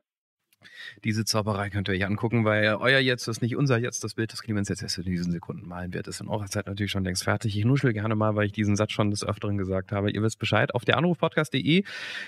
Diese 1.05 1.25
Zauberei 1.25 1.71
könnt 1.71 1.89
ihr 1.89 1.95
euch 1.95 2.07
angucken, 2.07 2.45
weil 2.45 2.75
euer 2.77 2.99
Jetzt 2.99 3.29
ist 3.29 3.43
nicht 3.43 3.57
unser 3.57 3.79
Jetzt. 3.79 4.05
Das 4.05 4.15
Bild, 4.15 4.33
das 4.33 4.43
Clemens 4.43 4.69
jetzt 4.69 4.83
erst 4.83 4.99
in 4.99 5.05
diesen 5.05 5.33
Sekunden 5.33 5.67
malen 5.67 5.93
wird, 5.93 6.09
ist 6.09 6.21
in 6.21 6.29
eurer 6.29 6.47
Zeit 6.47 6.67
natürlich 6.67 6.93
schon 6.93 7.05
längst 7.05 7.25
fertig. 7.25 7.57
Ich 7.57 7.65
nuschel 7.65 7.93
gerne 7.93 8.15
mal, 8.15 8.37
weil 8.37 8.47
ich 8.47 8.53
diesen 8.53 8.77
Satz 8.77 8.93
schon 8.93 9.11
des 9.11 9.25
Öfteren 9.25 9.59
gesagt 9.59 9.93
habe. 9.93 10.11
Ihr 10.11 10.23
wisst 10.23 10.39
Bescheid 10.39 10.75
auf 10.75 10.85
der 10.85 10.97
Anrufpodcast.de. 10.97 11.85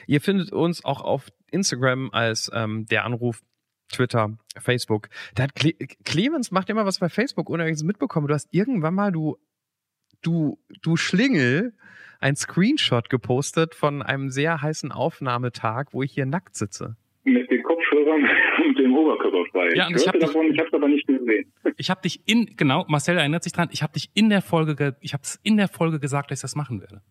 Ihr 0.07 0.21
findet 0.21 0.53
uns 0.53 0.85
auch 0.85 1.03
auf 1.03 1.29
Instagram 1.51 2.11
als 2.13 2.51
ähm, 2.55 2.87
der 2.87 3.05
Anruf 3.05 3.43
Twitter, 3.89 4.37
Facebook. 4.59 5.09
Da 5.35 5.45
hat 5.45 5.55
Cle 5.55 5.75
Clemens 6.05 6.51
macht 6.51 6.69
immer 6.71 6.87
was 6.87 6.99
bei 6.99 7.09
Facebook, 7.09 7.51
ohne 7.51 7.65
irgendwas 7.65 7.85
mitbekommen. 7.85 8.27
Du 8.27 8.35
hast 8.35 8.49
irgendwann 8.51 8.95
mal, 8.95 9.13
du, 9.13 9.39
du, 10.23 10.59
du 10.83 10.97
Schlingel, 10.97 11.75
ein 12.21 12.37
Screenshot 12.37 13.11
gepostet 13.11 13.75
von 13.75 14.03
einem 14.03 14.31
sehr 14.31 14.63
heißen 14.63 14.93
Aufnahmetag, 14.93 15.93
wo 15.93 16.03
ich 16.03 16.13
hier 16.13 16.27
nackt 16.27 16.57
sitze. 16.57 16.97
Mit 17.27 17.51
den 17.51 17.63
Kopfhörern 17.63 18.25
und 18.67 18.79
dem 18.79 18.97
Oberkörper 18.97 19.45
frei. 19.51 19.75
Ja, 19.75 19.87
und 19.89 19.97
ich 19.97 20.03
ich 20.03 20.09
hab 20.09 20.15
hörte 20.15 20.27
dich- 20.27 20.35
davon, 20.35 20.53
ich 20.53 20.59
habe 20.59 20.69
es 20.69 20.75
aber 20.75 20.89
nicht 20.89 21.07
gesehen. 21.07 21.53
Ich 21.79 21.91
habe 21.91 22.01
dich 22.01 22.27
in, 22.27 22.57
genau, 22.57 22.87
Marcel 22.89 23.19
erinnert 23.19 23.43
sich 23.45 23.53
dran, 23.53 23.69
ich 23.71 23.83
habe 23.83 23.93
dich 23.93 24.09
in 24.15 24.31
der 24.31 24.41
Folge, 24.41 24.75
ge, 24.77 24.93
ich 25.01 25.13
habe 25.13 25.23
es 25.25 25.39
in 25.43 25.59
der 25.59 25.69
Folge 25.69 26.01
gesagt, 26.01 26.31
dass 26.31 26.39
ich 26.39 26.43
das 26.43 26.57
machen 26.57 26.81
werde. 26.81 27.03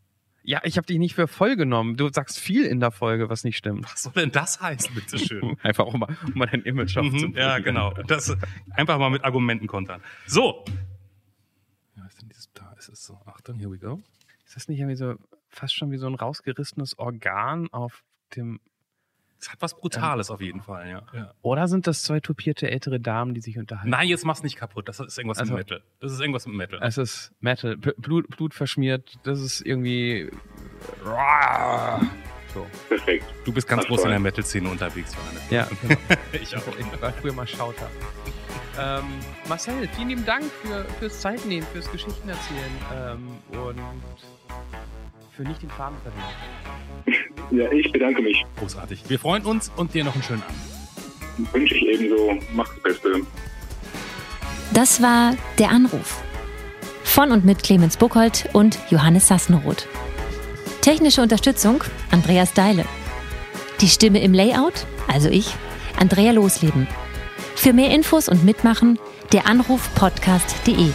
Ja, 0.41 0.61
ich 0.63 0.77
habe 0.77 0.87
dich 0.87 0.97
nicht 0.97 1.13
für 1.13 1.27
voll 1.27 1.55
genommen. 1.55 1.97
Du 1.97 2.07
sagst 2.09 2.39
viel 2.39 2.65
in 2.65 2.79
der 2.79 2.89
Folge, 2.91 3.29
was 3.29 3.43
nicht 3.43 3.57
stimmt. 3.57 3.83
Was 3.83 4.03
soll 4.03 4.13
denn 4.15 4.31
das 4.31 4.59
heißen, 4.61 4.95
bitteschön? 4.95 5.57
Einfach 5.63 5.85
um 5.85 5.99
mal, 5.99 6.17
um 6.25 6.31
mal 6.39 6.45
dein 6.47 6.61
Image 6.63 6.95
Mhm, 6.97 7.01
aufzubauen. 7.13 7.33
ja, 7.35 7.59
genau. 7.59 7.93
Das 8.07 8.35
einfach 8.75 8.97
mal 8.97 9.09
mit 9.11 9.23
Argumenten 9.23 9.67
kontern. 9.67 10.01
So. 10.25 10.63
Ja, 11.95 12.05
ist 12.05 12.21
denn 12.21 12.29
dieses, 12.29 12.51
da 12.53 12.73
ist 12.77 12.89
es 12.89 13.03
so. 13.05 13.19
Achtung, 13.25 13.59
here 13.59 13.71
we 13.71 13.77
go. 13.77 14.01
Ist 14.45 14.55
das 14.55 14.67
nicht 14.67 14.79
irgendwie 14.79 14.95
so 14.97 15.15
fast 15.49 15.75
schon 15.75 15.91
wie 15.91 15.97
so 15.97 16.07
ein 16.07 16.15
rausgerissenes 16.15 16.97
Organ 16.97 17.67
auf 17.71 18.03
dem. 18.35 18.59
Es 19.39 19.49
hat 19.51 19.57
was 19.61 19.75
Brutales 19.77 20.29
auf 20.31 20.41
jeden 20.41 20.61
Fall, 20.61 20.89
ja. 20.89 21.01
ja. 21.13 21.33
Oder 21.41 21.67
sind 21.67 21.87
das 21.87 22.03
zwei 22.03 22.19
tupierte 22.19 22.69
ältere 22.71 22.99
Damen, 22.99 23.33
die 23.33 23.41
sich 23.41 23.57
unterhalten? 23.59 23.89
Nein, 23.89 24.07
jetzt 24.07 24.25
mach's 24.25 24.41
nicht 24.43 24.55
kaputt. 24.55 24.87
Das 24.89 24.99
ist 24.99 25.17
irgendwas 25.17 25.39
Also- 25.39 25.53
mit 25.53 25.69
Metal. 25.69 25.83
Das 25.99 26.11
ist 26.11 26.19
irgendwas 26.19 26.47
mit 26.47 26.55
Metal. 26.55 26.79
Es 26.81 26.97
ist 26.97 27.31
Metal, 27.41 27.77
P- 27.77 27.93
Blut, 27.97 28.27
Blut 28.29 28.53
verschmiert. 28.53 29.13
Das 29.23 29.39
ist 29.41 29.61
irgendwie. 29.61 30.31
So. 32.53 32.65
Perfekt. 32.87 33.25
Du 33.43 33.51
bist 33.51 33.67
ganz 33.67 33.83
Ach, 33.83 33.87
groß 33.89 33.97
in 33.99 34.03
toll. 34.03 34.11
der 34.11 34.19
Metal-Szene 34.19 34.69
unterwegs, 34.69 35.13
Johannes. 35.13 35.49
Ja, 35.51 35.67
genau. 35.81 35.99
Ich 36.41 36.55
auch. 36.57 36.63
Ich 36.79 37.01
war 37.01 37.11
früher 37.13 37.33
mal 37.33 37.45
Schauter. 37.47 37.89
Ähm, 38.79 39.03
Marcel, 39.47 39.87
vielen 39.89 40.09
lieben 40.09 40.25
Dank 40.25 40.45
für, 40.61 40.85
fürs 40.99 41.19
Zeitnehmen, 41.21 41.65
fürs 41.73 41.89
Geschichten 41.91 42.27
erzählen 42.27 42.71
ähm, 42.93 43.27
und 43.59 43.79
für 45.35 45.43
nicht 45.43 45.61
den 45.61 45.69
Faden 45.69 45.97
verlieren. 46.01 47.29
Ja, 47.51 47.71
ich 47.71 47.91
bedanke 47.91 48.21
mich. 48.21 48.45
Großartig. 48.57 49.03
Wir 49.07 49.19
freuen 49.19 49.45
uns 49.45 49.71
und 49.75 49.93
dir 49.93 50.03
noch 50.03 50.13
einen 50.13 50.23
schönen 50.23 50.43
Abend. 50.43 51.53
Wünsche 51.53 51.75
ich 51.75 51.85
ebenso. 51.85 52.37
Macht's 52.53 52.81
Beste. 52.81 53.21
Das 54.73 55.01
war 55.01 55.35
Der 55.59 55.69
Anruf. 55.69 56.21
Von 57.03 57.31
und 57.31 57.45
mit 57.45 57.63
Clemens 57.63 57.97
Buchholz 57.97 58.45
und 58.53 58.79
Johannes 58.89 59.27
Sassenroth. 59.27 59.87
Technische 60.81 61.21
Unterstützung 61.21 61.83
Andreas 62.11 62.53
Deile. 62.53 62.85
Die 63.81 63.87
Stimme 63.87 64.21
im 64.21 64.33
Layout, 64.33 64.85
also 65.07 65.29
ich, 65.29 65.53
Andrea 65.99 66.31
Losleben. 66.31 66.87
Für 67.55 67.73
mehr 67.73 67.91
Infos 67.91 68.27
und 68.27 68.43
Mitmachen 68.43 68.99
der 69.31 69.47
Anruf 69.47 69.93
podcast.de. 69.95 70.91